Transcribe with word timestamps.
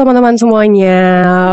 teman-teman 0.00 0.32
semuanya, 0.32 0.98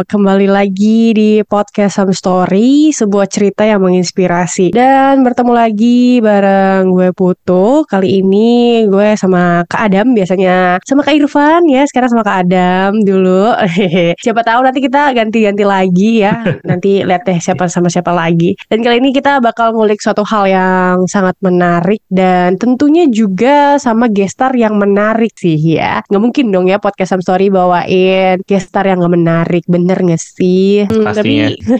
kembali 0.07 0.47
lagi 0.47 1.11
di 1.11 1.43
podcast 1.43 1.99
Some 1.99 2.15
Story, 2.15 2.95
sebuah 2.95 3.27
cerita 3.27 3.67
yang 3.67 3.83
menginspirasi. 3.83 4.71
Dan 4.71 5.19
bertemu 5.19 5.51
lagi 5.51 6.23
bareng 6.23 6.87
gue 6.87 7.11
Putu. 7.11 7.83
Kali 7.83 8.23
ini 8.23 8.87
gue 8.87 9.19
sama 9.19 9.67
Kak 9.67 9.91
Adam, 9.91 10.15
biasanya 10.15 10.79
sama 10.87 11.03
Kak 11.03 11.19
Irfan 11.19 11.67
ya, 11.67 11.83
sekarang 11.91 12.15
sama 12.15 12.23
Kak 12.23 12.47
Adam 12.47 13.03
dulu. 13.03 13.51
siapa 14.23 14.39
tahu 14.47 14.63
nanti 14.63 14.79
kita 14.79 15.11
ganti-ganti 15.11 15.63
lagi 15.67 16.23
ya. 16.23 16.39
Nanti 16.63 17.03
lihat 17.03 17.27
deh 17.27 17.43
siapa 17.43 17.67
sama 17.67 17.91
siapa 17.91 18.15
lagi. 18.15 18.55
Dan 18.71 18.79
kali 18.79 19.03
ini 19.03 19.11
kita 19.11 19.43
bakal 19.43 19.75
ngulik 19.75 19.99
suatu 19.99 20.23
hal 20.23 20.47
yang 20.47 21.03
sangat 21.11 21.35
menarik 21.43 21.99
dan 22.07 22.55
tentunya 22.55 23.11
juga 23.11 23.75
sama 23.75 24.07
gestar 24.07 24.55
yang 24.55 24.79
menarik 24.79 25.35
sih 25.35 25.59
ya. 25.59 25.99
Nggak 26.07 26.23
mungkin 26.23 26.45
dong 26.55 26.71
ya 26.71 26.79
podcast 26.79 27.11
Some 27.11 27.27
Story 27.27 27.51
bawain 27.51 28.36
gestar 28.45 28.85
yang 28.85 29.01
gak 29.01 29.13
menarik 29.13 29.63
bener 29.65 29.97
gak 29.97 30.21
sih 30.21 30.85
hmm, 30.85 31.05
Pastinya. 31.05 31.15
tapi 31.15 31.35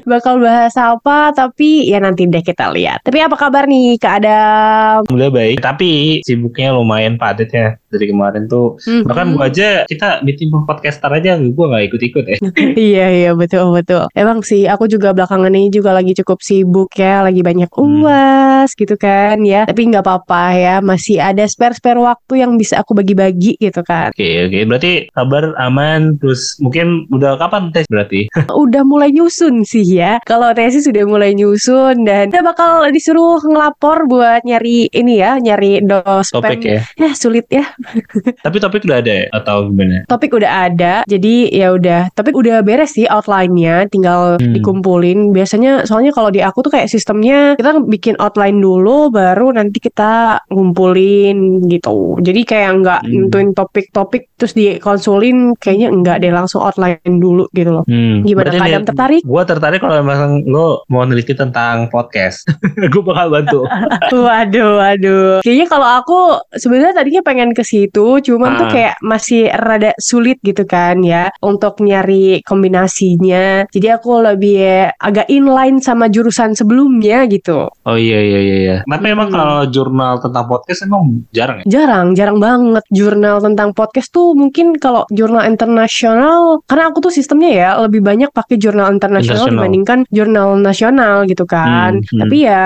bakal 0.12 0.40
bahas 0.42 0.74
apa 0.80 1.36
tapi 1.36 1.90
ya 1.92 2.00
nanti 2.02 2.26
deh 2.26 2.42
kita 2.42 2.72
lihat 2.72 3.04
tapi 3.04 3.22
apa 3.22 3.36
kabar 3.36 3.68
nih 3.68 4.00
Kak 4.00 4.14
Adam 4.24 4.98
udah 5.12 5.30
baik 5.30 5.60
tapi 5.62 6.22
sibuknya 6.24 6.74
lumayan 6.74 7.20
padat 7.20 7.50
ya 7.52 7.68
dari 7.92 8.06
kemarin 8.10 8.48
tuh 8.48 8.80
hmm. 8.84 9.04
bahkan 9.08 9.36
gua 9.36 9.52
aja 9.52 9.84
kita 9.88 10.24
meeting 10.24 10.52
podcaster 10.66 11.12
aja 11.12 11.36
gua 11.52 11.78
gak 11.78 11.94
ikut-ikut 11.94 12.24
ya 12.26 12.38
iya 12.90 13.06
iya 13.12 13.32
betul 13.36 13.76
betul 13.76 14.08
emang 14.16 14.42
sih 14.42 14.66
aku 14.70 14.88
juga 14.88 15.12
belakangan 15.12 15.52
ini 15.52 15.70
juga 15.74 15.92
lagi 15.92 16.16
cukup 16.24 16.40
sibuk 16.40 16.92
ya 16.96 17.26
lagi 17.26 17.44
banyak 17.44 17.68
hmm. 17.68 17.84
uas 18.04 18.70
hmm. 18.72 18.80
gitu 18.80 18.96
kan 18.96 19.42
ya 19.44 19.68
tapi 19.68 19.90
nggak 19.92 20.04
apa-apa 20.04 20.44
ya 20.56 20.76
masih 20.80 21.20
ada 21.20 21.44
spare-spare 21.44 22.00
waktu 22.00 22.46
yang 22.46 22.56
bisa 22.56 22.80
aku 22.80 22.96
bagi-bagi 22.96 23.60
gitu 23.60 23.82
kan 23.84 24.14
oke 24.14 24.20
okay, 24.20 24.48
oke 24.48 24.52
okay. 24.54 24.64
berarti 24.64 24.92
kabar 25.12 25.52
aman 25.60 26.16
terus 26.22 26.47
mungkin 26.64 27.10
udah 27.12 27.36
kapan 27.36 27.70
tes 27.76 27.84
berarti? 27.92 28.32
udah 28.64 28.84
mulai 28.88 29.12
nyusun 29.12 29.68
sih 29.68 29.84
ya. 29.84 30.24
Kalau 30.24 30.56
tesis 30.56 30.88
sudah 30.88 31.04
mulai 31.04 31.36
nyusun 31.36 32.08
dan 32.08 32.32
kita 32.32 32.46
bakal 32.46 32.88
disuruh 32.94 33.44
ngelapor 33.44 34.08
buat 34.08 34.42
nyari 34.48 34.88
ini 34.94 35.20
ya, 35.20 35.42
nyari 35.42 35.84
dos 35.84 36.32
topik 36.32 36.64
ya. 36.64 36.82
Ya 36.96 37.12
sulit 37.18 37.48
ya. 37.52 37.66
Tapi 38.46 38.58
topik 38.62 38.88
udah 38.88 39.00
ada 39.04 39.14
ya? 39.14 39.26
atau 39.34 39.68
gimana? 39.68 40.08
Topik 40.08 40.32
udah 40.38 40.52
ada. 40.72 40.94
Jadi 41.06 41.52
ya 41.52 41.74
udah, 41.76 42.12
topik 42.14 42.36
udah 42.38 42.64
beres 42.64 42.96
sih 42.96 43.06
outline-nya, 43.10 43.90
tinggal 43.92 44.38
hmm. 44.40 44.60
dikumpulin. 44.60 45.36
Biasanya 45.36 45.84
soalnya 45.84 46.14
kalau 46.14 46.30
di 46.32 46.40
aku 46.40 46.64
tuh 46.64 46.72
kayak 46.74 46.90
sistemnya 46.92 47.58
kita 47.60 47.82
bikin 47.84 48.16
outline 48.22 48.58
dulu 48.60 49.10
baru 49.12 49.52
nanti 49.56 49.82
kita 49.82 50.42
ngumpulin 50.52 51.68
gitu. 51.68 52.20
Jadi 52.22 52.42
kayak 52.46 52.72
nggak 52.84 53.02
hmm. 53.06 53.12
nentuin 53.12 53.50
topik-topik 53.54 54.38
terus 54.38 54.54
dikonsulin 54.54 55.58
kayaknya 55.58 55.88
enggak 55.90 56.18
deh 56.22 56.32
langsung 56.44 56.62
outline 56.62 57.02
dulu 57.18 57.50
gitu 57.52 57.74
loh. 57.74 57.86
Hmm. 57.90 58.22
Gimana 58.22 58.54
kadang 58.54 58.86
tertarik? 58.86 59.22
Gue 59.26 59.44
tertarik 59.48 59.80
kalau 59.82 59.96
memang 60.04 60.46
lo 60.46 60.86
mau 60.92 61.04
neliti 61.08 61.34
tentang 61.34 61.90
podcast. 61.90 62.46
gue 62.94 63.02
bakal 63.02 63.34
bantu. 63.34 63.62
waduh, 64.28 64.70
waduh. 64.78 65.42
Kayaknya 65.42 65.68
kalau 65.68 65.88
aku 66.02 66.20
sebenarnya 66.54 66.94
tadinya 66.94 67.22
pengen 67.26 67.52
ke 67.58 67.64
situ, 67.66 68.22
cuman 68.22 68.52
ah. 68.54 68.58
tuh 68.62 68.68
kayak 68.70 68.96
masih 69.02 69.50
rada 69.52 69.92
sulit 69.98 70.38
gitu 70.46 70.64
kan 70.68 71.02
ya 71.02 71.34
untuk 71.42 71.82
nyari 71.82 72.44
kombinasinya. 72.46 73.66
Jadi 73.72 73.88
aku 73.90 74.22
lebih 74.22 74.92
agak 75.00 75.28
inline 75.32 75.80
sama 75.82 76.12
jurusan 76.12 76.54
sebelumnya 76.54 77.26
gitu. 77.32 77.72
Oh 77.88 77.98
iya 77.98 78.20
iya 78.20 78.40
iya. 78.40 78.58
iya. 78.58 78.78
Tapi 78.84 79.08
hmm. 79.08 79.16
emang 79.16 79.30
kalau 79.32 79.60
jurnal 79.70 80.20
tentang 80.20 80.46
podcast 80.46 80.80
emang 80.84 81.24
jarang 81.32 81.64
ya? 81.64 81.66
Jarang, 81.68 82.08
jarang 82.14 82.38
banget. 82.42 82.84
Jurnal 82.92 83.40
tentang 83.40 83.72
podcast 83.72 84.10
tuh 84.12 84.36
mungkin 84.36 84.76
kalau 84.78 85.08
jurnal 85.14 85.48
internasional 85.48 86.27
karena 86.66 86.84
aku 86.92 87.00
tuh 87.04 87.14
sistemnya 87.14 87.52
ya 87.52 87.70
lebih 87.84 88.02
banyak 88.04 88.30
pakai 88.32 88.56
jurnal 88.60 88.92
internasional 88.92 89.50
dibandingkan 89.50 90.04
jurnal 90.12 90.58
nasional 90.60 91.24
gitu 91.26 91.44
kan. 91.48 92.02
Hmm, 92.02 92.08
hmm. 92.08 92.20
Tapi 92.26 92.38
ya 92.46 92.66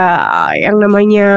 yang 0.57 0.77
namanya 0.79 1.29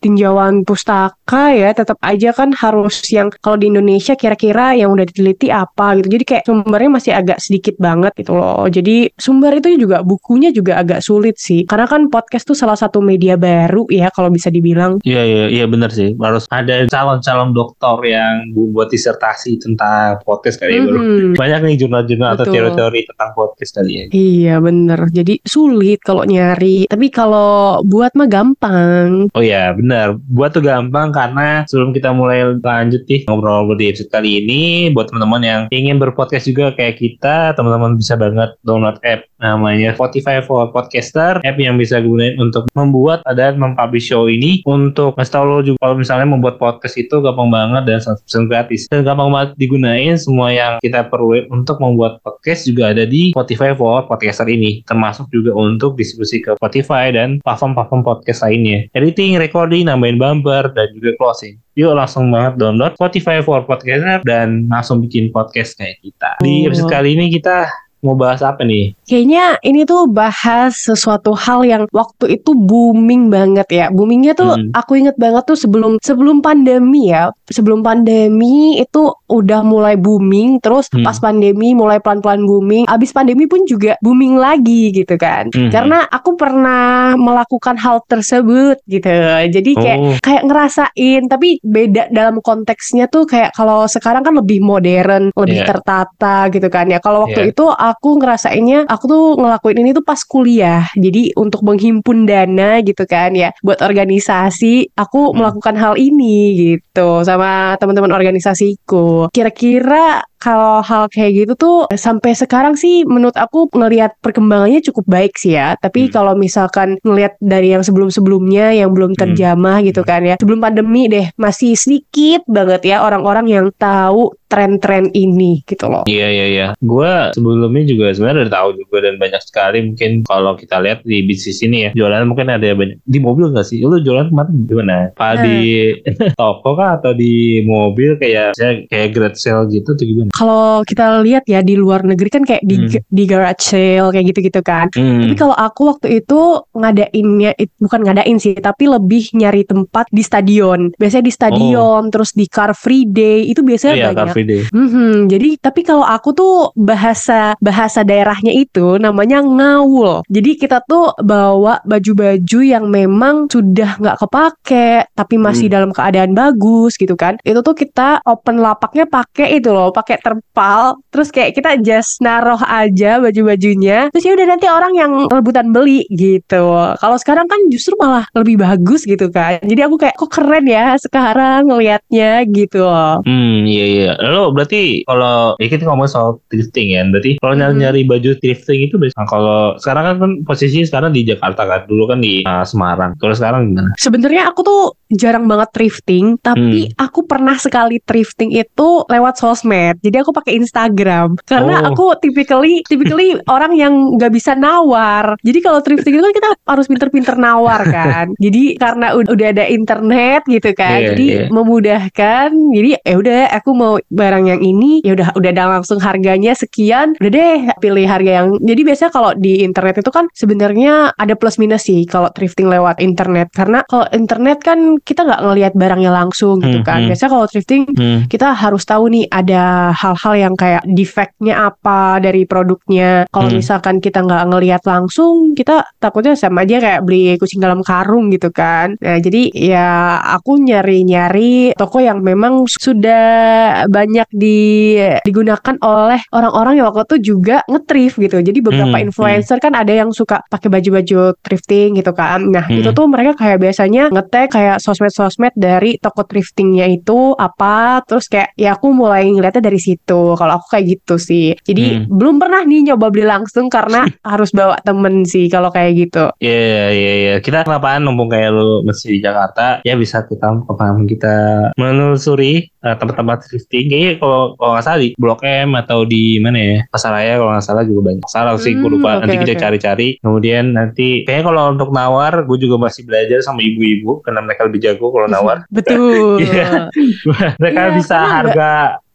tinjauan 0.00 0.62
pustaka 0.64 1.54
ya 1.54 1.70
tetap 1.74 1.96
aja 2.02 2.30
kan 2.34 2.52
harus 2.54 3.02
yang 3.10 3.30
kalau 3.40 3.56
di 3.60 3.70
Indonesia 3.70 4.14
kira-kira 4.14 4.74
yang 4.76 4.92
udah 4.94 5.06
diteliti 5.06 5.48
apa 5.52 5.98
gitu. 6.00 6.08
Jadi 6.18 6.24
kayak 6.24 6.44
sumbernya 6.46 6.90
masih 6.90 7.12
agak 7.14 7.38
sedikit 7.42 7.74
banget 7.78 8.12
gitu 8.18 8.36
loh. 8.36 8.66
Jadi 8.68 9.10
sumber 9.16 9.58
itu 9.58 9.76
juga 9.80 10.02
bukunya 10.02 10.50
juga 10.50 10.80
agak 10.80 11.00
sulit 11.04 11.36
sih. 11.38 11.64
Karena 11.64 11.86
kan 11.86 12.08
podcast 12.08 12.46
tuh 12.46 12.58
salah 12.58 12.76
satu 12.76 12.98
media 13.04 13.34
baru 13.38 13.86
ya 13.88 14.10
kalau 14.12 14.28
bisa 14.32 14.48
dibilang. 14.52 14.98
Iya 15.04 15.22
iya 15.22 15.44
iya 15.50 15.64
benar 15.66 15.90
sih. 15.94 16.14
Harus 16.18 16.44
ada 16.50 16.86
calon-calon 16.90 17.54
doktor 17.54 18.02
yang 18.04 18.52
buat 18.54 18.90
disertasi 18.90 19.62
tentang 19.62 20.20
podcast 20.26 20.60
kali 20.60 20.76
ya. 20.76 20.82
Mm-hmm. 20.84 21.38
Banyak 21.38 21.60
nih 21.66 21.69
jurnal-jurnal 21.76 22.38
atau 22.38 22.46
teori-teori 22.48 23.00
tentang 23.10 23.30
podcast 23.34 23.72
kali 23.76 23.92
ya. 23.92 24.04
Iya 24.10 24.54
bener. 24.62 25.00
Jadi 25.10 25.42
sulit 25.44 26.00
kalau 26.02 26.24
nyari. 26.24 26.86
Tapi 26.90 27.06
kalau 27.10 27.82
buat 27.86 28.14
mah 28.14 28.28
gampang. 28.30 29.30
Oh 29.34 29.42
iya 29.42 29.74
bener. 29.74 30.16
Buat 30.30 30.56
tuh 30.56 30.64
gampang 30.64 31.10
karena 31.10 31.66
sebelum 31.66 31.90
kita 31.94 32.14
mulai 32.14 32.56
lanjut 32.58 33.02
nih 33.06 33.26
ngobrol-ngobrol 33.26 33.78
di 33.78 33.92
episode 33.92 34.10
kali 34.10 34.42
ini. 34.42 34.62
Buat 34.94 35.12
teman-teman 35.12 35.42
yang 35.42 35.62
ingin 35.70 35.98
berpodcast 35.98 36.48
juga 36.48 36.72
kayak 36.74 36.98
kita. 36.98 37.54
Teman-teman 37.54 37.98
bisa 37.98 38.14
banget 38.16 38.54
download 38.66 38.98
app 39.06 39.26
namanya 39.40 39.96
Spotify 39.96 40.44
for 40.44 40.68
Podcaster. 40.70 41.40
App 41.42 41.56
yang 41.58 41.80
bisa 41.80 41.98
gunain 41.98 42.36
untuk 42.38 42.68
membuat 42.76 43.24
dan 43.34 43.56
mempublish 43.56 44.12
show 44.12 44.28
ini. 44.28 44.60
Untuk 44.68 45.16
ngasih 45.16 45.32
tau 45.32 45.44
lo 45.46 45.64
juga 45.64 45.78
kalau 45.80 45.96
misalnya 45.98 46.28
membuat 46.28 46.60
podcast 46.60 46.96
itu 47.00 47.18
gampang 47.20 47.48
banget 47.48 47.82
dan 47.88 47.98
100% 48.02 48.50
gratis. 48.50 48.86
Dan 48.88 49.02
gampang 49.02 49.32
banget 49.32 49.50
digunain 49.56 50.14
semua 50.20 50.52
yang 50.52 50.72
kita 50.84 51.08
perlu 51.08 51.48
untuk 51.60 51.76
membuat 51.78 52.24
podcast 52.24 52.64
juga 52.64 52.96
ada 52.96 53.04
di 53.04 53.36
Spotify 53.36 53.76
for 53.76 54.08
podcaster 54.08 54.48
ini 54.48 54.80
termasuk 54.88 55.28
juga 55.28 55.52
untuk 55.52 56.00
distribusi 56.00 56.40
ke 56.40 56.56
Spotify 56.56 57.12
dan 57.12 57.38
platform-platform 57.44 58.02
podcast 58.02 58.40
lainnya. 58.40 58.88
Editing, 58.96 59.36
recording, 59.36 59.86
nambahin 59.86 60.16
bumper 60.16 60.72
dan 60.72 60.88
juga 60.96 61.12
closing. 61.20 61.60
Yuk 61.76 61.92
langsung 61.92 62.32
banget 62.32 62.56
download 62.56 62.96
Spotify 62.96 63.44
for 63.44 63.60
podcaster 63.68 64.24
dan 64.24 64.66
langsung 64.72 65.04
bikin 65.04 65.28
podcast 65.28 65.76
kayak 65.76 66.00
kita. 66.00 66.40
Di 66.40 66.64
episode 66.64 66.88
kali 66.88 67.12
ini 67.14 67.28
kita 67.28 67.68
mau 68.00 68.16
bahas 68.16 68.40
apa 68.40 68.64
nih? 68.64 68.96
Kayaknya 69.04 69.60
ini 69.64 69.84
tuh 69.84 70.08
bahas 70.08 70.76
sesuatu 70.76 71.36
hal 71.36 71.64
yang 71.64 71.82
waktu 71.92 72.40
itu 72.40 72.56
booming 72.56 73.28
banget 73.28 73.68
ya. 73.68 73.86
Boomingnya 73.92 74.32
tuh 74.32 74.56
hmm. 74.56 74.72
aku 74.72 75.00
inget 75.00 75.16
banget 75.20 75.44
tuh 75.44 75.58
sebelum 75.58 76.00
sebelum 76.00 76.40
pandemi 76.40 77.12
ya. 77.12 77.32
Sebelum 77.50 77.84
pandemi 77.84 78.78
itu 78.80 79.12
udah 79.28 79.60
mulai 79.66 79.98
booming, 79.98 80.62
terus 80.62 80.88
hmm. 80.90 81.04
pas 81.04 81.18
pandemi 81.18 81.76
mulai 81.76 82.00
pelan-pelan 82.00 82.42
booming. 82.46 82.84
Abis 82.88 83.12
pandemi 83.12 83.44
pun 83.44 83.66
juga 83.68 83.98
booming 84.00 84.40
lagi 84.40 84.94
gitu 84.94 85.14
kan. 85.20 85.52
Hmm. 85.52 85.68
Karena 85.68 86.08
aku 86.08 86.34
pernah 86.34 87.14
melakukan 87.20 87.76
hal 87.76 88.00
tersebut 88.08 88.80
gitu. 88.88 89.10
Jadi 89.50 89.70
kayak 89.76 89.98
oh. 89.98 90.16
kayak 90.22 90.42
ngerasain, 90.48 91.22
tapi 91.28 91.60
beda 91.60 92.08
dalam 92.10 92.40
konteksnya 92.40 93.06
tuh 93.12 93.28
kayak 93.28 93.52
kalau 93.52 93.84
sekarang 93.84 94.24
kan 94.24 94.34
lebih 94.34 94.62
modern, 94.64 95.34
lebih 95.34 95.60
yeah. 95.62 95.68
tertata 95.68 96.36
gitu 96.48 96.68
kan 96.72 96.88
ya. 96.88 96.98
Kalau 97.02 97.28
waktu 97.28 97.50
yeah. 97.50 97.52
itu 97.52 97.64
aku 97.90 98.22
ngerasainnya 98.22 98.86
aku 98.86 99.04
tuh 99.10 99.24
ngelakuin 99.38 99.78
ini 99.82 99.90
tuh 99.90 100.04
pas 100.06 100.20
kuliah. 100.22 100.86
Jadi 100.94 101.34
untuk 101.34 101.66
menghimpun 101.66 102.24
dana 102.24 102.78
gitu 102.80 103.02
kan 103.04 103.34
ya 103.34 103.50
buat 103.66 103.82
organisasi, 103.82 104.94
aku 104.94 105.30
hmm. 105.30 105.34
melakukan 105.36 105.74
hal 105.74 105.94
ini 105.98 106.54
gitu 106.56 107.26
sama 107.26 107.74
teman-teman 107.82 108.14
organisasiku. 108.14 109.28
Kira-kira 109.34 110.22
kalau 110.40 110.80
hal 110.80 111.12
kayak 111.12 111.44
gitu 111.44 111.52
tuh 111.52 111.78
sampai 111.92 112.32
sekarang 112.32 112.72
sih 112.72 113.04
menurut 113.04 113.36
aku 113.36 113.68
ngelihat 113.76 114.16
perkembangannya 114.24 114.80
cukup 114.80 115.04
baik 115.04 115.36
sih 115.36 115.58
ya. 115.58 115.76
Tapi 115.76 116.08
hmm. 116.08 116.12
kalau 116.14 116.32
misalkan 116.32 116.96
ngelihat 117.04 117.36
dari 117.44 117.76
yang 117.76 117.84
sebelum-sebelumnya 117.84 118.72
yang 118.72 118.96
belum 118.96 119.12
hmm. 119.14 119.20
terjamah 119.20 119.84
hmm. 119.84 119.86
gitu 119.92 120.02
kan 120.06 120.24
ya. 120.24 120.40
Sebelum 120.40 120.64
pandemi 120.64 121.10
deh 121.12 121.28
masih 121.36 121.76
sedikit 121.76 122.46
banget 122.48 122.88
ya 122.88 123.04
orang-orang 123.04 123.46
yang 123.52 123.66
tahu 123.76 124.32
tren-tren 124.50 125.06
ini 125.14 125.62
gitu 125.62 125.86
loh. 125.86 126.02
Iya 126.10 126.26
iya 126.26 126.46
iya. 126.50 126.66
Gue 126.82 127.30
sebelumnya 127.32 127.86
juga 127.86 128.10
sebenarnya 128.10 128.50
udah 128.50 128.54
tahu 128.58 128.68
juga 128.82 128.96
dan 129.06 129.14
banyak 129.22 129.42
sekali 129.46 129.78
mungkin 129.86 130.10
kalau 130.26 130.58
kita 130.58 130.82
lihat 130.82 131.06
di 131.06 131.22
bisnis 131.22 131.62
ini 131.62 131.86
ya 131.86 131.90
jualan 131.94 132.26
mungkin 132.26 132.50
ada 132.50 132.74
banyak 132.74 132.98
di 133.06 133.18
mobil 133.22 133.54
gak 133.54 133.70
sih? 133.70 133.78
Lu 133.86 134.02
jualan 134.02 134.34
kemarin 134.34 134.66
gimana? 134.66 134.96
Apa 135.14 135.38
hmm. 135.38 135.42
di 135.46 135.58
toko 136.40 136.74
kah 136.74 136.98
atau 136.98 137.14
di 137.14 137.62
mobil 137.62 138.18
kayak 138.18 138.58
kayak 138.90 139.08
great 139.14 139.38
sale 139.38 139.70
gitu 139.70 139.94
tuh 139.94 140.04
gimana? 140.04 140.34
Kalau 140.34 140.82
kita 140.82 141.22
lihat 141.22 141.46
ya 141.46 141.62
di 141.62 141.78
luar 141.78 142.02
negeri 142.02 142.28
kan 142.28 142.42
kayak 142.42 142.66
di 142.66 142.76
hmm. 142.90 143.06
di 143.06 143.22
garage 143.30 143.62
sale 143.62 144.10
kayak 144.10 144.26
gitu-gitu 144.34 144.60
kan. 144.66 144.90
Hmm. 144.90 145.30
Tapi 145.30 145.34
kalau 145.38 145.54
aku 145.54 145.94
waktu 145.94 146.18
itu 146.18 146.66
ngadainnya 146.74 147.54
bukan 147.78 148.00
ngadain 148.02 148.36
sih 148.42 148.58
tapi 148.58 148.90
lebih 148.90 149.30
nyari 149.38 149.62
tempat 149.62 150.10
di 150.10 150.26
stadion. 150.26 150.90
Biasanya 150.98 151.24
di 151.24 151.32
stadion 151.32 152.02
oh. 152.08 152.10
terus 152.10 152.34
di 152.34 152.50
car 152.50 152.74
free 152.74 153.06
day 153.06 153.46
itu 153.46 153.62
biasanya 153.62 153.94
oh, 153.94 153.98
iya, 153.98 154.06
banyak 154.10 154.39
Free 154.40 154.48
Day. 154.48 154.62
Hmm, 154.72 155.28
jadi 155.28 155.60
tapi 155.60 155.84
kalau 155.84 156.00
aku 156.00 156.32
tuh 156.32 156.54
bahasa 156.72 157.52
bahasa 157.60 158.00
daerahnya 158.00 158.56
itu 158.56 158.96
namanya 158.96 159.44
ngawul. 159.44 160.24
Jadi 160.32 160.56
kita 160.56 160.80
tuh 160.88 161.12
bawa 161.20 161.84
baju-baju 161.84 162.58
yang 162.64 162.88
memang 162.88 163.52
sudah 163.52 164.00
nggak 164.00 164.18
kepake 164.24 165.04
tapi 165.12 165.36
masih 165.36 165.68
hmm. 165.68 165.74
dalam 165.76 165.90
keadaan 165.92 166.32
bagus 166.32 166.96
gitu 166.96 167.12
kan. 167.20 167.36
Itu 167.44 167.60
tuh 167.60 167.76
kita 167.76 168.24
open 168.24 168.64
lapaknya 168.64 169.04
pakai 169.04 169.60
itu 169.60 169.68
loh, 169.68 169.92
pakai 169.92 170.16
terpal. 170.24 170.96
Terus 171.12 171.28
kayak 171.28 171.52
kita 171.52 171.70
just 171.84 172.24
naruh 172.24 172.60
aja 172.64 173.20
baju-bajunya. 173.20 174.08
Terus 174.14 174.24
ya 174.24 174.32
udah 174.32 174.46
nanti 174.48 174.66
orang 174.72 174.92
yang 174.96 175.12
rebutan 175.28 175.68
beli 175.74 176.08
gitu. 176.08 176.96
Kalau 176.96 177.16
sekarang 177.20 177.44
kan 177.44 177.60
justru 177.68 177.92
malah 178.00 178.24
lebih 178.32 178.56
bagus 178.56 179.04
gitu 179.04 179.28
kan. 179.28 179.60
Jadi 179.60 179.80
aku 179.84 180.00
kayak 180.00 180.16
kok 180.16 180.32
keren 180.32 180.64
ya 180.64 180.96
sekarang 180.96 181.68
ngelihatnya 181.68 182.48
gitu 182.48 182.80
loh. 182.80 183.20
Hmm, 183.26 183.66
iya 183.66 183.84
iya. 183.84 184.12
Lo 184.30 184.54
berarti 184.54 185.02
kalau 185.04 185.58
ya 185.58 185.66
kita 185.66 185.84
ngomong 185.86 186.08
soal 186.08 186.38
thrifting 186.48 186.94
ya. 186.94 187.02
Berarti 187.10 187.42
kalau 187.42 187.54
hmm. 187.58 187.78
nyari 187.78 188.02
baju 188.06 188.30
thrifting 188.38 188.86
itu 188.86 188.94
biasanya 188.96 189.26
kalau 189.26 189.74
sekarang 189.82 190.04
kan, 190.06 190.16
kan 190.22 190.32
posisi 190.46 190.86
sekarang 190.86 191.10
di 191.10 191.26
Jakarta 191.26 191.66
kan. 191.66 191.80
Dulu 191.90 192.14
kan 192.14 192.18
di 192.22 192.46
uh, 192.46 192.64
Semarang. 192.64 193.18
Kalau 193.18 193.34
sekarang 193.34 193.74
gimana? 193.74 193.90
Sebenarnya 193.98 194.48
aku 194.48 194.60
tuh 194.62 194.82
jarang 195.10 195.50
banget 195.50 195.74
thrifting, 195.74 196.38
tapi 196.38 196.86
hmm. 196.86 196.94
aku 196.94 197.26
pernah 197.26 197.58
sekali 197.58 197.98
thrifting 198.06 198.54
itu 198.54 198.88
lewat 199.10 199.42
sosmed. 199.42 199.98
Jadi 199.98 200.16
aku 200.22 200.30
pakai 200.30 200.54
Instagram 200.54 201.34
karena 201.44 201.82
oh. 201.82 201.88
aku 201.90 202.04
typically 202.22 202.86
typically 202.86 203.34
orang 203.54 203.74
yang 203.74 204.14
nggak 204.14 204.30
bisa 204.30 204.54
nawar. 204.54 205.34
Jadi 205.42 205.58
kalau 205.58 205.82
thrifting 205.82 206.14
itu 206.18 206.22
kan 206.22 206.34
kita 206.34 206.48
harus 206.62 206.86
pinter-pinter 206.86 207.34
nawar 207.34 207.82
kan. 207.90 208.30
Jadi 208.44 208.78
karena 208.78 209.12
udah 209.18 209.48
ada 209.50 209.66
internet 209.66 210.46
gitu 210.46 210.70
kan, 210.76 211.00
yeah, 211.02 211.10
jadi 211.12 211.26
yeah. 211.26 211.48
memudahkan. 211.52 212.48
Jadi 212.52 212.88
ya 213.02 213.14
udah 213.18 213.42
aku 213.52 213.70
mau 213.74 213.94
barang 214.20 214.44
yang 214.44 214.60
ini, 214.60 215.00
ya 215.00 215.16
udah 215.16 215.32
udah 215.32 215.50
ada 215.50 215.64
langsung 215.80 215.96
harganya 216.04 216.52
sekian. 216.52 217.16
Udah 217.16 217.30
deh 217.32 217.58
pilih 217.80 218.04
harga 218.04 218.44
yang. 218.44 218.60
Jadi 218.60 218.80
biasa 218.84 219.08
kalau 219.08 219.32
di 219.32 219.64
internet 219.64 220.04
itu 220.04 220.10
kan 220.12 220.28
sebenarnya 220.36 221.16
ada 221.16 221.32
plus 221.32 221.56
minus 221.56 221.88
sih 221.88 222.04
kalau 222.04 222.28
thrifting 222.36 222.68
lewat 222.68 223.00
internet. 223.00 223.48
Karena 223.56 223.80
kalau 223.88 224.04
internet 224.12 224.60
kan 224.60 225.00
kita 225.00 225.24
nggak 225.24 225.40
ngelihat 225.40 225.72
barangnya 225.72 226.12
langsung 226.12 226.60
gitu 226.60 226.84
hmm, 226.84 226.86
kan. 226.86 227.00
Hmm. 227.06 227.08
Biasa 227.08 227.24
kalau 227.32 227.46
thrifting 227.48 227.88
hmm. 227.88 228.28
kita 228.28 228.52
harus 228.52 228.84
tahu 228.84 229.08
nih 229.08 229.24
ada 229.32 229.94
hal-hal 229.96 230.34
yang 230.36 230.54
kayak 230.58 230.84
defectnya 230.84 231.70
apa 231.72 232.20
dari 232.20 232.44
produknya. 232.44 233.24
Kalau 233.30 233.48
hmm. 233.48 233.58
misalkan 233.62 233.96
kita 234.02 234.20
nggak 234.26 234.44
ngelihat 234.50 234.82
langsung, 234.84 235.54
kita 235.54 235.86
takutnya 236.02 236.34
sama 236.34 236.66
aja 236.66 236.82
kayak 236.82 237.00
beli 237.06 237.38
kucing 237.38 237.62
dalam 237.62 237.80
karung 237.86 238.28
gitu 238.34 238.50
kan. 238.50 238.98
Nah, 238.98 239.18
jadi 239.22 239.48
ya 239.54 240.18
aku 240.36 240.58
nyari-nyari 240.58 241.72
toko 241.78 242.02
yang 242.02 242.20
memang 242.20 242.66
sudah 242.66 243.86
banyak 243.86 244.09
di 244.30 244.96
digunakan 245.22 245.74
oleh 245.82 246.20
orang-orang 246.34 246.80
yang 246.80 246.86
waktu 246.90 247.06
itu 247.14 247.34
juga 247.34 247.62
ngetrif 247.66 248.18
gitu. 248.18 248.42
Jadi 248.42 248.58
beberapa 248.62 248.90
hmm, 248.90 248.96
hmm. 248.96 249.08
influencer 249.10 249.56
hmm. 249.58 249.64
kan 249.64 249.72
ada 249.78 249.92
yang 249.92 250.10
suka 250.10 250.42
pakai 250.46 250.68
baju-baju 250.68 251.34
thrifting 251.40 251.98
gitu 251.98 252.12
kan. 252.14 252.50
Nah, 252.50 252.66
hmm. 252.66 252.80
itu 252.82 252.90
tuh 252.94 253.06
mereka 253.06 253.36
kayak 253.38 253.58
biasanya 253.62 254.10
ngetek 254.10 254.54
kayak 254.54 254.76
sosmed-sosmed 254.82 255.54
dari 255.54 255.96
toko 255.98 256.26
thriftingnya 256.26 256.86
itu 256.90 257.34
apa, 257.38 258.02
terus 258.06 258.26
kayak 258.26 258.54
ya 258.58 258.74
aku 258.76 258.92
mulai 258.94 259.26
ngeliatnya 259.28 259.70
dari 259.70 259.80
situ. 259.80 260.34
Kalau 260.34 260.52
aku 260.60 260.78
kayak 260.78 260.86
gitu 260.98 261.14
sih. 261.20 261.54
Jadi 261.60 262.04
hmm. 262.04 262.10
belum 262.10 262.36
pernah 262.38 262.62
nih 262.66 262.92
nyoba 262.92 263.06
beli 263.10 263.26
langsung 263.26 263.66
karena 263.70 264.06
harus 264.30 264.50
bawa 264.54 264.78
temen 264.82 265.24
sih 265.26 265.46
kalau 265.46 265.70
kayak 265.70 265.92
gitu. 265.96 266.24
Iya 266.40 266.50
yeah, 266.50 266.64
iya 266.66 266.80
yeah, 266.84 266.90
iya. 266.94 267.28
Yeah. 267.30 267.38
Kita 267.42 267.66
kenapaan 267.66 268.06
numpung 268.06 268.30
kayak 268.30 268.50
lu 268.54 268.82
masih 268.86 269.16
di 269.16 269.18
Jakarta, 269.22 269.82
ya 269.86 269.94
bisa 269.94 270.24
kita 270.26 270.50
paham 270.66 271.04
kita 271.04 271.70
menelusuri 271.76 272.70
tempat-tempat 272.80 273.38
thrifting. 273.46 273.86
Kayaknya 273.92 274.12
kalau 274.18 274.56
kalau 274.56 274.70
nggak 274.76 274.84
salah 274.84 275.00
di 275.00 275.08
Blok 275.20 275.40
M 275.44 275.68
atau 275.76 275.98
di 276.08 276.40
mana 276.40 276.58
ya 276.58 276.78
Pasar 276.88 277.12
Raya 277.12 277.36
kalau 277.36 277.52
nggak 277.52 277.66
salah 277.66 277.82
juga 277.84 278.00
banyak. 278.12 278.24
Salah 278.26 278.52
sih 278.56 278.72
hmm, 278.72 278.80
gue 278.80 278.90
lupa. 278.96 279.10
Okay, 279.16 279.20
nanti 279.20 279.36
kita 279.44 279.54
cari-cari. 279.60 280.08
Kemudian 280.20 280.64
nanti 280.72 281.08
kayaknya 281.28 281.44
kalau 281.52 281.62
untuk 281.76 281.90
nawar, 281.92 282.32
gue 282.48 282.58
juga 282.58 282.76
masih 282.80 283.04
belajar 283.04 283.38
sama 283.44 283.60
ibu-ibu 283.60 284.24
karena 284.24 284.40
mereka 284.40 284.64
lebih 284.64 284.80
jago 284.80 285.06
kalau 285.12 285.28
nawar. 285.34 285.64
Betul. 285.68 286.42
Iya. 286.50 286.88
mereka 287.60 287.80
ya, 287.80 287.94
bisa 287.94 288.16
harga 288.16 288.70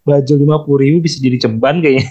baju 0.06 0.34
lima 0.38 0.62
puluh 0.62 0.86
ribu 0.86 0.98
bisa 1.02 1.18
jadi 1.18 1.42
ceban 1.42 1.82
kayaknya. 1.82 2.06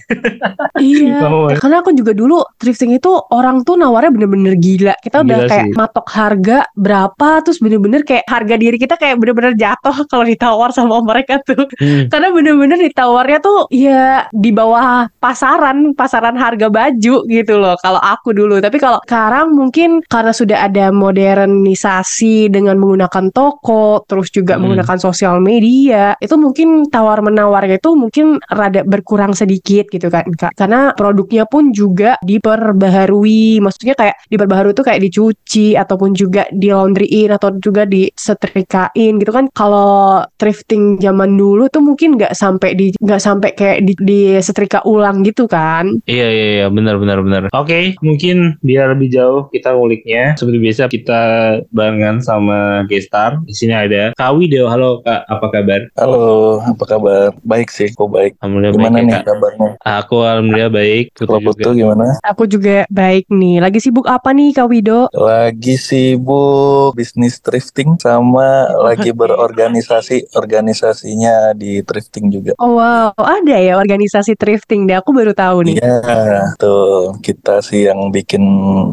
iya. 0.82 1.22
ya, 1.54 1.56
karena 1.62 1.78
aku 1.78 1.94
juga 1.94 2.10
dulu 2.10 2.42
thrifting 2.58 2.98
itu 2.98 3.10
orang 3.30 3.62
tuh 3.62 3.78
nawarnya 3.78 4.10
bener-bener 4.10 4.58
gila. 4.58 4.98
Kita 4.98 5.22
gila 5.22 5.30
udah 5.30 5.38
kayak 5.46 5.66
sih. 5.70 5.76
matok 5.78 6.06
harga 6.10 6.58
berapa, 6.74 7.30
terus 7.46 7.62
bener-bener 7.62 8.02
kayak 8.02 8.26
harga 8.26 8.54
diri 8.58 8.76
kita 8.76 8.98
kayak 8.98 9.22
bener-bener 9.22 9.54
jatuh 9.54 9.94
kalau 10.10 10.26
ditawar 10.26 10.74
sama 10.74 10.98
mereka 11.06 11.38
tuh. 11.46 11.70
Hmm. 11.78 12.10
Karena 12.10 12.34
bener-bener 12.34 12.78
ditawarnya 12.82 13.38
tuh 13.38 13.70
ya 13.70 14.26
di 14.34 14.50
bawah 14.50 15.06
pasaran, 15.22 15.94
pasaran 15.94 16.34
harga 16.34 16.66
baju 16.66 17.16
gitu 17.30 17.54
loh. 17.54 17.78
Kalau 17.78 18.02
aku 18.02 18.34
dulu, 18.34 18.58
tapi 18.58 18.82
kalau 18.82 18.98
sekarang 19.06 19.54
mungkin 19.54 20.02
karena 20.10 20.34
sudah 20.34 20.66
ada 20.66 20.90
modernisasi 20.90 22.50
dengan 22.50 22.74
menggunakan 22.82 23.30
toko, 23.30 24.02
terus 24.10 24.34
juga 24.34 24.58
hmm. 24.58 24.66
menggunakan 24.66 24.98
sosial 24.98 25.38
media, 25.38 26.18
itu 26.18 26.34
mungkin 26.34 26.90
tawar 26.90 27.22
menawarnya 27.22 27.83
itu 27.84 27.92
mungkin 27.92 28.40
rada 28.48 28.80
berkurang 28.80 29.36
sedikit 29.36 29.92
gitu 29.92 30.08
kan 30.08 30.24
Kak. 30.32 30.56
Karena 30.56 30.96
produknya 30.96 31.44
pun 31.44 31.68
juga 31.68 32.16
diperbaharui. 32.24 33.60
Maksudnya 33.60 33.92
kayak 33.92 34.16
diperbaharui 34.32 34.72
itu 34.72 34.80
kayak 34.80 35.02
dicuci 35.04 35.66
ataupun 35.76 36.16
juga 36.16 36.48
di 36.48 36.72
laundryin 36.72 37.36
atau 37.36 37.52
juga 37.60 37.84
disetrikain 37.84 39.20
gitu 39.20 39.28
kan. 39.28 39.52
Kalau 39.52 40.24
thrifting 40.40 40.96
zaman 40.96 41.36
dulu 41.36 41.68
tuh 41.68 41.84
mungkin 41.84 42.16
nggak 42.16 42.32
sampai 42.32 42.72
di 42.72 42.96
nggak 42.96 43.20
sampai 43.20 43.52
kayak 43.52 43.84
di, 43.84 43.92
di 44.00 44.20
setrika 44.40 44.80
ulang 44.88 45.20
gitu 45.20 45.44
kan. 45.44 46.00
Iya 46.08 46.28
iya 46.32 46.46
iya 46.64 46.66
benar 46.72 46.96
benar 46.96 47.20
benar. 47.20 47.42
Oke, 47.52 47.68
okay, 47.68 47.84
mungkin 48.00 48.56
biar 48.64 48.96
lebih 48.96 49.12
jauh 49.12 49.52
kita 49.52 49.76
nguliknya 49.76 50.32
seperti 50.40 50.56
biasa 50.56 50.82
kita 50.88 51.20
barengan 51.68 52.24
sama 52.24 52.88
Gestar. 52.88 53.44
Di 53.44 53.52
sini 53.52 53.76
ada 53.76 54.16
Kawi 54.16 54.48
Dewa. 54.48 54.72
Halo 54.72 55.04
Kak, 55.04 55.28
apa 55.28 55.46
kabar? 55.52 55.80
Halo, 56.00 56.64
apa 56.64 56.84
kabar? 56.88 57.28
Baik 57.44 57.73
sih, 57.74 57.90
kok 57.90 58.06
baik. 58.06 58.38
Alhamdulillah 58.38 58.72
gimana 58.78 58.96
baik, 58.96 59.06
nih 59.06 59.14
ya, 59.14 59.22
kabarnya? 59.26 59.70
Aku 59.82 60.16
alhamdulillah 60.22 60.70
baik. 60.70 61.04
Kalau 61.18 61.40
Putu 61.42 61.68
gimana? 61.74 62.06
Aku 62.22 62.46
juga 62.46 62.86
baik 62.86 63.26
nih. 63.26 63.58
Lagi 63.58 63.82
sibuk 63.82 64.06
apa 64.06 64.30
nih 64.30 64.54
Kak 64.54 64.70
Wido? 64.70 65.10
Lagi 65.10 65.74
sibuk 65.74 66.94
bisnis 66.94 67.42
thrifting 67.42 67.98
sama 67.98 68.70
lagi 68.78 69.10
berorganisasi 69.10 70.38
organisasinya 70.38 71.50
di 71.58 71.82
thrifting 71.82 72.30
juga. 72.30 72.54
Oh 72.62 72.78
wow, 72.78 73.10
ada 73.18 73.58
ya 73.58 73.74
organisasi 73.74 74.38
thrifting 74.38 74.86
deh. 74.86 74.94
Aku 74.94 75.10
baru 75.10 75.34
tahu 75.34 75.66
nih. 75.66 75.82
Iya, 75.82 76.54
tuh 76.56 77.18
kita 77.18 77.58
sih 77.58 77.90
yang 77.90 78.14
bikin 78.14 78.42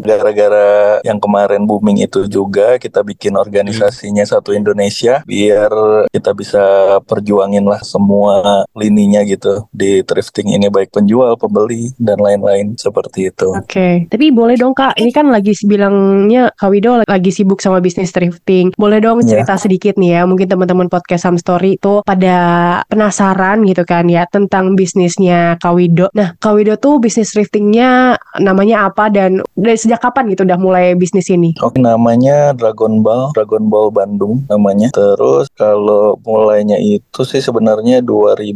gara-gara 0.01 0.97
yang 1.05 1.21
kemarin 1.21 1.63
booming 1.69 2.01
itu 2.01 2.25
juga 2.25 2.81
kita 2.81 3.05
bikin 3.05 3.38
organisasinya 3.38 4.25
satu 4.25 4.55
Indonesia 4.55 5.21
biar 5.27 5.71
kita 6.09 6.31
bisa 6.33 6.63
perjuangin 7.05 7.63
lah 7.67 7.83
semua 7.83 8.65
lininya 8.77 9.21
gitu 9.27 9.67
di 9.75 10.03
thrifting 10.05 10.55
ini 10.55 10.71
baik 10.71 10.95
penjual, 10.95 11.35
pembeli 11.35 11.91
dan 11.99 12.19
lain-lain 12.19 12.75
seperti 12.79 13.33
itu. 13.33 13.51
Oke, 13.51 13.67
okay. 13.67 13.93
tapi 14.07 14.31
boleh 14.31 14.55
dong 14.55 14.71
Kak, 14.71 14.95
ini 14.99 15.11
kan 15.11 15.27
lagi 15.27 15.51
bilangnya 15.67 16.51
Kak 16.55 16.69
Wido 16.71 17.03
lagi 17.03 17.31
sibuk 17.31 17.59
sama 17.59 17.83
bisnis 17.83 18.15
thrifting. 18.15 18.71
Boleh 18.79 19.03
dong 19.03 19.23
iya. 19.23 19.27
cerita 19.35 19.55
yeah. 19.57 19.61
sedikit 19.61 19.93
nih 19.99 20.11
ya, 20.19 20.21
mungkin 20.23 20.47
teman-teman 20.47 20.87
podcast 20.87 21.27
Sam 21.27 21.35
Story 21.35 21.75
itu 21.75 22.01
pada 22.07 22.37
penasaran 22.87 23.63
gitu 23.67 23.83
kan 23.83 24.07
ya 24.07 24.23
tentang 24.31 24.79
bisnisnya 24.79 25.59
Kak 25.59 25.75
Wido. 25.75 26.07
Nah, 26.15 26.35
Kak 26.39 26.55
Wido 26.55 26.79
tuh 26.79 26.99
bisnis 27.03 27.35
thriftingnya 27.35 28.15
namanya 28.39 28.87
apa 28.87 29.11
dan 29.11 29.43
dari 29.55 29.77
sejak 29.77 29.99
kapan 29.99 30.31
gitu 30.31 30.47
udah 30.47 30.59
mulai 30.59 30.95
bisnis 30.95 31.27
ini? 31.27 31.55
Oke, 31.59 31.79
namanya 31.79 32.55
Dragon 32.55 33.03
Ball, 33.03 33.35
Dragon 33.35 33.67
Ball 33.67 33.91
Bandung 33.91 34.47
namanya. 34.47 34.91
Terus 34.95 35.51
kalau 35.55 36.15
mulainya 36.23 36.79
itu 36.79 37.23
sih 37.27 37.43
sebenarnya 37.43 37.71
sebenarnya 37.71 38.03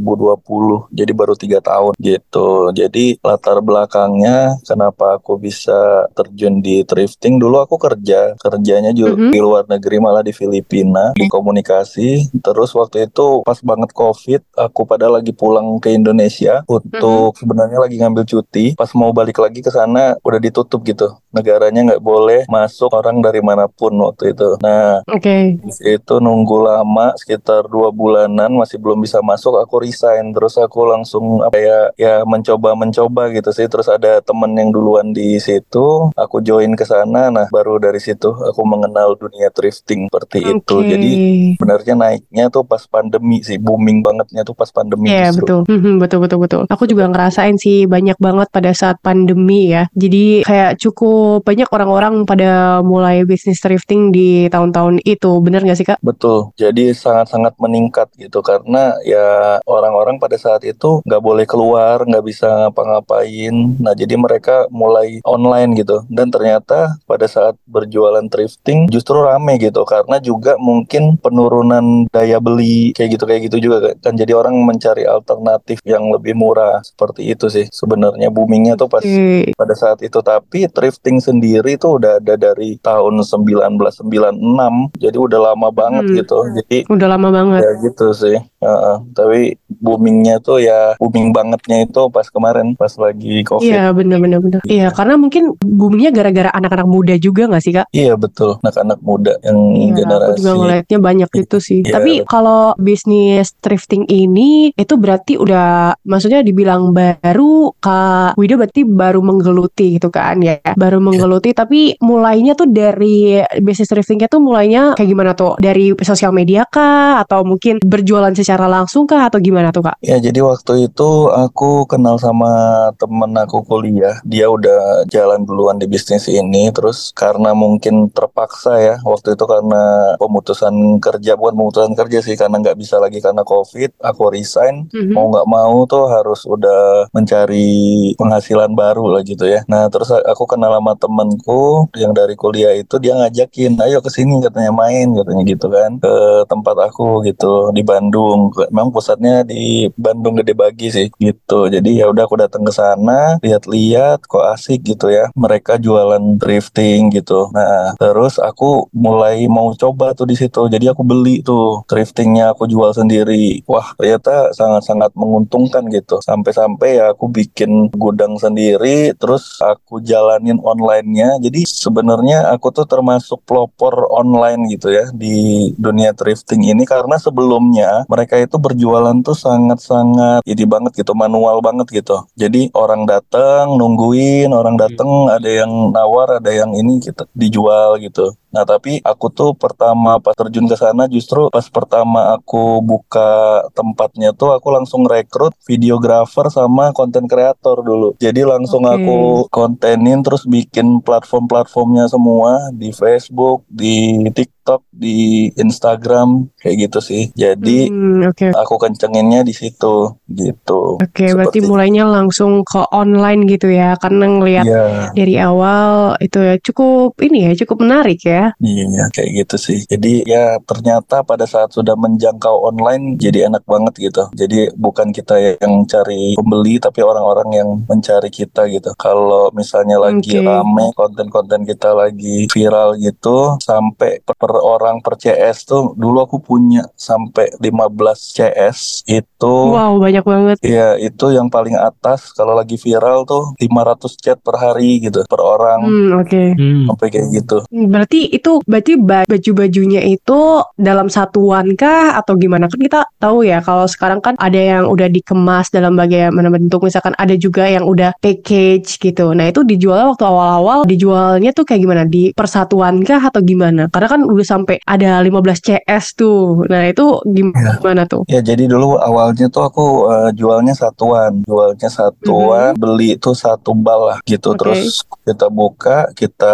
2020 0.05 0.93
jadi 0.93 1.11
baru 1.17 1.33
tiga 1.33 1.57
tahun 1.65 1.97
gitu. 1.97 2.69
Jadi 2.77 3.17
latar 3.25 3.57
belakangnya 3.65 4.61
kenapa 4.61 5.17
aku 5.17 5.41
bisa 5.41 6.05
terjun 6.13 6.61
di 6.61 6.85
thrifting? 6.85 7.41
Dulu 7.41 7.65
aku 7.65 7.81
kerja 7.81 8.37
kerjanya 8.37 8.93
juga 8.93 9.17
mm 9.17 9.21
-hmm. 9.25 9.31
di 9.33 9.39
luar 9.41 9.65
negeri 9.65 9.97
malah 9.97 10.21
di 10.21 10.29
Filipina 10.29 11.17
di 11.17 11.25
komunikasi. 11.25 12.29
Terus 12.45 12.69
waktu 12.77 13.09
itu 13.09 13.41
pas 13.41 13.57
banget 13.65 13.89
covid 13.97 14.45
aku 14.53 14.85
pada 14.85 15.09
lagi 15.09 15.33
pulang 15.33 15.81
ke 15.81 15.89
Indonesia 15.89 16.61
untuk 16.69 17.33
mm 17.33 17.33
-hmm. 17.33 17.39
sebenarnya 17.41 17.79
lagi 17.81 17.95
ngambil 17.97 18.23
cuti. 18.29 18.65
Pas 18.77 18.93
mau 18.93 19.09
balik 19.09 19.41
lagi 19.41 19.65
ke 19.65 19.73
sana 19.73 20.13
udah 20.21 20.39
ditutup 20.39 20.85
gitu. 20.85 21.17
Negaranya 21.33 21.95
nggak 21.95 22.03
boleh 22.05 22.45
masuk 22.47 22.93
orang 22.93 23.19
dari 23.19 23.41
mana 23.41 23.65
pun 23.65 23.91
waktu 23.97 24.37
itu. 24.37 24.55
Nah 24.61 25.01
okay. 25.09 25.57
itu 25.81 26.13
nunggu 26.21 26.61
lama 26.61 27.11
sekitar 27.17 27.67
dua 27.67 27.89
bulanan 27.89 28.53
masih 28.53 28.77
belum 28.77 29.01
bisa 29.01 29.15
bisa 29.15 29.23
masuk 29.23 29.55
aku 29.55 29.79
resign 29.95 30.35
terus 30.35 30.59
aku 30.59 30.91
langsung 30.91 31.39
apa 31.39 31.55
ya 31.55 31.79
ya 31.95 32.13
mencoba 32.27 32.75
mencoba 32.75 33.31
gitu 33.31 33.55
sih. 33.55 33.71
Terus 33.71 33.87
ada 33.87 34.19
temen 34.19 34.51
yang 34.59 34.75
duluan 34.75 35.15
di 35.15 35.39
situ 35.39 36.11
aku 36.11 36.43
join 36.43 36.75
ke 36.75 36.83
sana. 36.83 37.31
Nah 37.31 37.47
baru 37.47 37.79
dari 37.79 38.03
situ 38.03 38.27
aku 38.27 38.61
mengenal 38.67 39.15
dunia 39.15 39.47
thrifting 39.55 40.11
seperti 40.11 40.43
okay. 40.43 40.59
itu 40.59 40.75
jadi 40.83 41.11
sebenarnya 41.55 41.93
naiknya 41.95 42.51
tuh 42.51 42.67
pas 42.67 42.83
pandemi 42.83 43.39
sih 43.39 43.55
booming 43.55 44.03
bangetnya 44.03 44.43
tuh 44.43 44.51
pas 44.51 44.67
pandemi 44.67 45.07
yeah, 45.07 45.31
betul. 45.31 45.63
Hmm, 45.65 45.97
betul 46.01 46.19
betul 46.19 46.39
betul. 46.43 46.61
Aku 46.67 46.83
juga 46.83 47.07
ngerasain 47.07 47.55
sih 47.55 47.87
banyak 47.87 48.19
banget 48.19 48.51
pada 48.51 48.75
saat 48.75 48.99
pandemi 48.99 49.71
ya. 49.71 49.87
Jadi 49.95 50.43
kayak 50.43 50.81
cukup 50.81 51.47
banyak 51.47 51.69
orang-orang 51.71 52.27
pada 52.27 52.81
mulai 52.83 53.23
bisnis 53.23 53.61
thrifting 53.63 54.11
di 54.11 54.51
tahun-tahun 54.51 54.99
itu. 55.07 55.39
Bener 55.39 55.63
gak 55.63 55.77
sih 55.77 55.87
kak? 55.87 56.01
Betul. 56.01 56.51
Jadi 56.59 56.91
sangat-sangat 56.91 57.55
meningkat 57.61 58.11
gitu. 58.17 58.41
Karena 58.41 58.97
ya 59.05 59.59
orang-orang 59.85 60.17
pada 60.17 60.33
saat 60.41 60.65
itu 60.65 61.05
nggak 61.05 61.21
boleh 61.21 61.45
keluar 61.45 62.01
nggak 62.01 62.25
bisa 62.25 62.49
ngapa-ngapain. 62.65 63.77
Nah 63.77 63.93
jadi 63.93 64.17
mereka 64.17 64.65
mulai 64.73 65.21
online 65.21 65.77
gitu. 65.77 66.01
Dan 66.09 66.33
ternyata 66.33 66.97
pada 67.05 67.29
saat 67.29 67.53
berjualan 67.69 68.25
thrifting 68.25 68.89
justru 68.89 69.21
rame 69.21 69.61
gitu. 69.61 69.85
Karena 69.85 70.17
juga 70.17 70.57
mungkin 70.57 71.21
penurunan 71.21 72.09
daya 72.09 72.41
beli 72.41 72.97
kayak 72.97 73.19
gitu 73.19 73.23
kayak 73.29 73.41
gitu 73.51 73.57
juga 73.69 73.93
kan. 74.01 74.17
Jadi 74.17 74.33
orang 74.33 74.57
mencari 74.65 75.05
alternatif 75.05 75.77
yang 75.85 76.09
lebih 76.09 76.33
murah 76.33 76.81
seperti 76.81 77.29
itu 77.29 77.45
sih 77.45 77.69
sebenarnya 77.69 78.33
boomingnya 78.33 78.73
tuh 78.73 78.89
pas 78.89 79.05
hmm. 79.05 79.53
pada 79.53 79.77
saat 79.77 80.01
itu. 80.01 80.17
Tapi 80.25 80.65
thrifting 80.73 81.21
sendiri 81.21 81.77
tuh 81.77 82.01
udah 82.01 82.17
ada 82.17 82.33
dari 82.33 82.81
tahun 82.81 83.21
1996 83.21 84.97
jadi 84.97 85.17
udah 85.21 85.39
lama 85.53 85.69
banget 85.69 86.05
hmm. 86.09 86.15
gitu. 86.17 86.37
Jadi 86.65 86.77
udah 86.89 87.07
lama 87.13 87.29
banget. 87.29 87.61
ya 87.61 87.71
gitu 87.85 88.07
sih 88.15 88.37
uh, 88.65 88.97
tapi 89.13 89.55
boomingnya 89.69 90.41
tuh 90.41 90.59
ya 90.61 90.97
booming 90.97 91.31
bangetnya 91.31 91.85
itu 91.85 92.01
pas 92.09 92.27
kemarin 92.27 92.73
pas 92.73 92.91
lagi 92.97 93.45
covid. 93.45 93.65
Iya 93.65 93.93
bener 93.93 94.17
bener 94.17 94.39
bener. 94.41 94.59
Iya 94.65 94.89
karena 94.89 95.15
mungkin 95.19 95.53
boomingnya 95.61 96.11
gara-gara 96.11 96.49
anak-anak 96.51 96.87
muda 96.87 97.13
juga 97.21 97.47
gak 97.49 97.63
sih 97.63 97.73
kak? 97.75 97.87
Iya 97.93 98.17
betul. 98.17 98.57
Anak-anak 98.65 98.99
muda 99.05 99.33
yang 99.45 99.59
iya, 99.75 99.93
generasi 100.01 100.25
aku 100.25 100.39
juga 100.41 100.53
ngeliatnya 100.57 100.99
banyak 100.99 101.29
gitu 101.31 101.57
sih. 101.61 101.79
Iya. 101.85 102.01
tapi 102.01 102.13
kalau 102.25 102.73
bisnis 102.79 103.53
thrifting 103.61 104.07
ini 104.09 104.71
itu 104.73 104.93
berarti 104.97 105.37
udah 105.37 105.93
maksudnya 106.07 106.41
dibilang 106.41 106.95
baru 106.95 107.75
kak 107.77 108.39
Wida 108.39 108.55
berarti 108.57 108.81
baru 108.87 109.19
menggeluti 109.21 109.99
gitu 109.99 110.09
kan 110.09 110.41
ya? 110.41 110.57
Baru 110.73 110.97
iya. 110.99 111.05
menggeluti 111.05 111.49
yeah. 111.51 111.59
tapi 111.61 111.79
mulainya 112.01 112.53
tuh 112.57 112.71
dari 112.71 113.43
bisnis 113.61 113.91
thriftingnya 113.91 114.31
tuh 114.31 114.41
mulainya 114.41 114.95
kayak 114.97 115.09
gimana 115.09 115.31
tuh? 115.35 115.59
Dari 115.59 115.93
sosial 116.01 116.31
media 116.31 116.63
kah? 116.65 117.21
Atau 117.21 117.43
mungkin 117.43 117.83
berjualan 117.83 118.31
secara 118.33 118.54
langsung 118.63 119.03
kah 119.03 119.27
atau 119.27 119.43
gimana 119.43 119.75
tuh 119.75 119.83
kak? 119.83 119.99
Ya 119.99 120.15
jadi 120.23 120.39
waktu 120.39 120.87
itu 120.87 121.27
aku 121.35 121.83
kenal 121.91 122.15
sama 122.15 122.87
temen 122.95 123.35
aku 123.35 123.67
kuliah. 123.67 124.23
Dia 124.23 124.47
udah 124.47 125.03
jalan 125.11 125.43
duluan 125.43 125.75
di 125.75 125.91
bisnis 125.91 126.31
ini. 126.31 126.71
Terus 126.71 127.11
karena 127.11 127.51
mungkin 127.51 128.07
terpaksa 128.15 128.79
ya 128.79 128.95
waktu 129.03 129.35
itu 129.35 129.43
karena 129.43 130.15
pemutusan 130.15 131.03
kerja 131.03 131.35
bukan 131.35 131.53
pemutusan 131.59 131.93
kerja 131.99 132.19
sih 132.23 132.39
karena 132.39 132.63
nggak 132.63 132.79
bisa 132.79 132.95
lagi 133.03 133.19
karena 133.19 133.43
covid 133.43 133.91
aku 133.99 134.31
resign. 134.31 134.87
Mm 134.95 135.11
-hmm. 135.11 135.13
mau 135.13 135.25
nggak 135.27 135.47
mau 135.51 135.77
tuh 135.83 136.07
harus 136.07 136.47
udah 136.47 137.11
mencari 137.11 138.15
penghasilan 138.15 138.71
baru 138.71 139.19
lah 139.19 139.21
gitu 139.27 139.43
ya. 139.43 139.67
Nah 139.67 139.91
terus 139.91 140.13
aku 140.13 140.47
kenal 140.47 140.71
sama 140.71 140.93
temenku 140.95 141.89
yang 141.97 142.13
dari 142.13 142.37
kuliah 142.37 142.71
itu 142.77 143.01
dia 143.01 143.17
ngajakin 143.17 143.75
ayo 143.81 143.99
ke 143.99 144.09
sini 144.13 144.37
katanya 144.43 144.69
main 144.69 145.09
katanya 145.17 145.43
gitu 145.47 145.67
kan 145.67 145.97
ke 145.97 146.15
tempat 146.45 146.75
aku 146.91 147.25
gitu 147.25 147.73
di 147.73 147.81
Bandung 147.81 148.44
memang 148.71 148.89
pusatnya 148.89 149.45
di 149.45 149.87
Bandung 149.93 150.41
Gede 150.41 150.57
Bagi 150.57 150.89
sih 150.89 151.07
gitu. 151.21 151.67
Jadi 151.69 152.01
ya 152.01 152.09
udah 152.09 152.23
aku 152.25 152.35
datang 152.39 152.65
ke 152.65 152.73
sana 152.73 153.37
lihat-lihat 153.43 154.25
kok 154.25 154.45
asik 154.57 154.81
gitu 154.81 155.13
ya. 155.13 155.29
Mereka 155.37 155.77
jualan 155.77 156.41
thrifting 156.41 157.13
gitu. 157.13 157.53
Nah 157.53 157.93
terus 158.01 158.41
aku 158.41 158.89
mulai 158.95 159.45
mau 159.45 159.69
coba 159.77 160.17
tuh 160.17 160.25
di 160.25 160.33
situ. 160.33 160.65
Jadi 160.65 160.89
aku 160.89 161.05
beli 161.05 161.45
tuh 161.45 161.85
thriftingnya 161.85 162.51
aku 162.55 162.65
jual 162.65 162.89
sendiri. 162.95 163.61
Wah 163.69 163.93
ternyata 163.99 164.49
sangat-sangat 164.55 165.13
menguntungkan 165.13 165.85
gitu. 165.93 166.17
Sampai-sampai 166.25 166.97
ya 166.97 167.13
aku 167.13 167.29
bikin 167.29 167.93
gudang 167.93 168.41
sendiri 168.41 169.13
terus 169.13 169.61
aku 169.61 170.01
jalanin 170.01 170.57
onlinenya. 170.65 171.37
Jadi 171.37 171.69
sebenarnya 171.69 172.49
aku 172.49 172.73
tuh 172.73 172.89
termasuk 172.89 173.45
pelopor 173.45 174.09
online 174.09 174.65
gitu 174.73 174.89
ya 174.89 175.05
di 175.13 175.69
dunia 175.77 176.17
thrifting 176.17 176.65
ini. 176.65 176.83
Karena 176.89 177.21
sebelumnya 177.21 178.09
mereka 178.09 178.24
itu 178.33 178.57
berjualan 178.57 179.13
tuh 179.21 179.37
sangat-sangat 179.37 180.41
ini 180.41 180.65
banget 180.65 180.97
gitu 180.97 181.13
manual 181.13 181.61
banget 181.61 182.01
gitu 182.01 182.25
jadi 182.33 182.73
orang 182.73 183.05
datang 183.05 183.77
nungguin 183.77 184.49
orang 184.49 184.75
datang 184.75 185.29
hmm. 185.29 185.35
ada 185.37 185.49
yang 185.49 185.71
nawar 185.93 186.41
ada 186.41 186.49
yang 186.49 186.73
ini 186.73 186.97
gitu 186.97 187.23
dijual 187.37 188.01
gitu 188.01 188.33
Nah 188.55 188.63
tapi 188.63 189.03
aku 189.03 189.27
tuh 189.35 189.51
pertama 189.51 190.15
pas 190.23 190.31
terjun 190.31 190.71
ke 190.71 190.79
sana 190.79 191.11
justru 191.11 191.51
pas 191.51 191.67
pertama 191.67 192.39
aku 192.39 192.79
buka 192.79 193.61
tempatnya 193.75 194.31
tuh 194.31 194.55
aku 194.55 194.71
langsung 194.71 195.03
rekrut 195.03 195.51
videografer 195.67 196.47
sama 196.47 196.95
konten 196.95 197.27
kreator 197.27 197.83
dulu. 197.83 198.15
Jadi 198.23 198.47
langsung 198.47 198.87
okay. 198.87 198.95
aku 198.95 199.17
kontenin 199.51 200.23
terus 200.23 200.47
bikin 200.47 201.03
platform-platformnya 201.03 202.07
semua 202.07 202.71
di 202.71 202.95
Facebook, 202.95 203.67
di 203.67 204.23
TikTok, 204.31 204.87
di 204.87 205.51
Instagram 205.59 206.47
kayak 206.55 206.87
gitu 206.87 206.99
sih. 207.03 207.23
Jadi 207.35 207.91
hmm, 207.91 208.31
okay. 208.31 208.55
aku 208.55 208.79
kencenginnya 208.79 209.43
di 209.43 209.51
situ 209.51 210.15
gitu. 210.31 211.01
Oke, 211.01 211.11
okay, 211.11 211.29
berarti 211.35 211.59
mulainya 211.59 212.07
langsung 212.07 212.63
ke 212.63 212.85
online 212.93 213.43
gitu 213.49 213.67
ya 213.67 213.97
karena 213.99 214.25
ngelihat 214.29 214.65
yeah. 214.65 215.09
dari 215.11 215.35
awal 215.41 216.15
itu 216.21 216.39
ya 216.39 216.55
cukup 216.61 217.17
ini 217.19 217.49
ya 217.49 217.51
cukup 217.65 217.83
menarik 217.83 218.21
ya 218.21 218.44
Iya, 218.61 219.09
kayak 219.11 219.31
gitu 219.43 219.55
sih. 219.57 219.79
Jadi 219.87 220.25
ya 220.27 220.57
ternyata 220.63 221.21
pada 221.25 221.45
saat 221.49 221.71
sudah 221.73 221.93
menjangkau 221.97 222.69
online 222.69 223.17
jadi 223.17 223.49
enak 223.49 223.63
banget 223.65 223.93
gitu. 224.11 224.23
Jadi 224.35 224.71
bukan 224.75 225.11
kita 225.11 225.57
yang 225.61 225.85
cari 225.89 226.35
pembeli 226.37 226.77
tapi 226.77 227.01
orang-orang 227.01 227.49
yang 227.55 227.69
mencari 227.85 228.29
kita 228.29 228.67
gitu. 228.69 228.91
Kalau 228.97 229.49
misalnya 229.55 229.97
lagi 229.99 230.39
okay. 230.39 230.45
rame 230.45 230.85
konten-konten 230.95 231.67
kita 231.67 231.91
lagi 231.95 232.47
viral 232.51 232.97
gitu 233.01 233.57
sampai 233.61 234.21
per, 234.23 234.35
per 234.37 234.51
orang 234.55 235.01
per 235.01 235.17
CS 235.19 235.67
tuh 235.67 235.83
dulu 235.97 236.23
aku 236.25 236.37
punya 236.41 236.85
sampai 236.95 237.51
15 237.59 238.35
CS 238.35 239.05
itu 239.09 239.55
Wow, 239.75 239.99
banyak 239.99 240.25
banget. 240.25 240.57
Iya, 240.63 240.99
itu 240.99 241.25
yang 241.31 241.47
paling 241.51 241.75
atas 241.75 242.31
kalau 242.33 242.55
lagi 242.55 242.75
viral 242.79 243.27
tuh 243.27 243.53
500 243.59 244.23
chat 244.23 244.37
per 244.39 244.55
hari 244.59 245.03
gitu 245.03 245.23
per 245.27 245.41
orang. 245.41 245.79
Hmm, 245.85 246.09
oke. 246.21 246.27
Okay. 246.27 246.47
Hmm. 246.55 246.85
Sampai 246.89 247.07
kayak 247.11 247.27
gitu. 247.33 247.57
Berarti 247.71 248.19
itu 248.35 248.59
berarti 248.67 248.93
baju-bajunya 248.99 250.01
itu 250.03 250.61
dalam 250.75 251.07
satuan 251.07 251.73
kah? 251.79 252.19
Atau 252.19 252.35
gimana? 252.35 252.67
Kan 252.67 252.79
kita 252.81 253.07
tahu 253.17 253.47
ya 253.47 253.63
kalau 253.63 253.87
sekarang 253.87 254.19
kan 254.19 254.35
ada 254.37 254.57
yang 254.57 254.85
udah 254.91 255.07
dikemas 255.07 255.71
dalam 255.71 255.95
bagaimana 255.95 256.51
bentuk 256.51 256.83
misalkan 256.83 257.15
ada 257.15 257.33
juga 257.39 257.65
yang 257.65 257.87
udah 257.87 258.13
package 258.19 258.99
gitu. 258.99 259.31
Nah 259.31 259.49
itu 259.49 259.63
dijual 259.63 260.13
waktu 260.13 260.25
awal-awal 260.27 260.83
dijualnya 260.85 261.55
tuh 261.55 261.63
kayak 261.63 261.81
gimana? 261.81 262.03
Di 262.05 262.35
persatuan 262.35 263.01
kah 263.01 263.23
atau 263.23 263.41
gimana? 263.41 263.87
Karena 263.89 264.07
kan 264.11 264.21
udah 264.27 264.45
sampai 264.45 264.77
ada 264.83 265.23
15 265.23 265.65
CS 265.65 266.05
tuh. 266.19 266.67
Nah 266.67 266.85
itu 266.89 267.21
gimana 267.25 268.03
ya. 268.05 268.11
tuh? 268.11 268.21
Ya 268.29 268.39
jadi 268.43 268.67
dulu 268.69 268.99
awalnya 268.99 269.47
tuh 269.49 269.63
aku 269.65 269.85
uh, 270.09 270.29
jualnya 270.35 270.75
satuan. 270.75 271.41
Jualnya 271.47 271.89
satuan 271.89 272.73
mm 272.73 272.77
-hmm. 272.77 272.81
beli 272.81 273.09
itu 273.15 273.31
satu 273.31 273.71
bal 273.73 274.15
lah 274.15 274.19
gitu. 274.27 274.53
Okay. 274.53 274.59
terus 274.59 275.05
kita 275.25 275.47
buka 275.49 276.09
kita 276.13 276.53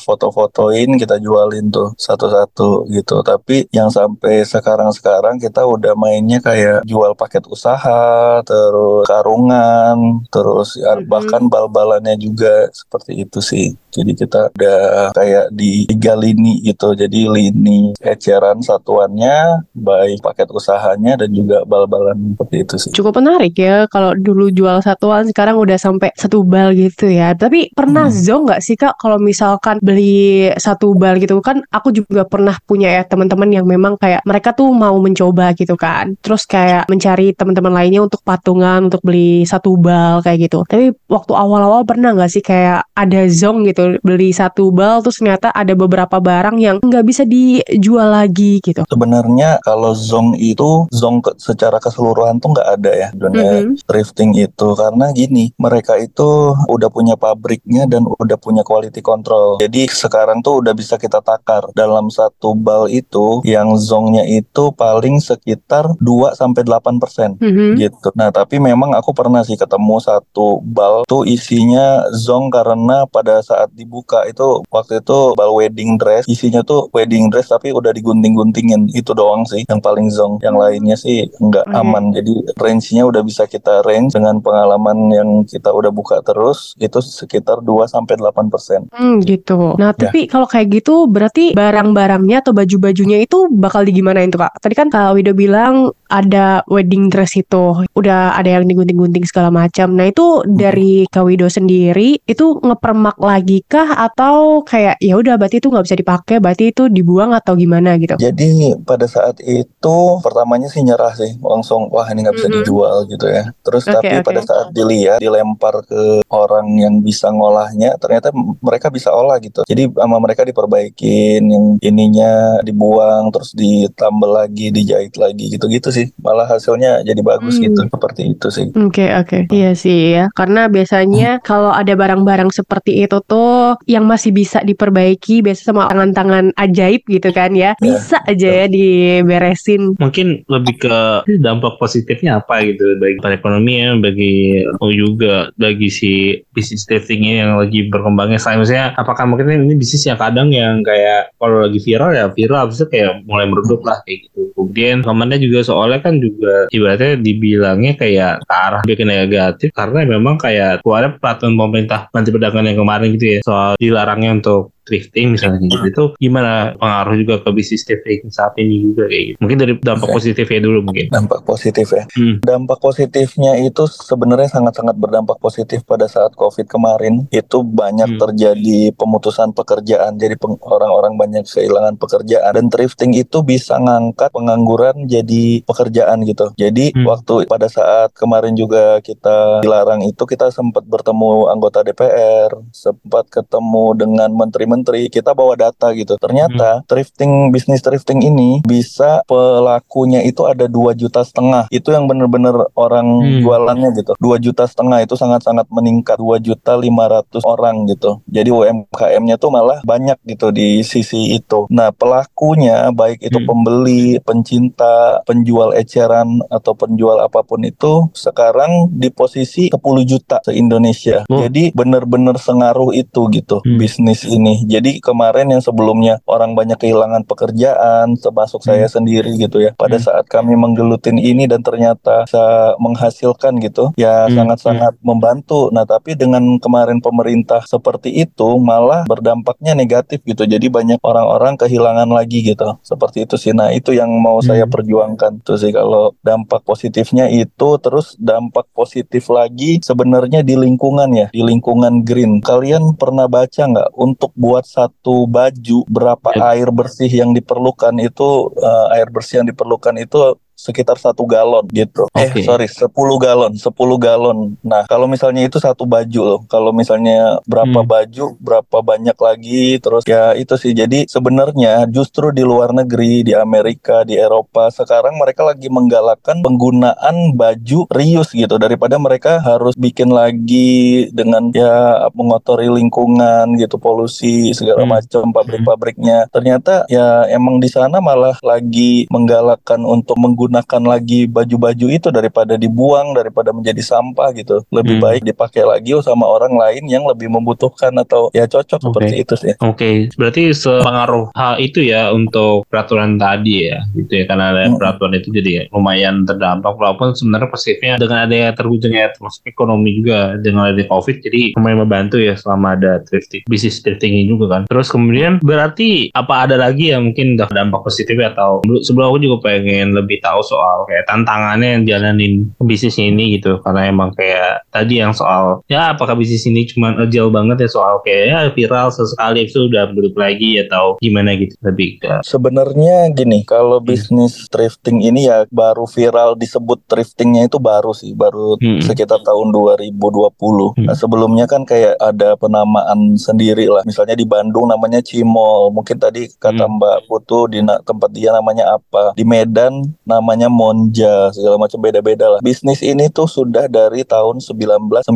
foto-fotoin 0.00 0.98
kita 0.98 1.09
jualin 1.18 1.72
tuh 1.72 1.96
satu-satu 1.98 2.86
gitu. 2.92 3.24
Tapi 3.24 3.66
yang 3.74 3.90
sampai 3.90 4.46
sekarang-sekarang 4.46 5.40
kita 5.42 5.66
udah 5.66 5.96
mainnya 5.98 6.38
kayak 6.38 6.86
jual 6.86 7.16
paket 7.18 7.42
usaha 7.50 8.38
terus 8.44 9.08
karungan 9.08 10.22
terus 10.28 10.78
mm-hmm. 10.78 11.08
bahkan 11.10 11.42
bal-balannya 11.50 12.14
juga 12.20 12.68
seperti 12.70 13.24
itu 13.26 13.40
sih. 13.42 13.68
Jadi 13.90 14.14
kita 14.14 14.54
udah 14.54 15.10
kayak 15.10 15.50
di 15.50 15.82
tiga 15.90 16.14
lini 16.14 16.62
gitu. 16.62 16.94
Jadi 16.94 17.26
lini 17.26 17.90
eceran 17.98 18.62
satuannya 18.62 19.66
baik 19.74 20.22
paket 20.22 20.48
usahanya 20.54 21.18
dan 21.18 21.34
juga 21.34 21.66
bal-balan 21.66 22.38
seperti 22.38 22.56
itu 22.62 22.74
sih. 22.78 22.90
Cukup 22.94 23.18
menarik 23.18 23.58
ya 23.58 23.90
kalau 23.90 24.14
dulu 24.14 24.54
jual 24.54 24.78
satuan 24.78 25.26
sekarang 25.26 25.58
udah 25.58 25.74
sampai 25.74 26.14
satu 26.14 26.46
bal 26.46 26.70
gitu 26.76 27.10
ya. 27.10 27.34
Tapi 27.34 27.74
pernah 27.74 28.06
hmm. 28.06 28.18
zong 28.22 28.42
nggak 28.46 28.62
sih 28.62 28.78
kak 28.78 28.94
kalau 29.02 29.18
misalkan 29.18 29.82
beli 29.82 30.50
satu 30.54 30.94
bal 31.00 31.16
gitu. 31.16 31.40
Kan 31.40 31.64
aku 31.72 31.96
juga 31.96 32.28
pernah 32.28 32.60
punya 32.68 32.92
ya 32.92 33.02
teman-teman 33.08 33.48
yang 33.48 33.64
memang 33.64 33.96
kayak 33.96 34.20
mereka 34.28 34.52
tuh 34.52 34.68
mau 34.76 34.92
mencoba 35.00 35.56
gitu 35.56 35.80
kan. 35.80 36.12
Terus 36.20 36.44
kayak 36.44 36.84
mencari 36.92 37.32
teman-teman 37.32 37.72
lainnya 37.72 38.04
untuk 38.04 38.20
patungan 38.20 38.92
untuk 38.92 39.00
beli 39.00 39.48
satu 39.48 39.80
bal 39.80 40.20
kayak 40.20 40.52
gitu. 40.52 40.60
Tapi 40.68 40.92
waktu 41.08 41.32
awal-awal 41.32 41.88
pernah 41.88 42.12
nggak 42.12 42.30
sih 42.30 42.44
kayak 42.44 42.84
ada 42.92 43.24
zong 43.32 43.64
gitu 43.64 43.96
beli 44.04 44.36
satu 44.36 44.68
bal 44.68 45.00
terus 45.00 45.16
ternyata 45.22 45.48
ada 45.54 45.72
beberapa 45.72 46.20
barang 46.20 46.60
yang 46.60 46.76
nggak 46.84 47.04
bisa 47.08 47.24
dijual 47.24 48.12
lagi 48.12 48.60
gitu. 48.60 48.84
Sebenarnya 48.84 49.62
kalau 49.64 49.96
zong 49.96 50.36
itu 50.36 50.90
zong 50.92 51.24
ke, 51.24 51.32
secara 51.40 51.80
keseluruhan 51.80 52.42
tuh 52.42 52.52
nggak 52.52 52.68
ada 52.76 52.92
ya 52.92 53.08
dunia 53.16 53.40
mm 53.40 53.56
-hmm. 53.56 53.74
thrifting 53.88 54.36
itu. 54.36 54.68
Karena 54.76 55.08
gini 55.14 55.54
mereka 55.56 55.96
itu 55.96 56.52
udah 56.68 56.90
punya 56.90 57.14
pabriknya 57.14 57.86
dan 57.86 58.04
udah 58.04 58.36
punya 58.36 58.66
quality 58.66 59.00
control. 59.00 59.62
Jadi 59.62 59.86
sekarang 59.86 60.42
tuh 60.42 60.64
udah 60.64 60.74
bisa 60.74 60.89
kita 60.96 61.20
takar 61.20 61.68
dalam 61.76 62.08
satu 62.08 62.56
bal 62.56 62.86
itu 62.88 63.42
yang 63.44 63.76
zongnya 63.76 64.24
itu 64.24 64.72
paling 64.74 65.20
sekitar 65.20 65.94
2 66.00 66.38
sampai 66.38 66.62
8 66.64 67.02
persen 67.02 67.36
mm-hmm. 67.36 67.70
gitu. 67.76 68.08
Nah 68.16 68.32
tapi 68.32 68.62
memang 68.62 68.94
aku 68.96 69.12
pernah 69.12 69.44
sih 69.44 69.58
ketemu 69.58 70.00
satu 70.00 70.62
bal 70.62 71.04
tuh 71.04 71.26
isinya 71.26 72.06
zong 72.14 72.48
karena 72.48 73.04
pada 73.10 73.42
saat 73.44 73.68
dibuka 73.76 74.24
itu 74.24 74.64
waktu 74.72 75.02
itu 75.04 75.34
bal 75.36 75.52
wedding 75.52 76.00
dress 76.00 76.24
isinya 76.30 76.64
tuh 76.64 76.88
wedding 76.96 77.28
dress 77.28 77.50
tapi 77.50 77.74
udah 77.74 77.90
digunting-guntingin 77.92 78.88
itu 78.94 79.12
doang 79.12 79.44
sih 79.44 79.66
yang 79.68 79.82
paling 79.82 80.08
zong. 80.08 80.40
Yang 80.40 80.56
lainnya 80.56 80.96
sih 80.96 81.28
nggak 81.36 81.66
okay. 81.68 81.80
aman. 81.80 82.14
Jadi 82.14 82.32
range-nya 82.56 83.04
udah 83.04 83.22
bisa 83.26 83.44
kita 83.44 83.82
range 83.84 84.16
dengan 84.16 84.38
pengalaman 84.40 85.10
yang 85.12 85.28
kita 85.44 85.68
udah 85.74 85.92
buka 85.92 86.22
terus 86.24 86.72
itu 86.78 87.02
sekitar 87.02 87.60
2 87.60 87.90
sampai 87.90 88.16
8 88.16 88.48
persen. 88.48 88.80
Hmm, 88.94 89.20
gitu. 89.26 89.74
Nah 89.76 89.92
ya. 89.92 90.08
tapi 90.08 90.30
kalau 90.30 90.46
kayak 90.46 90.79
gitu 90.79 90.79
berarti 90.88 91.52
barang-barangnya 91.52 92.46
atau 92.46 92.52
baju-bajunya 92.56 93.20
itu 93.20 93.50
bakal 93.52 93.84
digimanain 93.84 94.32
tuh 94.32 94.40
kak? 94.40 94.56
Tadi 94.62 94.74
kan 94.78 94.88
Kak 94.88 95.18
Wido 95.18 95.36
bilang 95.36 95.92
ada 96.10 96.62
wedding 96.66 97.12
dress 97.12 97.38
itu 97.38 97.86
udah 97.94 98.34
ada 98.34 98.58
yang 98.58 98.66
digunting-gunting 98.66 99.22
segala 99.28 99.52
macam. 99.52 99.94
Nah 99.94 100.10
itu 100.10 100.42
dari 100.46 101.06
Kak 101.06 101.26
Wido 101.26 101.46
sendiri 101.46 102.18
itu 102.26 102.58
ngepermak 102.62 103.20
lagi 103.20 103.62
kah 103.66 104.10
atau 104.10 104.66
kayak 104.66 104.98
ya 104.98 105.14
udah 105.14 105.38
berarti 105.38 105.62
itu 105.62 105.70
nggak 105.70 105.86
bisa 105.86 105.96
dipakai, 105.98 106.36
berarti 106.42 106.64
itu 106.74 106.88
dibuang 106.90 107.30
atau 107.36 107.54
gimana 107.54 107.94
gitu? 108.00 108.18
Jadi 108.18 108.74
pada 108.82 109.06
saat 109.06 109.38
itu 109.42 109.98
pertamanya 110.24 110.66
sih 110.66 110.82
nyerah 110.82 111.14
sih 111.14 111.38
langsung 111.38 111.90
wah 111.92 112.06
ini 112.10 112.26
nggak 112.26 112.36
bisa 112.36 112.48
mm 112.48 112.54
-hmm. 112.54 112.64
dijual 112.66 112.96
gitu 113.06 113.26
ya. 113.28 113.44
Terus 113.62 113.84
okay, 113.86 113.94
tapi 113.94 114.14
okay. 114.18 114.26
pada 114.26 114.40
saat 114.42 114.66
dilihat 114.74 115.18
dilempar 115.22 115.82
ke 115.86 116.24
orang 116.30 116.66
yang 116.78 116.94
bisa 117.02 117.30
ngolahnya 117.30 117.94
ternyata 117.98 118.34
mereka 118.62 118.90
bisa 118.90 119.10
olah 119.14 119.38
gitu. 119.38 119.62
Jadi 119.66 119.90
sama 119.94 120.16
mereka 120.18 120.42
diperbaikin 120.70 121.50
yang 121.50 121.64
ininya 121.82 122.62
dibuang 122.62 123.34
terus 123.34 123.50
ditambal 123.58 124.46
lagi 124.46 124.70
dijahit 124.70 125.18
lagi 125.18 125.50
gitu-gitu 125.50 125.90
sih. 125.90 126.06
Malah 126.22 126.46
hasilnya 126.46 127.02
jadi 127.02 127.18
bagus 127.26 127.58
hmm. 127.58 127.64
gitu 127.66 127.80
seperti 127.90 128.22
itu 128.38 128.48
sih. 128.54 128.66
Oke 128.78 129.02
okay, 129.02 129.08
oke. 129.18 129.38
Okay. 129.50 129.58
iya 129.58 129.70
sih 129.74 129.98
ya. 130.14 130.24
Karena 130.38 130.70
biasanya 130.70 131.40
hmm. 131.40 131.42
kalau 131.42 131.74
ada 131.74 131.92
barang-barang 131.98 132.54
seperti 132.54 133.02
itu 133.02 133.18
tuh 133.26 133.74
yang 133.90 134.06
masih 134.06 134.30
bisa 134.30 134.62
diperbaiki 134.62 135.42
biasa 135.42 135.74
sama 135.74 135.90
tangan-tangan 135.90 136.54
ajaib 136.54 137.02
gitu 137.10 137.34
kan 137.34 137.50
ya, 137.58 137.74
ya 137.74 137.82
bisa 137.82 138.22
aja 138.30 138.48
ya 138.64 138.66
diberesin. 138.70 139.98
Mungkin 139.98 140.46
lebih 140.46 140.86
ke 140.86 140.96
dampak 141.42 141.82
positifnya 141.82 142.38
apa 142.38 142.62
gitu 142.62 142.94
bagi 143.02 143.18
perekonomian 143.18 143.98
bagi 143.98 144.62
oh 144.78 144.92
juga 144.94 145.50
bagi 145.58 145.90
si 145.90 146.38
bisnis 146.54 146.86
thriftingnya 146.86 147.34
yang 147.46 147.50
lagi 147.58 147.90
berkembangnya. 147.90 148.38
Saya 148.38 148.60
maksudnya 148.60 148.94
apakah 148.94 149.26
mungkin 149.26 149.50
ini 149.66 149.74
bisnis 149.74 150.06
yang 150.06 150.20
kadang 150.20 150.52
yang 150.60 150.76
kayak 150.84 151.32
kalau 151.40 151.64
lagi 151.64 151.80
viral 151.80 152.12
ya 152.12 152.28
viral 152.28 152.68
habis 152.68 152.76
itu 152.80 152.86
kayak 152.92 153.24
mulai 153.24 153.48
meredup 153.48 153.80
lah 153.80 153.98
kayak 154.04 154.28
gitu. 154.28 154.52
Kemudian 154.52 155.00
komennya 155.00 155.38
juga 155.40 155.60
soalnya 155.64 156.00
kan 156.04 156.20
juga 156.20 156.68
ibaratnya 156.68 157.16
dibilangnya 157.16 157.92
kayak 157.96 158.44
ke 158.44 158.54
arah 158.54 158.82
bikin 158.84 159.08
negatif 159.08 159.72
karena 159.72 160.04
memang 160.04 160.36
kayak 160.36 160.84
keluarnya 160.84 161.16
peraturan 161.16 161.56
pemerintah 161.56 162.12
Menteri 162.12 162.32
Perdagangan 162.36 162.68
yang 162.68 162.78
kemarin 162.84 163.08
gitu 163.16 163.26
ya 163.26 163.38
soal 163.40 163.70
dilarangnya 163.80 164.30
untuk 164.36 164.76
thrifting 164.90 165.38
misalnya 165.38 165.62
gitu 165.62 165.86
itu 165.86 166.04
gimana 166.18 166.74
pengaruh 166.74 167.14
juga 167.20 167.34
ke 167.44 167.48
bisnis 167.54 167.86
thrifting 167.86 168.26
saat 168.32 168.56
ini 168.58 168.90
juga 168.90 169.06
kayak 169.06 169.24
gitu 169.30 169.38
mungkin 169.38 169.58
dari 169.60 169.72
dampak 169.78 170.08
okay. 170.10 170.16
positifnya 170.18 170.60
dulu 170.66 170.78
mungkin 170.82 171.06
dampak 171.12 171.40
positif 171.46 171.86
ya 171.94 172.04
hmm. 172.10 172.34
dampak 172.42 172.78
positifnya 172.82 173.52
itu 173.62 173.82
sebenarnya 173.86 174.48
sangat-sangat 174.50 174.96
berdampak 174.98 175.38
positif 175.38 175.86
pada 175.86 176.10
saat 176.10 176.32
covid 176.34 176.66
kemarin 176.66 177.30
itu 177.30 177.58
banyak 177.62 178.16
hmm. 178.16 178.20
terjadi 178.20 178.80
pemutusan 178.96 179.52
pekerjaan 179.54 180.18
jadi 180.18 180.34
orang-orang 180.40 181.14
banyak 181.14 181.44
kehilangan 181.46 181.94
pekerjaan 182.00 182.52
dan 182.56 182.66
thrifting 182.72 183.12
itu 183.14 183.44
bisa 183.44 183.78
ngangkat 183.78 184.32
pengangguran 184.34 185.06
jadi 185.06 185.62
pekerjaan 185.62 186.26
gitu 186.26 186.50
jadi 186.56 186.90
hmm. 186.90 187.06
waktu 187.06 187.46
pada 187.46 187.68
saat 187.70 188.10
kemarin 188.16 188.58
juga 188.58 188.98
kita 189.04 189.62
dilarang 189.62 190.02
itu 190.02 190.26
kita 190.26 190.50
sempat 190.50 190.82
bertemu 190.88 191.52
anggota 191.52 191.86
DPR 191.86 192.50
sempat 192.74 193.28
ketemu 193.30 193.94
dengan 193.94 194.30
menteri-menteri 194.34 194.69
menteri 194.70 195.10
kita 195.10 195.34
bawa 195.34 195.58
data 195.58 195.90
gitu 195.98 196.14
ternyata 196.22 196.80
hmm. 196.80 196.86
thrifting 196.86 197.32
bisnis 197.50 197.82
thrifting 197.82 198.22
ini 198.22 198.62
bisa 198.62 199.26
pelakunya 199.26 200.22
itu 200.22 200.46
ada 200.46 200.70
dua 200.70 200.94
juta 200.94 201.26
setengah 201.26 201.66
itu 201.74 201.90
yang 201.90 202.06
bener-bener 202.06 202.54
orang 202.78 203.06
hmm. 203.26 203.42
jualannya 203.42 203.90
gitu 203.98 204.12
dua 204.22 204.38
juta 204.38 204.70
setengah 204.70 205.02
itu 205.02 205.18
sangat-sangat 205.18 205.66
meningkat 205.74 206.22
dua 206.22 206.38
juta 206.38 206.78
lima 206.78 207.10
ratus 207.10 207.42
orang 207.42 207.90
gitu 207.90 208.22
jadi 208.30 208.54
UMKM-nya 208.54 209.36
tuh 209.40 209.50
malah 209.50 209.82
banyak 209.82 210.16
gitu 210.30 210.54
di 210.54 210.86
sisi 210.86 211.34
itu 211.34 211.66
nah 211.66 211.90
pelakunya 211.90 212.94
baik 212.94 213.24
itu 213.26 213.42
hmm. 213.42 213.48
pembeli 213.48 214.04
pencinta 214.22 215.24
penjual 215.26 215.74
eceran 215.74 216.44
atau 216.52 216.76
penjual 216.76 217.18
apa 217.18 217.42
pun 217.42 217.64
itu 217.64 218.06
sekarang 218.12 218.92
di 218.92 219.08
posisi 219.10 219.72
10 219.72 219.80
juta 220.04 220.38
se 220.44 220.52
Indonesia 220.52 221.24
oh. 221.26 221.40
jadi 221.40 221.72
bener-bener 221.72 222.36
sengaruh 222.36 222.92
itu 222.92 223.26
gitu 223.32 223.64
hmm. 223.64 223.78
bisnis 223.80 224.28
ini 224.28 224.59
jadi 224.66 225.00
kemarin 225.00 225.52
yang 225.52 225.62
sebelumnya 225.62 226.18
orang 226.28 226.52
banyak 226.58 226.76
kehilangan 226.76 227.24
pekerjaan, 227.24 228.18
termasuk 228.18 228.60
hmm. 228.64 228.68
saya 228.68 228.86
sendiri 228.90 229.36
gitu 229.38 229.62
ya. 229.62 229.72
Pada 229.76 229.96
hmm. 230.00 230.04
saat 230.04 230.24
kami 230.26 230.58
menggelutin 230.58 231.16
ini 231.16 231.46
dan 231.46 231.62
ternyata 231.62 232.26
bisa 232.26 232.74
menghasilkan 232.82 233.60
gitu, 233.62 233.94
ya 233.94 234.26
hmm. 234.26 234.34
sangat-sangat 234.34 234.92
hmm. 234.98 235.04
membantu. 235.06 235.70
Nah, 235.70 235.86
tapi 235.86 236.18
dengan 236.18 236.58
kemarin 236.58 236.98
pemerintah 236.98 237.62
seperti 237.64 238.12
itu 238.24 238.58
malah 238.58 239.06
berdampaknya 239.06 239.78
negatif 239.78 240.20
gitu. 240.26 240.44
Jadi 240.44 240.66
banyak 240.66 241.00
orang-orang 241.00 241.54
kehilangan 241.56 242.10
lagi 242.10 242.42
gitu. 242.42 242.76
Seperti 242.82 243.24
itu 243.24 243.38
sih. 243.38 243.54
Nah, 243.54 243.70
itu 243.70 243.94
yang 243.94 244.10
mau 244.18 244.42
hmm. 244.42 244.46
saya 244.50 244.64
perjuangkan 244.66 245.46
tuh 245.46 245.56
sih 245.56 245.70
kalau 245.70 246.12
dampak 246.26 246.66
positifnya 246.66 247.30
itu 247.30 247.68
terus 247.78 248.18
dampak 248.18 248.66
positif 248.74 249.30
lagi 249.30 249.78
sebenarnya 249.80 250.42
di 250.42 250.58
lingkungan 250.58 251.08
ya, 251.14 251.26
di 251.30 251.42
lingkungan 251.46 252.02
green. 252.02 252.42
Kalian 252.42 252.98
pernah 252.98 253.30
baca 253.30 253.62
nggak 253.70 253.90
untuk 253.94 254.34
buat 254.34 254.49
membuat 254.50 254.66
satu 254.66 255.30
baju 255.30 255.86
berapa 255.86 256.28
ya. 256.34 256.58
air 256.58 256.74
bersih 256.74 257.06
yang 257.06 257.30
diperlukan 257.30 257.94
itu 258.02 258.50
uh, 258.58 258.90
air 258.98 259.06
bersih 259.06 259.38
yang 259.38 259.46
diperlukan 259.46 259.94
itu 260.02 260.34
sekitar 260.60 261.00
satu 261.00 261.24
galon 261.24 261.64
gitu. 261.72 262.04
Okay. 262.12 262.44
Eh 262.44 262.44
sorry, 262.44 262.68
10 262.68 262.92
galon, 263.16 263.52
10 263.56 263.72
galon. 263.96 264.38
Nah 264.60 264.84
kalau 264.84 265.08
misalnya 265.08 265.48
itu 265.48 265.56
satu 265.56 265.88
baju 265.88 266.20
loh. 266.20 266.40
Kalau 266.52 266.76
misalnya 266.76 267.40
berapa 267.48 267.80
hmm. 267.80 267.88
baju, 267.88 268.24
berapa 268.36 268.78
banyak 268.84 269.16
lagi, 269.16 269.80
terus 269.80 270.04
ya 270.04 270.36
itu 270.36 270.54
sih. 270.60 270.76
Jadi 270.76 271.08
sebenarnya 271.08 271.88
justru 271.88 272.28
di 272.30 272.44
luar 272.44 272.76
negeri, 272.76 273.24
di 273.24 273.32
Amerika, 273.32 274.04
di 274.04 274.20
Eropa 274.20 274.68
sekarang 274.68 275.16
mereka 275.16 275.48
lagi 275.48 275.72
menggalakkan 275.72 276.44
penggunaan 276.44 277.32
baju 277.32 277.88
reuse 277.88 278.36
gitu 278.36 278.60
daripada 278.60 279.00
mereka 279.00 279.40
harus 279.40 279.72
bikin 279.74 280.12
lagi 280.12 281.08
dengan 281.10 281.48
ya 281.56 282.06
mengotori 282.12 282.68
lingkungan 282.68 283.56
gitu, 283.56 283.80
polusi 283.80 284.52
segala 284.52 284.84
hmm. 284.84 284.92
macam 284.92 285.24
pabrik-pabriknya. 285.32 286.28
Ternyata 286.28 286.84
ya 286.92 287.24
emang 287.32 287.62
di 287.62 287.70
sana 287.70 288.02
malah 288.02 288.36
lagi 288.44 289.06
menggalakkan 289.08 289.80
untuk 289.86 290.18
menggunakan 290.18 290.49
gunakan 290.50 290.82
lagi 290.82 291.30
baju-baju 291.30 291.86
itu 291.86 292.10
daripada 292.10 292.58
dibuang 292.58 293.14
daripada 293.14 293.54
menjadi 293.54 293.78
sampah 293.86 294.34
gitu 294.34 294.66
lebih 294.74 294.98
hmm. 294.98 295.04
baik 295.06 295.22
dipakai 295.22 295.62
lagi 295.62 295.94
sama 296.02 296.26
orang 296.26 296.58
lain 296.58 296.90
yang 296.90 297.06
lebih 297.06 297.30
membutuhkan 297.30 297.94
atau 298.02 298.34
ya 298.34 298.50
cocok 298.50 298.82
okay. 298.82 298.86
seperti 298.90 299.14
itu 299.22 299.34
sih 299.38 299.54
oke 299.62 299.78
okay. 299.78 299.94
berarti 300.18 300.50
sepengaruh 300.50 301.30
hal 301.38 301.62
itu 301.62 301.86
ya 301.86 302.10
untuk 302.10 302.66
peraturan 302.66 303.14
tadi 303.14 303.70
ya 303.70 303.78
gitu 303.94 304.10
ya 304.10 304.24
karena 304.26 304.44
ada 304.50 304.62
hmm. 304.66 304.76
peraturan 304.82 305.14
itu 305.14 305.28
jadi 305.30 305.52
lumayan 305.70 306.26
terdampak 306.26 306.74
walaupun 306.74 307.14
sebenarnya 307.14 307.46
positifnya 307.46 307.94
dengan 308.02 308.26
adanya 308.26 308.50
terwujudnya 308.58 309.14
termasuk 309.14 309.46
ekonomi 309.46 310.02
juga 310.02 310.34
dengan 310.42 310.74
adanya 310.74 310.90
covid 310.90 311.22
jadi 311.22 311.54
lumayan 311.54 311.86
membantu 311.86 312.18
ya 312.18 312.34
selama 312.34 312.74
ada 312.74 312.98
thrifting 313.06 313.46
bisnis 313.46 313.78
thrifting 313.78 314.18
ini 314.18 314.26
juga 314.26 314.58
kan 314.58 314.62
terus 314.66 314.90
kemudian 314.90 315.38
berarti 315.38 316.10
apa 316.16 316.50
ada 316.50 316.58
lagi 316.58 316.90
yang 316.90 317.12
mungkin 317.12 317.38
dampak 317.38 317.86
positifnya 317.86 318.32
atau 318.34 318.62
sebelum 318.82 319.14
aku 319.14 319.18
juga 319.22 319.36
pengen 319.50 319.92
lebih 319.92 320.22
tahu 320.22 320.29
tahu 320.30 320.40
soal 320.46 320.86
kayak 320.86 321.04
tantangannya 321.10 321.68
yang 321.78 321.82
jalanin 321.82 322.34
bisnis 322.62 322.94
ini 323.02 323.38
gitu 323.38 323.58
karena 323.66 323.90
emang 323.90 324.14
kayak 324.14 324.62
tadi 324.70 325.02
yang 325.02 325.10
soal 325.10 325.66
ya 325.66 325.90
apakah 325.90 326.14
bisnis 326.14 326.46
ini 326.46 326.70
cuma 326.70 326.94
agile 326.94 327.34
banget 327.34 327.66
ya 327.66 327.68
soal 327.68 327.98
kayak 328.06 328.24
ya 328.30 328.38
viral 328.54 328.94
sesekali 328.94 329.50
itu 329.50 329.66
udah 329.66 329.90
balik 329.90 330.14
lagi 330.14 330.62
atau 330.62 330.94
gimana 331.02 331.34
gitu 331.34 331.58
lebih 331.66 331.98
ke 331.98 332.22
sebenarnya 332.22 333.10
gini 333.10 333.42
kalau 333.42 333.82
hmm. 333.82 333.88
bisnis 333.90 334.46
thrifting 334.46 335.02
ini 335.02 335.26
ya 335.26 335.44
baru 335.50 335.90
viral 335.90 336.38
disebut 336.38 336.86
thriftingnya 336.86 337.50
itu 337.50 337.58
baru 337.58 337.90
sih 337.90 338.14
baru 338.14 338.54
hmm. 338.62 338.86
sekitar 338.86 339.18
tahun 339.26 339.50
2020 339.50 339.98
hmm. 339.98 340.86
nah 340.86 340.94
sebelumnya 340.94 341.50
kan 341.50 341.66
kayak 341.66 341.98
ada 341.98 342.38
penamaan 342.38 343.18
sendiri 343.18 343.66
lah 343.66 343.82
misalnya 343.82 344.14
di 344.14 344.24
Bandung 344.28 344.70
namanya 344.70 345.02
Cimol 345.02 345.74
mungkin 345.74 345.98
tadi 345.98 346.30
kata 346.38 346.64
hmm. 346.68 346.74
Mbak 346.78 346.98
Putu 347.10 347.50
di 347.50 347.58
tempat 347.64 348.10
dia 348.14 348.30
namanya 348.30 348.78
apa 348.78 349.16
di 349.16 349.24
Medan 349.26 349.82
namanya 350.20 350.52
Monja 350.52 351.32
segala 351.32 351.56
macam 351.56 351.80
beda-beda 351.80 352.36
lah. 352.36 352.40
Bisnis 352.44 352.84
ini 352.84 353.08
tuh 353.08 353.26
sudah 353.26 353.66
dari 353.66 354.04
tahun 354.04 354.44
1996 354.44 355.10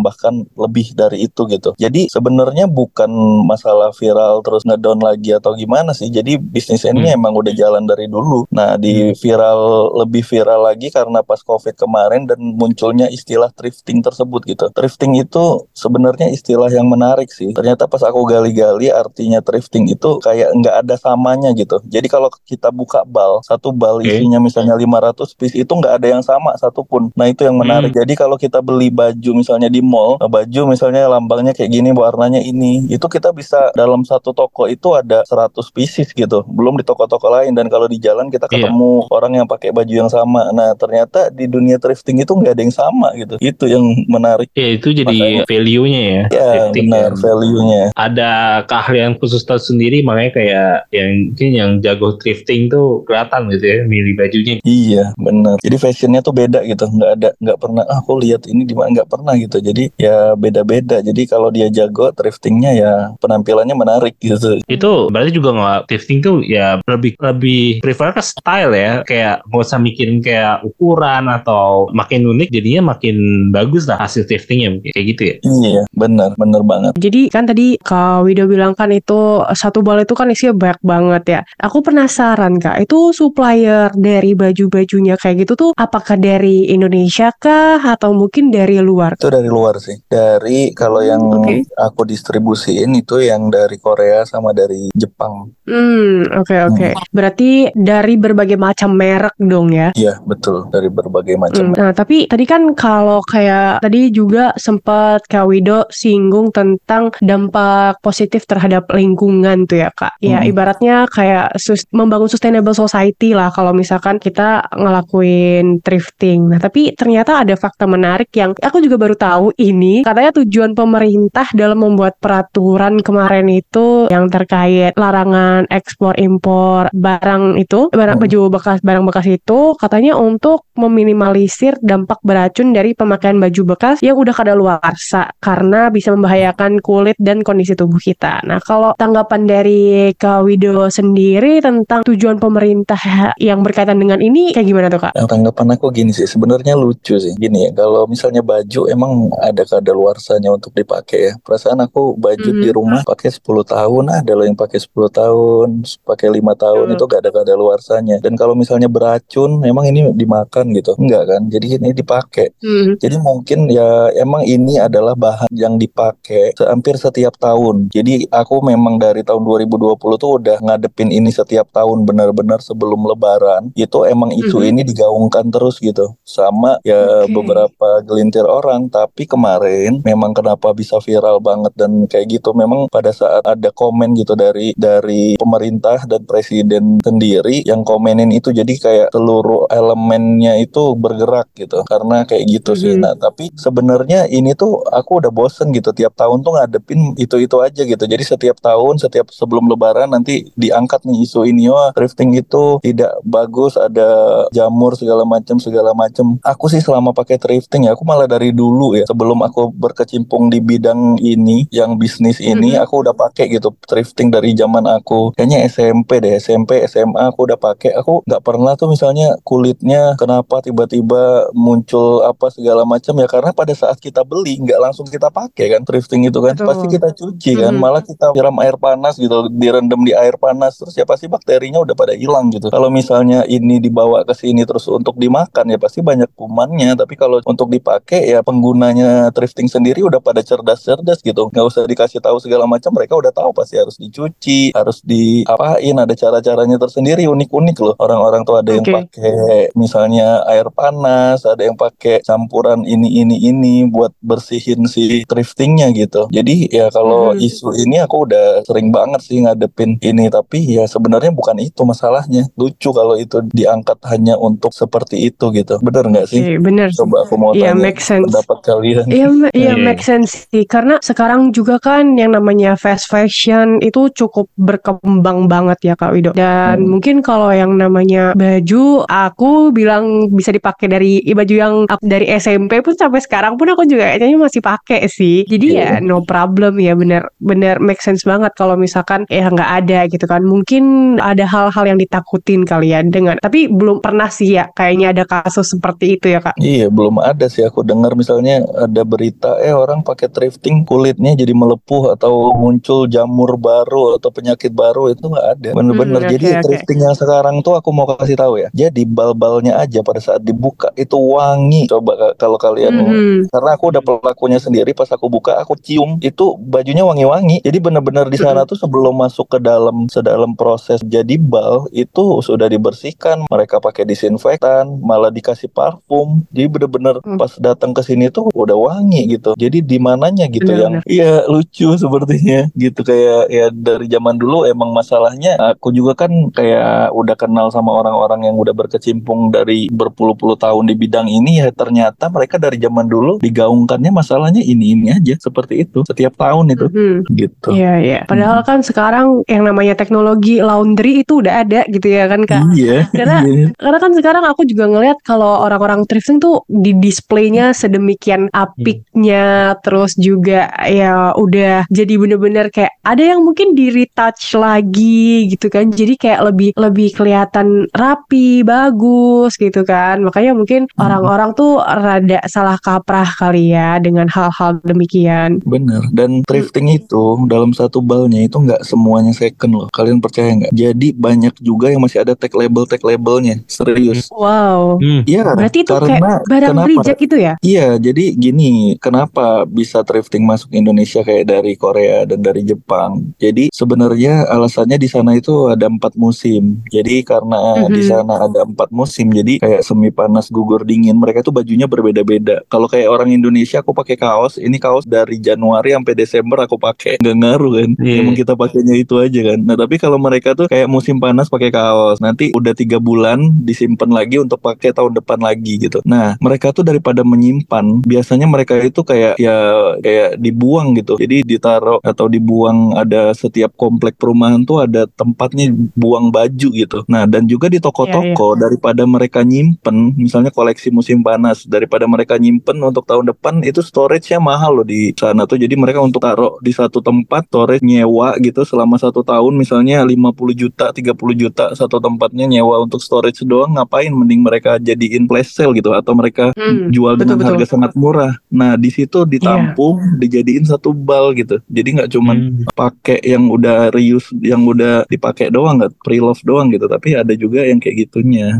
bahkan 0.00 0.46
lebih 0.54 0.94
dari 0.94 1.26
itu 1.26 1.42
gitu. 1.50 1.74
Jadi 1.74 2.06
sebenarnya 2.06 2.70
bukan 2.70 3.10
masalah 3.44 3.90
viral 3.92 4.40
terus 4.46 4.62
ngedown 4.62 5.02
lagi 5.02 5.34
atau 5.34 5.58
gimana 5.58 5.90
sih. 5.90 6.08
Jadi 6.08 6.38
bisnis 6.38 6.86
ini 6.86 7.10
hmm. 7.10 7.18
emang 7.18 7.34
udah 7.34 7.52
jalan 7.52 7.84
dari 7.84 8.06
dulu. 8.06 8.46
Nah 8.54 8.78
di 8.78 9.10
hmm. 9.10 9.18
viral 9.18 9.60
lebih 10.06 10.22
viral 10.22 10.70
lagi 10.70 10.94
karena 10.94 11.20
pas 11.26 11.42
covid 11.42 11.74
kemarin 11.74 12.30
dan 12.30 12.38
munculnya 12.38 13.10
istilah 13.10 13.50
thrifting 13.52 14.00
tersebut 14.00 14.46
gitu. 14.46 14.70
Thrifting 14.70 15.18
itu 15.18 15.66
sebenarnya 15.74 16.30
istilah 16.30 16.70
yang 16.70 16.86
menarik 16.86 17.28
sih. 17.34 17.50
Ternyata 17.50 17.90
pas 17.90 18.06
aku 18.06 18.22
gali-gali 18.24 18.88
artinya 18.94 19.42
thrifting 19.42 19.90
itu 19.90 20.22
kayak 20.22 20.54
nggak 20.54 20.86
ada 20.86 20.94
samanya 20.94 21.50
gitu. 21.58 21.82
Jadi 21.90 22.06
kalau 22.06 22.30
kita 22.46 22.70
buka 22.70 23.02
bal 23.02 23.42
satu 23.42 23.74
bal 23.74 23.98
okay. 23.98 24.22
isinya 24.22 24.38
misalnya 24.44 24.76
500 24.76 25.38
piece 25.40 25.56
itu 25.56 25.72
nggak 25.72 25.96
ada 25.96 26.06
yang 26.12 26.20
sama 26.20 26.52
satupun. 26.60 27.08
Nah 27.16 27.32
itu 27.32 27.48
yang 27.48 27.56
menarik. 27.56 27.96
Hmm. 27.96 28.04
jadi 28.04 28.12
kalau 28.12 28.36
kita 28.36 28.60
beli 28.60 28.92
baju 28.92 29.30
misalnya 29.32 29.72
di 29.72 29.80
mall 29.80 30.20
baju 30.20 30.60
misalnya 30.68 31.08
lambangnya 31.08 31.56
kayak 31.56 31.72
gini 31.72 31.90
warnanya 31.96 32.44
ini 32.44 32.84
itu 32.92 33.06
kita 33.08 33.32
bisa 33.32 33.72
dalam 33.72 34.04
satu 34.04 34.36
toko 34.36 34.68
itu 34.68 34.92
ada 34.92 35.24
100 35.24 35.56
pieces 35.72 36.12
gitu. 36.12 36.44
Belum 36.44 36.76
di 36.76 36.84
toko-toko 36.84 37.32
lain. 37.32 37.56
Dan 37.56 37.72
kalau 37.72 37.88
di 37.88 37.96
jalan 37.96 38.28
kita 38.28 38.44
iya. 38.52 38.68
ketemu 38.68 39.08
yeah. 39.08 39.16
orang 39.16 39.32
yang 39.40 39.46
pakai 39.48 39.72
baju 39.72 39.94
yang 39.94 40.10
sama. 40.12 40.52
Nah 40.52 40.76
ternyata 40.76 41.32
di 41.32 41.48
dunia 41.48 41.80
thrifting 41.80 42.20
itu 42.20 42.32
nggak 42.36 42.52
ada 42.52 42.62
yang 42.62 42.74
sama 42.74 43.16
gitu. 43.16 43.40
Itu 43.40 43.64
yang 43.64 43.84
menarik. 44.10 44.52
Ya 44.52 44.60
yeah, 44.60 44.70
itu 44.76 44.88
jadi 44.92 45.16
value-nya 45.48 46.02
ya 46.04 46.22
ya 46.34 46.52
benar 46.74 47.10
value-nya. 47.16 47.82
Ada 47.94 48.64
keahlian 48.68 49.16
khusus 49.16 49.46
tersendiri 49.46 50.02
makanya 50.02 50.32
kayak 50.34 50.74
yang 50.90 51.10
mungkin 51.30 51.50
yang 51.54 51.70
jago 51.80 52.16
thrifting 52.18 52.68
tuh 52.68 53.06
kelihatan 53.06 53.50
gitu 53.54 53.64
ya 53.64 53.78
milih 53.86 54.14
bajunya. 54.34 54.58
Iya 54.66 55.04
benar. 55.14 55.56
Jadi 55.62 55.76
fashionnya 55.78 56.20
tuh 56.24 56.34
beda 56.34 56.66
gitu. 56.66 56.84
Nggak 56.90 57.10
ada 57.20 57.28
nggak 57.38 57.58
pernah 57.62 57.84
ah, 57.86 57.98
aku 58.02 58.18
lihat 58.18 58.50
ini 58.50 58.66
di 58.66 58.74
mana. 58.74 58.90
Nggak 58.94 59.10
pernah 59.10 59.34
gitu. 59.38 59.58
Jadi 59.62 59.84
ya 59.94 60.34
beda-beda. 60.34 60.98
Jadi 61.02 61.22
kalau 61.30 61.48
dia 61.54 61.70
jago 61.70 62.10
thriftingnya 62.10 62.70
ya 62.74 62.92
penampilannya 63.22 63.76
menarik 63.76 64.14
gitu. 64.18 64.58
Itu 64.66 65.10
berarti 65.10 65.30
juga 65.34 65.54
nggak 65.54 65.80
thrifting 65.90 66.18
tuh 66.24 66.42
ya 66.42 66.80
lebih 66.88 67.14
lebih 67.20 67.84
prefer 67.84 68.10
ke 68.14 68.22
style 68.22 68.72
ya. 68.74 68.92
Kayak 69.06 69.46
nggak 69.46 69.62
usah 69.62 69.78
mikirin 69.78 70.18
kayak 70.24 70.64
ukuran 70.64 71.30
atau 71.30 71.90
makin 71.94 72.26
unik 72.26 72.48
jadinya 72.50 72.94
makin 72.94 73.48
bagus 73.54 73.86
lah 73.86 74.00
hasil 74.00 74.26
thriftingnya 74.26 74.80
kayak 74.94 75.06
gitu 75.14 75.22
ya. 75.22 75.36
Iya 75.44 75.82
benar. 75.94 76.34
Benar 76.34 76.62
banget. 76.64 76.92
Jadi 76.98 77.28
kan 77.28 77.44
tadi 77.44 77.76
Kak 77.78 78.24
Wido 78.24 78.48
bilang 78.48 78.72
kan 78.72 78.88
itu 78.90 79.44
satu 79.52 79.84
bal 79.84 80.00
itu 80.00 80.16
kan 80.16 80.32
isinya 80.32 80.56
banyak 80.56 80.80
banget 80.80 81.24
ya. 81.28 81.40
Aku 81.60 81.84
penasaran 81.84 82.56
Kak. 82.56 82.88
Itu 82.88 83.12
supplier 83.12 83.92
dari 83.94 84.23
baju-bajunya 84.32 85.20
kayak 85.20 85.44
gitu 85.44 85.52
tuh 85.52 85.70
apakah 85.76 86.16
dari 86.16 86.72
Indonesia 86.72 87.28
kah 87.36 87.84
atau 87.84 88.16
mungkin 88.16 88.48
dari 88.48 88.80
luar? 88.80 89.20
Itu 89.20 89.28
dari 89.28 89.52
luar 89.52 89.76
sih. 89.76 90.00
Dari 90.08 90.72
kalau 90.72 91.04
yang 91.04 91.20
okay. 91.44 91.68
aku 91.76 92.08
distribusiin 92.08 92.96
itu 92.96 93.20
yang 93.20 93.52
dari 93.52 93.76
Korea 93.76 94.24
sama 94.24 94.56
dari 94.56 94.88
Jepang. 94.96 95.52
Hmm, 95.68 96.24
oke 96.32 96.48
okay, 96.48 96.60
oke. 96.64 96.76
Okay. 96.78 96.92
Hmm. 96.96 97.04
Berarti 97.12 97.50
dari 97.74 98.14
berbagai 98.16 98.56
macam 98.56 98.96
merek 98.96 99.36
dong 99.36 99.68
ya? 99.74 99.92
Iya, 99.92 100.22
betul. 100.24 100.70
Dari 100.70 100.88
berbagai 100.88 101.36
macam. 101.36 101.72
Hmm, 101.72 101.76
nah, 101.76 101.92
tapi 101.92 102.30
tadi 102.30 102.44
kan 102.46 102.72
kalau 102.78 103.20
kayak 103.26 103.82
tadi 103.82 104.08
juga 104.14 104.54
sempat 104.56 105.26
Kak 105.26 105.50
Wido 105.50 105.90
singgung 105.90 106.54
tentang 106.54 107.10
dampak 107.18 107.98
positif 108.00 108.46
terhadap 108.46 108.86
lingkungan 108.94 109.66
tuh 109.66 109.82
ya, 109.82 109.90
Kak. 109.90 110.20
Ya, 110.22 110.40
hmm. 110.40 110.50
ibaratnya 110.52 110.96
kayak 111.10 111.56
sus 111.58 111.82
membangun 111.90 112.30
sustainable 112.30 112.76
society 112.76 113.32
lah 113.32 113.50
kalau 113.50 113.72
misalkan 113.74 114.13
kita 114.16 114.72
ngelakuin 114.72 115.84
thrifting. 115.84 116.48
Nah, 116.48 116.56
tapi 116.56 116.96
ternyata 116.96 117.44
ada 117.44 117.52
fakta 117.54 117.84
menarik 117.84 118.32
yang 118.32 118.56
aku 118.56 118.80
juga 118.80 118.96
baru 118.96 119.16
tahu 119.18 119.46
ini 119.60 120.06
katanya 120.08 120.32
tujuan 120.40 120.72
pemerintah 120.72 121.52
dalam 121.52 121.84
membuat 121.84 122.16
peraturan 122.16 123.04
kemarin 123.04 123.46
itu 123.52 124.08
yang 124.08 124.32
terkait 124.32 124.96
larangan 124.96 125.68
ekspor 125.68 126.16
impor 126.16 126.88
barang 126.96 127.60
itu 127.60 127.92
barang 127.92 128.16
baju 128.16 128.38
bekas 128.48 128.80
barang 128.80 129.04
bekas 129.04 129.26
itu 129.28 129.76
katanya 129.76 130.16
untuk 130.16 130.64
meminimalisir 130.78 131.76
dampak 131.84 132.18
beracun 132.24 132.72
dari 132.72 132.96
pemakaian 132.96 133.36
baju 133.36 133.76
bekas 133.76 134.00
yang 134.00 134.16
udah 134.16 134.32
kada 134.32 134.54
kadaluarsa 134.54 135.34
karena 135.42 135.90
bisa 135.90 136.14
membahayakan 136.14 136.78
kulit 136.78 137.18
dan 137.18 137.42
kondisi 137.42 137.74
tubuh 137.74 137.98
kita. 137.98 138.38
Nah, 138.46 138.62
kalau 138.62 138.94
tanggapan 138.94 139.50
dari 139.50 140.14
Kak 140.14 140.46
Wido 140.46 140.86
sendiri 140.86 141.58
tentang 141.58 142.06
tujuan 142.06 142.38
pemerintah 142.38 143.34
yang 143.42 143.66
berkaitan 143.66 143.98
dengan 144.04 144.20
ini 144.20 144.52
kayak 144.52 144.66
gimana 144.68 144.86
tuh 144.92 145.00
Kak? 145.00 145.12
Yang 145.16 145.28
tanggapan 145.32 145.68
aku 145.74 145.86
gini 145.88 146.12
sih, 146.12 146.28
sebenarnya 146.28 146.76
lucu 146.76 147.16
sih. 147.16 147.32
Gini 147.40 147.68
ya, 147.68 147.70
kalau 147.72 148.04
misalnya 148.04 148.44
baju 148.44 148.80
emang 148.92 149.32
ada 149.40 149.64
kadaluarsanya 149.64 150.52
untuk 150.52 150.76
dipakai 150.76 151.18
ya. 151.30 151.32
Perasaan 151.40 151.80
aku 151.80 152.14
baju 152.20 152.36
mm 152.44 152.56
-hmm. 152.58 152.64
di 152.64 152.70
rumah 152.74 153.00
pakai 153.06 153.32
10 153.32 153.64
tahun, 153.64 154.04
ada 154.10 154.32
loh 154.36 154.44
yang 154.44 154.58
pakai 154.58 154.78
10 154.78 154.92
tahun, 155.08 155.68
pakai 156.02 156.28
lima 156.28 156.52
tahun 156.58 156.86
mm. 156.90 156.94
itu 156.98 157.04
gak 157.08 157.20
ada 157.24 157.30
kadaluarsanya. 157.30 158.16
Dan 158.20 158.34
kalau 158.34 158.52
misalnya 158.52 158.90
beracun, 158.90 159.62
emang 159.64 159.88
ini 159.88 160.10
dimakan 160.12 160.74
gitu. 160.74 160.98
Enggak 160.98 161.30
kan? 161.30 161.42
Jadi 161.48 161.66
ini 161.78 161.90
dipakai. 161.94 162.52
Mm. 162.60 162.98
Jadi 162.98 163.16
mungkin 163.22 163.58
ya 163.70 164.10
emang 164.18 164.42
ini 164.44 164.76
adalah 164.82 165.14
bahan 165.14 165.48
yang 165.54 165.78
dipakai 165.78 166.56
hampir 166.58 166.98
setiap 166.98 167.38
tahun. 167.38 167.88
Jadi 167.94 168.26
aku 168.28 168.64
memang 168.66 168.98
dari 168.98 169.22
tahun 169.22 169.42
2020 169.46 169.96
tuh 170.18 170.30
udah 170.42 170.58
ngadepin 170.60 171.14
ini 171.14 171.30
setiap 171.30 171.70
tahun 171.70 172.02
benar-benar 172.02 172.58
sebelum 172.58 173.06
lebaran. 173.06 173.70
Itu 173.78 173.93
emang 174.02 174.34
isu 174.34 174.58
mm 174.58 174.62
-hmm. 174.66 174.70
ini 174.74 174.80
digaungkan 174.82 175.54
terus 175.54 175.78
gitu. 175.78 176.18
Sama 176.26 176.82
ya 176.82 176.98
okay. 176.98 177.30
beberapa 177.30 178.02
gelintir 178.02 178.42
orang, 178.42 178.90
tapi 178.90 179.30
kemarin 179.30 180.02
memang 180.02 180.34
kenapa 180.34 180.74
bisa 180.74 180.98
viral 180.98 181.38
banget 181.38 181.70
dan 181.78 182.10
kayak 182.10 182.42
gitu 182.42 182.50
memang 182.50 182.90
pada 182.90 183.14
saat 183.14 183.46
ada 183.46 183.70
komen 183.70 184.18
gitu 184.18 184.34
dari 184.34 184.74
dari 184.74 185.38
pemerintah 185.38 186.02
dan 186.10 186.26
presiden 186.26 186.98
sendiri 186.98 187.62
yang 187.62 187.86
komenin 187.86 188.34
itu 188.34 188.50
jadi 188.50 188.74
kayak 188.74 189.08
seluruh 189.14 189.70
elemennya 189.70 190.58
itu 190.58 190.98
bergerak 190.98 191.54
gitu 191.54 191.86
karena 191.86 192.26
kayak 192.26 192.50
gitu 192.50 192.74
mm 192.74 192.78
-hmm. 192.82 192.90
sih. 192.90 192.92
Nah, 192.98 193.14
tapi 193.14 193.54
sebenarnya 193.54 194.26
ini 194.26 194.58
tuh 194.58 194.82
aku 194.90 195.22
udah 195.22 195.30
bosen 195.30 195.70
gitu 195.70 195.94
tiap 195.94 196.18
tahun 196.18 196.42
tuh 196.42 196.58
ngadepin 196.58 197.14
itu-itu 197.14 197.62
aja 197.62 197.86
gitu. 197.86 198.04
Jadi 198.04 198.24
setiap 198.26 198.58
tahun 198.58 198.98
setiap 198.98 199.28
sebelum 199.30 199.68
lebaran 199.68 200.10
nanti 200.10 200.48
diangkat 200.56 201.04
nih 201.04 201.28
isu 201.28 201.44
ini 201.44 201.68
wah 201.68 201.92
thrifting 201.92 202.32
itu 202.32 202.80
tidak 202.80 203.12
bagus 203.26 203.76
ada 203.88 204.08
jamur 204.52 204.92
segala 204.98 205.24
macam 205.24 205.56
segala 205.56 205.96
macam. 205.96 206.36
Aku 206.44 206.68
sih 206.68 206.82
selama 206.84 207.14
pakai 207.16 207.40
thrifting 207.40 207.88
ya 207.88 207.94
aku 207.94 208.04
malah 208.04 208.28
dari 208.28 208.52
dulu 208.52 208.92
ya 208.92 209.08
sebelum 209.08 209.40
aku 209.40 209.72
berkecimpung 209.72 210.52
di 210.52 210.60
bidang 210.60 211.16
ini 211.22 211.64
yang 211.72 211.96
bisnis 211.96 212.42
ini 212.42 212.74
mm 212.74 212.76
-hmm. 212.76 212.84
aku 212.84 212.94
udah 213.06 213.14
pakai 213.16 213.48
gitu 213.48 213.72
thrifting 213.88 214.28
dari 214.28 214.52
zaman 214.52 214.84
aku 214.84 215.32
kayaknya 215.32 215.64
SMP 215.64 216.20
deh 216.20 216.36
SMP 216.36 216.84
SMA 216.84 217.32
aku 217.32 217.48
udah 217.48 217.56
pakai 217.56 217.96
aku 217.96 218.20
nggak 218.28 218.42
pernah 218.44 218.76
tuh 218.76 218.92
misalnya 218.92 219.38
kulitnya 219.46 220.18
kenapa 220.20 220.60
tiba-tiba 220.60 221.48
muncul 221.56 222.20
apa 222.26 222.52
segala 222.52 222.84
macam 222.84 223.16
ya 223.16 223.26
karena 223.30 223.56
pada 223.56 223.72
saat 223.72 223.96
kita 223.96 224.26
beli 224.26 224.60
nggak 224.60 224.78
langsung 224.82 225.08
kita 225.08 225.32
pakai 225.32 225.72
kan 225.78 225.82
thrifting 225.88 226.28
itu 226.28 226.38
kan 226.44 226.58
Betul. 226.58 226.68
pasti 226.68 226.86
kita 226.92 227.08
cuci 227.16 227.50
kan 227.56 227.72
mm 227.72 227.80
-hmm. 227.80 227.80
malah 227.80 228.02
kita 228.04 228.34
siram 228.36 228.58
air 228.60 228.76
panas 228.76 229.16
gitu 229.16 229.48
direndam 229.48 230.04
di 230.04 230.12
air 230.12 230.36
panas 230.36 230.76
terus 230.76 230.92
ya 230.92 231.08
pasti 231.08 231.30
bakterinya 231.30 231.80
udah 231.80 231.96
pada 231.96 232.12
hilang 232.12 232.52
gitu 232.52 232.68
kalau 232.68 232.92
misalnya 232.92 233.46
ini 233.48 233.63
dibawa 233.80 234.22
ke 234.28 234.34
sini 234.36 234.62
terus 234.68 234.84
untuk 234.88 235.16
dimakan 235.16 235.72
ya 235.72 235.78
pasti 235.80 236.04
banyak 236.04 236.30
kumannya. 236.36 236.94
Tapi 236.94 237.14
kalau 237.16 237.40
untuk 237.44 237.72
dipakai 237.72 238.30
ya 238.30 238.44
penggunanya 238.44 239.32
thrifting 239.32 239.66
sendiri 239.66 240.04
udah 240.04 240.20
pada 240.20 240.44
cerdas-cerdas 240.44 241.24
gitu. 241.24 241.48
Nggak 241.50 241.66
usah 241.66 241.82
dikasih 241.88 242.20
tahu 242.20 242.36
segala 242.40 242.68
macam 242.68 242.92
mereka 242.92 243.16
udah 243.16 243.32
tahu 243.32 243.50
pasti 243.56 243.80
harus 243.80 243.96
dicuci 243.96 244.76
harus 244.76 245.00
diapain. 245.02 245.96
Ada 245.96 246.14
cara-caranya 246.14 246.76
tersendiri 246.76 247.24
unik-unik 247.28 247.76
loh. 247.80 247.94
Orang-orang 247.96 248.42
tuh 248.44 248.56
ada 248.60 248.70
okay. 248.70 248.76
yang 248.76 248.86
pakai 248.86 249.34
misalnya 249.74 250.44
air 250.48 250.68
panas 250.70 251.42
ada 251.48 251.62
yang 251.64 251.76
pakai 251.78 252.20
campuran 252.22 252.82
ini 252.84 253.22
ini 253.22 253.36
ini 253.48 253.74
buat 253.88 254.12
bersihin 254.20 254.84
si 254.90 255.24
thriftingnya 255.24 255.90
gitu. 255.94 256.26
Jadi 256.28 256.68
ya 256.68 256.90
kalau 256.90 257.32
hmm. 257.32 257.40
isu 257.40 257.68
ini 257.80 258.00
aku 258.02 258.28
udah 258.28 258.66
sering 258.66 258.90
banget 258.90 259.20
sih 259.24 259.40
ngadepin 259.42 259.96
ini. 260.02 260.28
Tapi 260.28 260.80
ya 260.80 260.84
sebenarnya 260.88 261.30
bukan 261.30 261.58
itu 261.62 261.82
masalahnya. 261.86 262.48
Lucu 262.58 262.90
kalau 262.90 263.14
itu 263.14 263.40
diangkat 263.54 264.02
hanya 264.10 264.34
untuk 264.34 264.74
seperti 264.74 265.30
itu 265.30 265.54
gitu. 265.54 265.78
Bener 265.78 266.10
nggak 266.10 266.26
sih? 266.26 266.42
Okay, 266.42 266.56
bener. 266.58 266.90
Coba 266.90 267.22
aku 267.22 267.34
mau 267.38 267.54
Iya, 267.54 267.70
tanya 267.70 267.82
make 267.86 268.02
sense. 268.02 268.26
pendapat 268.26 268.58
kalian. 268.66 269.04
Iya, 269.06 269.26
iya 269.54 269.72
Iya. 269.72 269.72
make 269.78 270.02
sense 270.02 270.50
sih. 270.50 270.66
Karena 270.66 270.98
sekarang 270.98 271.54
juga 271.54 271.78
kan 271.78 272.18
yang 272.18 272.34
namanya 272.34 272.74
fast 272.74 273.06
fashion 273.06 273.78
itu 273.78 274.10
cukup 274.10 274.50
berkembang 274.58 275.46
banget 275.46 275.78
ya 275.86 275.94
Kak 275.94 276.10
Wido. 276.10 276.30
Dan 276.34 276.82
Hmm. 276.82 276.98
mungkin 276.98 277.22
kalau 277.22 277.54
yang 277.54 277.78
namanya 277.78 278.34
baju, 278.34 279.06
aku 279.06 279.70
bilang 279.70 280.34
bisa 280.34 280.50
dipakai 280.50 280.90
dari 280.90 281.22
i- 281.22 281.32
baju 281.32 281.54
yang 281.54 281.74
dari 282.02 282.26
SMP 282.26 282.82
pun 282.82 282.98
sampai 282.98 283.22
sekarang 283.22 283.54
pun 283.54 283.70
aku 283.70 283.86
juga 283.86 284.18
kayaknya 284.18 284.38
masih 284.40 284.58
pakai 284.60 285.06
sih. 285.06 285.46
Jadi 285.46 285.78
ya 285.78 285.98
Iya. 285.98 286.02
no 286.02 286.26
problem 286.26 286.82
ya 286.82 286.98
bener 286.98 287.30
bener 287.38 287.78
make 287.78 288.02
sense 288.02 288.26
banget 288.26 288.50
kalau 288.56 288.74
misalkan 288.74 289.22
ya 289.30 289.46
nggak 289.46 289.70
ada 289.84 289.98
gitu 290.10 290.26
kan. 290.26 290.42
Mungkin 290.42 291.16
ada 291.20 291.46
hal-hal 291.46 291.84
yang 291.86 291.98
ditakutin 292.00 292.66
kalian 292.66 293.14
dengan 293.14 293.36
tapi 293.44 293.68
belum 293.68 294.00
pernah 294.00 294.32
sih 294.32 294.56
ya 294.56 294.72
kayaknya 294.72 295.12
ada 295.12 295.24
kasus 295.28 295.76
seperti 295.76 296.16
itu 296.16 296.32
ya 296.32 296.40
Kak. 296.40 296.56
Iya 296.56 296.88
belum 296.88 297.20
ada 297.20 297.44
sih 297.52 297.60
aku 297.60 297.84
dengar. 297.84 298.16
Misalnya 298.16 298.64
ada 298.72 299.04
berita 299.04 299.60
eh 299.60 299.76
orang 299.76 300.00
pakai 300.00 300.32
thrifting 300.32 300.88
kulitnya 300.88 301.36
jadi 301.36 301.52
melepuh 301.52 302.16
atau 302.16 302.56
muncul 302.56 303.04
jamur 303.04 303.60
baru 303.60 304.16
atau 304.16 304.32
penyakit 304.32 304.72
baru 304.72 305.12
itu 305.12 305.28
nggak 305.28 305.46
ada. 305.60 305.70
Bener-bener. 305.76 306.24
Hmm, 306.24 306.32
jadi 306.32 306.46
oke. 306.56 306.62
thrifting 306.64 307.04
yang 307.04 307.12
sekarang 307.12 307.60
tuh 307.60 307.76
aku 307.76 307.92
mau 307.92 308.08
kasih 308.16 308.32
tahu 308.40 308.64
ya. 308.64 308.72
Jadi 308.72 309.04
bal-balnya 309.04 309.76
aja 309.76 310.00
pada 310.00 310.24
saat 310.24 310.40
dibuka 310.40 310.88
itu 310.96 311.20
wangi. 311.20 311.84
Coba 311.92 312.32
kalau 312.40 312.56
kalian 312.56 312.96
Mhm. 312.96 313.52
karena 313.52 313.70
aku 313.76 313.84
udah 313.92 314.00
pelakunya 314.00 314.56
sendiri 314.56 314.96
pas 314.96 315.10
aku 315.12 315.28
buka 315.28 315.60
aku 315.60 315.76
cium 315.76 316.16
itu 316.24 316.56
bajunya 316.56 317.04
wangi-wangi. 317.04 317.60
Jadi 317.60 317.76
bener-bener 317.76 318.32
di 318.32 318.40
sana 318.40 318.64
tuh 318.64 318.80
sebelum 318.80 319.12
masuk 319.20 319.52
ke 319.52 319.58
dalam 319.60 320.08
sedalam 320.08 320.56
proses 320.56 321.04
jadi 321.04 321.36
bal 321.36 321.90
itu 321.92 322.40
sudah 322.40 322.70
dibersihkan 322.70 323.33
mereka 323.44 323.78
pakai 323.78 324.04
disinfektan 324.04 324.86
malah 325.00 325.28
dikasih 325.28 325.68
parfum 325.68 326.42
jadi 326.48 326.66
bener-bener 326.68 327.16
Hmm. 327.16 327.36
pas 327.36 327.52
datang 327.56 327.90
ke 327.90 328.02
sini 328.02 328.28
tuh 328.28 328.50
udah 328.50 328.74
wangi 328.74 329.24
gitu 329.28 329.54
jadi 329.54 329.78
di 329.78 329.96
mananya 329.98 330.44
gitu 330.46 330.68
yang 330.68 330.98
Bener-bener. 330.98 331.08
iya 331.08 331.46
lucu 331.46 331.94
sepertinya 331.94 332.68
gitu 332.74 333.00
kayak 333.00 333.42
ya 333.48 333.66
dari 333.70 334.06
zaman 334.06 334.34
dulu 334.34 334.64
emang 334.64 334.90
masalahnya 334.90 335.56
aku 335.56 335.88
juga 335.88 336.14
kan 336.16 336.30
kayak 336.50 336.84
udah 337.10 337.34
kenal 337.34 337.68
sama 337.68 337.94
orang-orang 337.94 338.44
yang 338.44 338.56
udah 338.56 338.72
berkecimpung 338.72 339.48
dari 339.48 339.86
berpuluh-puluh 339.88 340.54
tahun 340.54 340.84
di 340.86 340.94
bidang 340.96 341.26
ini 341.26 341.58
ya 341.58 341.70
ternyata 341.70 342.28
mereka 342.28 342.56
dari 342.56 342.76
zaman 342.76 343.06
dulu 343.06 343.38
digaungkannya 343.38 344.10
masalahnya 344.10 344.60
ini 344.60 344.92
ini 344.92 345.06
aja 345.10 345.38
seperti 345.38 345.82
itu 345.82 346.04
setiap 346.04 346.34
tahun 346.34 346.70
itu 346.70 346.86
Mhm. 346.86 347.16
gitu 347.30 347.68
Iya, 347.70 347.92
iya. 347.98 348.18
Padahal 348.24 348.60
kan 348.62 348.80
sekarang 348.80 349.42
yang 349.46 349.62
namanya 349.62 349.94
teknologi 349.94 350.58
laundry 350.58 351.22
itu 351.22 351.40
udah 351.40 351.62
ada 351.62 351.80
gitu 351.86 352.06
ya 352.06 352.26
kan 352.26 352.42
Kak. 352.42 352.74
iya 352.74 353.08
Karena- 353.24 353.44
iya. 353.48 353.68
Karena 353.74 353.98
kan 354.00 354.12
sekarang 354.12 354.44
aku 354.44 354.62
juga 354.68 354.84
ngelihat 354.88 355.18
kalau 355.24 355.64
orang-orang 355.64 356.04
thrifting 356.04 356.38
tuh 356.38 356.62
di 356.68 356.92
displaynya 356.96 357.72
sedemikian 357.72 358.52
apiknya, 358.52 359.74
terus 359.80 360.14
juga 360.16 360.68
ya 360.86 361.32
udah 361.34 361.88
jadi 361.88 362.14
bener-bener 362.16 362.68
kayak 362.68 362.92
ada 363.02 363.22
yang 363.22 363.42
mungkin 363.42 363.72
di 363.72 363.90
retouch 363.90 364.54
lagi 364.56 365.48
gitu 365.50 365.68
kan. 365.68 365.90
Jadi 365.90 366.14
kayak 366.20 366.40
lebih 366.52 366.70
lebih 366.76 367.12
kelihatan 367.14 367.88
rapi, 367.92 368.62
bagus 368.64 369.56
gitu 369.56 369.82
kan. 369.84 370.20
Makanya 370.22 370.52
mungkin 370.56 370.86
orang-orang 370.96 371.52
tuh 371.56 371.80
rada 371.80 372.40
salah 372.48 372.78
kaprah 372.80 373.28
kali 373.36 373.74
ya 373.74 373.98
dengan 373.98 374.28
hal-hal 374.28 374.78
demikian. 374.84 375.60
Bener 375.64 376.04
dan 376.12 376.44
thrifting 376.46 376.88
itu 376.92 377.44
dalam 377.48 377.72
satu 377.72 378.00
balnya 378.04 378.44
itu 378.44 378.56
nggak 378.60 378.84
semuanya 378.86 379.32
second 379.34 379.72
loh 379.74 379.88
kalian 379.90 380.22
percaya 380.22 380.52
nggak 380.54 380.74
jadi 380.74 381.08
banyak 381.14 381.54
juga 381.60 381.90
yang 381.90 382.02
masih 382.04 382.22
ada 382.22 382.36
tag 382.36 382.52
label 382.54 382.84
tag 382.86 383.02
labelnya 383.14 383.62
serius 383.66 384.26
Wow. 384.34 384.98
Hmm. 384.98 385.22
Iya 385.24 385.54
Berarti 385.54 385.78
itu 385.80 385.92
karena 385.94 386.08
kayak 386.10 386.22
barang 386.44 386.70
kenapa? 386.74 386.88
reject 386.90 387.18
gitu 387.20 387.36
ya? 387.38 387.52
Iya, 387.62 387.86
jadi 387.96 388.24
gini, 388.34 388.72
kenapa 388.98 389.62
bisa 389.64 390.02
thrifting 390.02 390.42
masuk 390.42 390.74
Indonesia 390.74 391.22
kayak 391.22 391.44
dari 391.46 391.78
Korea 391.78 392.26
dan 392.26 392.42
dari 392.42 392.66
Jepang? 392.66 393.30
Jadi 393.38 393.70
sebenarnya 393.70 394.48
alasannya 394.50 394.98
di 394.98 395.06
sana 395.06 395.38
itu 395.38 395.70
ada 395.70 395.86
empat 395.86 396.18
musim. 396.18 396.82
Jadi 396.90 397.22
karena 397.22 397.86
di 397.86 398.02
Mhm. 398.02 398.08
sana 398.08 398.34
ada 398.42 398.66
empat 398.66 398.90
musim, 398.90 399.30
jadi 399.30 399.60
kayak 399.60 399.82
semi 399.82 400.10
panas, 400.10 400.50
gugur 400.50 400.82
dingin, 400.82 401.14
mereka 401.14 401.40
tuh 401.40 401.54
bajunya 401.54 401.86
berbeda-beda. 401.86 402.64
Kalau 402.66 402.90
kayak 402.90 403.06
orang 403.06 403.30
Indonesia, 403.30 403.78
aku 403.78 403.94
pakai 403.94 404.18
kaos, 404.18 404.58
ini 404.58 404.76
kaos 404.76 405.06
dari 405.06 405.38
Januari 405.38 405.94
sampai 405.94 406.14
Desember 406.14 406.58
aku 406.60 406.74
pakai, 406.76 407.22
nggak 407.22 407.36
ngaruh 407.38 407.72
kan? 407.78 407.90
Iya. 408.02 408.16
Emang 408.24 408.34
kita 408.34 408.58
pakainya 408.58 408.94
itu 408.96 409.14
aja 409.20 409.54
kan. 409.54 409.58
Nah 409.62 409.76
tapi 409.76 409.96
kalau 409.96 410.18
mereka 410.18 410.52
tuh 410.52 410.66
kayak 410.66 410.88
musim 410.88 411.20
panas 411.20 411.46
pakai 411.46 411.70
kaos, 411.70 412.18
nanti 412.18 412.50
udah 412.50 412.74
tiga 412.74 412.98
bulan 413.04 413.52
disimpan 413.68 414.08
lagi 414.08 414.40
untuk 414.40 414.64
pakai 414.64 414.96
tahun 414.96 415.20
depan 415.20 415.44
lagi 415.44 415.76
gitu. 415.76 416.00
Nah 416.08 416.40
mereka 416.40 416.72
tuh 416.72 416.80
daripada 416.80 417.20
menyimpan, 417.20 418.00
biasanya 418.08 418.48
mereka 418.48 418.80
itu 418.80 419.04
kayak 419.04 419.36
ya 419.36 419.56
kayak 420.00 420.40
dibuang 420.40 420.96
gitu. 420.96 421.20
Jadi 421.20 421.44
ditaruh 421.44 422.00
atau 422.00 422.26
dibuang 422.32 422.96
ada 422.96 423.36
setiap 423.36 423.76
komplek 423.76 424.16
perumahan 424.16 424.64
tuh 424.64 424.80
ada 424.80 425.04
tempatnya 425.04 425.68
buang 425.92 426.32
baju 426.32 426.68
gitu. 426.72 427.04
Nah 427.04 427.28
dan 427.28 427.44
juga 427.44 427.68
di 427.68 427.76
toko-toko 427.76 428.56
daripada 428.56 429.04
mereka 429.04 429.44
nyimpen, 429.44 430.16
misalnya 430.16 430.48
koleksi 430.48 430.88
musim 430.88 431.20
panas, 431.20 431.68
daripada 431.68 432.08
mereka 432.08 432.40
nyimpen 432.40 432.80
untuk 432.80 433.04
tahun 433.04 433.34
depan 433.34 433.60
itu 433.66 433.82
storage-nya 433.82 434.38
mahal 434.38 434.80
loh 434.80 434.86
di 434.86 435.12
sana 435.18 435.44
tuh. 435.44 435.58
Jadi 435.60 435.74
mereka 435.74 436.00
untuk 436.00 436.22
taruh 436.22 436.56
di 436.62 436.70
satu 436.70 437.02
tempat 437.02 437.50
storage 437.50 437.82
nyewa 437.82 438.38
gitu 438.38 438.62
selama 438.62 438.96
satu 438.96 439.26
tahun 439.26 439.52
misalnya 439.58 440.06
50 440.06 440.54
juta, 440.54 440.94
30 440.94 441.34
juta 441.34 441.74
satu 441.74 441.98
tempatnya 441.98 442.46
nyewa 442.46 442.86
untuk 442.86 442.93
storage 442.98 443.42
doang 443.42 443.74
ngapain 443.74 444.10
mending 444.10 444.42
mereka 444.42 444.76
jadiin 444.76 445.24
flash 445.24 445.52
sale 445.52 445.72
gitu 445.72 445.90
atau 445.90 446.12
mereka 446.12 446.50
Hmm, 446.54 446.90
jual 446.90 447.14
dengan 447.14 447.38
betul-betul. 447.40 447.48
harga 447.60 447.66
sangat 447.66 447.92
murah. 447.94 448.32
Nah, 448.48 448.74
di 448.74 448.90
situ 448.90 449.24
ditampung, 449.24 449.98
dijadiin 450.18 450.64
satu 450.64 450.92
bal 450.92 451.32
gitu. 451.34 451.58
Jadi 451.66 451.88
nggak 451.96 452.10
cuman 452.10 452.36
Hmm. 452.36 452.64
pakai 452.72 453.18
yang 453.22 453.46
udah 453.48 453.88
reuse 453.90 454.28
yang 454.40 454.64
udah 454.64 455.06
dipakai 455.06 455.48
doang 455.48 455.80
nggak 455.80 455.94
pre-love 456.02 456.40
doang 456.42 456.68
gitu, 456.68 456.84
tapi 456.84 457.14
ada 457.14 457.32
juga 457.34 457.62
yang 457.62 457.78
kayak 457.78 458.06
gitunya. 458.06 458.58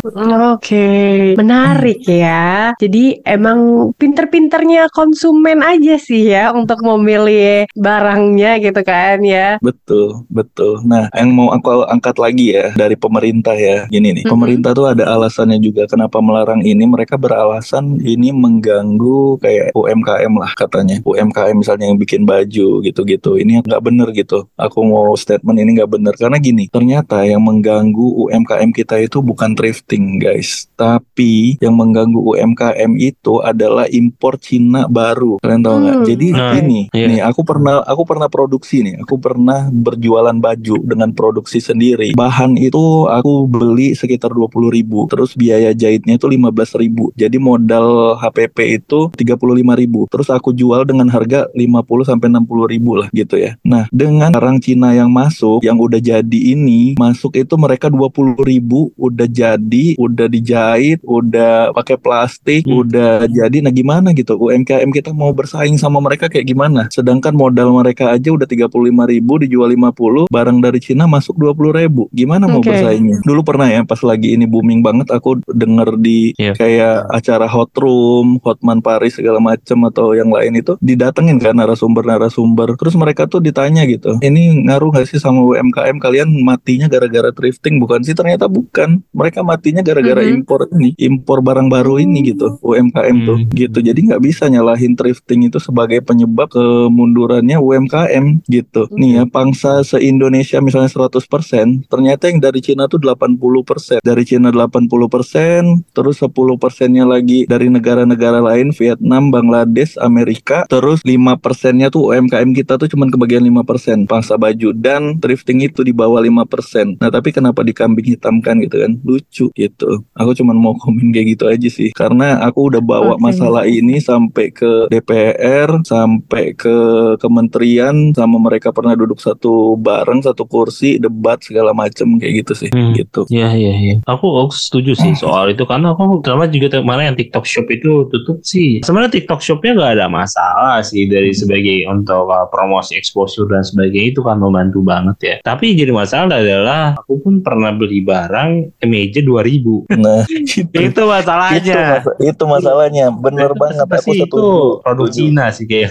Oke, 0.55 0.87
menarik 1.35 2.01
ya. 2.05 2.73
Jadi 2.79 3.21
emang 3.25 3.91
pinter-pinternya 3.97 4.89
konsumen 4.91 5.61
aja 5.61 5.97
sih 5.97 6.31
ya 6.31 6.51
untuk 6.51 6.81
memilih 6.81 7.67
barangnya 7.75 8.61
gitu 8.61 8.81
kan 8.81 9.19
ya. 9.21 9.59
Betul, 9.59 10.23
betul. 10.29 10.81
Nah, 10.85 11.11
yang 11.13 11.35
mau 11.35 11.51
aku 11.51 11.85
angkat 11.85 12.17
lagi 12.17 12.55
ya 12.55 12.71
dari 12.75 12.95
pemerintah 12.95 13.55
ya. 13.55 13.87
Gini 13.89 14.14
nih, 14.15 14.25
Mhm. 14.25 14.31
pemerintah 14.31 14.71
tuh 14.73 14.87
ada 14.87 15.05
alasannya 15.11 15.59
juga 15.59 15.85
kenapa 15.85 16.19
melarang 16.19 16.63
ini. 16.63 16.87
Mereka 16.87 17.19
beralasan 17.19 17.99
ini 18.01 18.31
mengganggu 18.31 19.39
kayak 19.39 19.75
UMKM 19.75 20.33
lah 20.35 20.53
katanya. 20.55 21.03
UMKM 21.03 21.57
misalnya 21.57 21.87
yang 21.87 21.99
bikin 21.99 22.23
baju 22.23 22.81
gitu-gitu. 22.81 23.37
Ini 23.37 23.61
nggak 23.61 23.83
bener 23.83 24.09
gitu. 24.11 24.47
Aku 24.55 24.83
mau 24.83 25.13
statement 25.15 25.59
ini 25.59 25.77
nggak 25.77 25.91
bener 25.91 26.15
karena 26.15 26.39
gini. 26.39 26.71
Ternyata 26.71 27.27
yang 27.27 27.43
mengganggu 27.43 28.25
UMKM 28.25 28.71
kita 28.71 28.97
itu 28.99 29.21
bukan 29.21 29.53
thrifting 29.53 30.17
guys, 30.17 30.71
tapi 30.75 31.59
yang 31.59 31.75
mengganggu 31.75 32.17
UMKM 32.17 32.97
itu 32.97 33.41
adalah 33.41 33.85
impor 33.87 34.39
Cina 34.39 34.87
baru. 34.87 35.37
Kalian 35.41 35.63
tahu 35.63 35.77
nggak? 35.81 35.97
Hmm, 35.97 36.07
Jadi 36.07 36.27
Nah, 36.31 36.53
gini, 36.55 36.81
iya. 36.93 37.07
nih 37.07 37.21
aku 37.23 37.43
pernah 37.43 37.81
aku 37.83 38.03
pernah 38.05 38.29
produksi 38.29 38.81
nih. 38.81 39.03
Aku 39.03 39.17
pernah 39.17 39.67
berjualan 39.69 40.35
baju 40.35 40.77
dengan 40.85 41.11
produksi 41.11 41.59
sendiri. 41.59 42.13
Bahan 42.15 42.55
itu 42.57 43.07
aku 43.07 43.47
beli 43.47 43.97
sekitar 44.05 44.31
20.000 44.31 44.77
ribu. 44.77 45.09
Terus 45.09 45.33
biaya 45.35 45.73
jahitnya 45.73 46.21
itu 46.21 46.27
15.000 46.29 46.83
ribu. 46.85 47.05
Jadi 47.17 47.37
modal 47.41 48.19
HPP 48.21 48.59
itu 48.85 49.09
35.000 49.17 49.81
ribu. 49.81 50.01
Terus 50.13 50.29
aku 50.29 50.53
jual 50.53 50.85
dengan 50.85 51.09
harga 51.09 51.49
50 51.57 52.05
sampai 52.05 52.29
60 52.29 52.73
ribu 52.73 52.91
lah 53.01 53.09
gitu 53.11 53.41
ya. 53.41 53.57
Nah 53.65 53.89
dengan 53.91 54.31
barang 54.31 54.61
Cina 54.61 54.93
yang 54.93 55.09
masuk, 55.09 55.65
yang 55.65 55.81
udah 55.81 55.99
jadi 55.99 56.39
ini 56.55 56.95
masuk 57.01 57.35
itu 57.41 57.55
mereka 57.57 57.89
20.000 57.89 58.45
ribu 58.45 58.93
udah 58.99 59.27
jadi, 59.27 59.97
udah 59.97 60.27
dijahit, 60.29 61.01
udah 61.05 61.73
pakai 61.73 61.97
plastik, 61.97 62.63
Hmm. 62.65 62.85
udah 62.85 63.25
jadi. 63.29 63.65
Nah 63.65 63.73
gimana 63.73 64.13
gitu? 64.13 64.37
UMKM 64.37 64.91
kita 64.93 65.11
mau 65.15 65.31
bersaing 65.33 65.77
sama 65.81 65.99
mereka 66.03 66.29
kayak 66.29 66.47
gimana? 66.49 66.87
Sedangkan 66.91 67.33
modal 67.33 67.71
mereka 67.73 68.13
aja 68.13 68.31
udah 68.35 68.47
35.000 68.47 69.07
ribu 69.09 69.41
dijual 69.41 69.71
50, 69.73 70.27
barang 70.29 70.59
dari 70.61 70.79
Cina 70.83 71.09
masuk 71.09 71.37
20.000 71.39 71.85
ribu. 71.87 72.03
Gimana 72.11 72.51
mau 72.51 72.61
Oke. 72.61 72.71
bersaingnya? 72.73 73.23
Dulu 73.25 73.41
pernah 73.47 73.69
ya 73.71 73.81
pas 73.95 74.03
lagi 74.03 74.35
ini 74.35 74.51
booming 74.51 74.83
banget 74.83 75.07
aku 75.15 75.39
denger 75.47 75.95
di 76.03 76.35
Iya. 76.35 76.59
kayak 76.59 76.97
acara 77.15 77.47
Hot 77.47 77.71
Room, 77.79 78.43
Hotman 78.43 78.83
Paris 78.83 79.15
segala 79.15 79.39
macem 79.39 79.79
atau 79.87 80.19
yang 80.19 80.35
lain 80.35 80.59
itu 80.59 80.75
didatengin 80.83 81.39
kan 81.39 81.55
narasumber-narasumber. 81.55 82.75
Terus 82.75 82.99
mereka 82.99 83.31
tuh 83.31 83.39
ditanya 83.39 83.87
gitu, 83.87 84.19
ini 84.19 84.67
ngaruh 84.67 84.91
gak 84.91 85.07
sih 85.07 85.23
sama 85.23 85.47
UMKM 85.47 86.03
kalian 86.03 86.27
matinya 86.43 86.91
gara-gara 86.91 87.31
thrifting 87.31 87.79
bukan 87.79 88.03
sih? 88.03 88.19
Ternyata 88.19 88.51
bukan. 88.51 89.07
Mereka 89.15 89.47
matinya 89.47 89.85
gara-gara 89.87 90.27
Mhm. 90.27 90.43
impor 90.43 90.67
ini, 90.75 90.91
impor 90.99 91.39
barang 91.39 91.71
baru 91.71 92.03
ini 92.03 92.35
gitu, 92.35 92.59
UMKM 92.59 93.17
tuh 93.23 93.39
Hmm. 93.45 93.51
gitu. 93.55 93.79
Jadi 93.79 94.01
nggak 94.11 94.23
bisa 94.25 94.51
nyalahin 94.51 94.99
thrifting 94.99 95.47
itu 95.47 95.63
sebagai 95.63 96.03
penyebab 96.03 96.51
kemundurannya 96.51 97.61
UMKM 97.61 98.43
gitu. 98.49 98.91
Nih 98.97 99.21
ya, 99.21 99.25
pangsa 99.29 99.85
se-Indonesia 99.85 100.59
misalnya 100.59 100.89
100%, 100.89 101.85
ternyata 101.87 102.33
yang 102.33 102.41
dari 102.41 102.65
Cina 102.65 102.89
tuh 102.89 102.99
80% 102.99 103.63
persen 103.63 103.84
dari 104.05 104.23
Cina 104.25 104.49
80 104.55 104.89
persen 105.11 105.63
terus 105.93 106.21
10 106.23 106.33
persennya 106.57 107.05
lagi 107.05 107.45
dari 107.45 107.69
negara-negara 107.69 108.41
lain 108.41 108.71
Vietnam 108.73 109.29
Bangladesh 109.29 109.97
Amerika 110.01 110.65
terus 110.69 111.05
5 111.05 111.15
persennya 111.41 111.89
tuh 111.93 112.15
UMKM 112.15 112.51
kita 112.55 112.79
tuh 112.79 112.89
cuman 112.91 113.09
kebagian 113.11 113.45
5 113.45 113.65
persen. 113.67 113.99
Pangsa 114.07 114.39
baju 114.39 114.71
dan 114.77 115.19
thrifting 115.19 115.65
itu 115.65 115.83
di 115.83 115.91
bawah 115.91 116.21
5 116.23 116.45
persen. 116.47 116.97
Nah 117.01 117.11
tapi 117.11 117.35
kenapa 117.35 117.65
dikambing 117.67 118.17
hitamkan 118.17 118.61
gitu 118.63 118.81
kan? 118.81 118.93
Lucu 119.03 119.47
gitu. 119.55 119.91
Aku 120.15 120.31
cuman 120.37 120.57
mau 120.57 120.75
komen 120.79 121.11
kayak 121.11 121.39
gitu 121.39 121.45
aja 121.51 121.69
sih. 121.69 121.91
Karena 121.93 122.41
aku 122.45 122.71
udah 122.75 122.83
bawa 122.83 123.15
okay. 123.19 123.23
masalah 123.23 123.65
ini 123.67 123.99
sampai 123.99 124.55
ke 124.55 124.89
DPR 124.89 125.83
sampai 125.83 126.55
ke 126.55 126.77
kementerian 127.19 128.15
sama 128.15 128.39
mereka 128.39 128.71
pernah 128.71 128.95
duduk 128.95 129.19
satu 129.19 129.75
bareng 129.79 130.23
satu 130.23 130.47
kursi 130.47 130.97
debat 131.03 131.41
segala 131.43 131.75
macem 131.75 132.19
kayak 132.21 132.45
gitu 132.45 132.53
sih. 132.67 132.71
Hmm. 132.71 132.95
gitu. 132.95 133.27
Iya 133.31 133.55
iya 133.55 133.74
iya 133.75 133.95
aku, 134.07 134.27
aku 134.47 134.55
setuju 134.55 134.93
sih 134.95 135.13
soal 135.19 135.51
itu. 135.51 135.65
Karena 135.67 135.93
aku 135.93 136.21
terutama 136.23 136.47
juga 136.49 136.81
mana 136.85 137.09
yang 137.09 137.17
TikTok 137.17 137.45
Shop 137.49 137.67
itu 137.69 138.07
tutup 138.09 138.39
sih. 138.47 138.81
Sebenarnya 138.85 139.13
TikTok 139.21 139.41
Shopnya 139.41 139.73
nggak 139.75 139.93
ada 140.01 140.07
masalah 140.07 140.81
sih 140.85 141.09
dari 141.09 141.33
hmm. 141.33 141.41
sebagai 141.41 141.79
untuk 141.91 142.29
uh, 142.29 142.47
promosi 142.53 142.95
exposure 142.95 143.49
dan 143.49 143.65
sebagainya 143.65 144.15
itu 144.15 144.21
kan 144.23 144.39
membantu 144.39 144.85
banget 144.85 145.17
ya. 145.21 145.37
Tapi 145.43 145.75
jadi 145.75 145.91
masalah 145.91 146.39
adalah 146.39 146.99
aku 147.01 147.21
pun 147.21 147.35
pernah 147.41 147.73
beli 147.73 148.05
barang 148.05 148.83
meja 148.85 149.21
dua 149.25 149.41
ribu. 149.43 149.89
Nah 149.91 150.23
itu, 150.29 150.69
itu 150.69 151.03
masalahnya. 151.03 152.05
Itu, 152.05 152.11
itu 152.21 152.45
masalahnya. 152.45 153.07
Bener 153.15 153.51
itu 153.53 153.61
banget 153.61 153.89
aku 153.89 154.11
itu 154.13 154.45
produk 154.85 155.09
Cina 155.11 155.45
sih 155.51 155.65
kayak. 155.65 155.91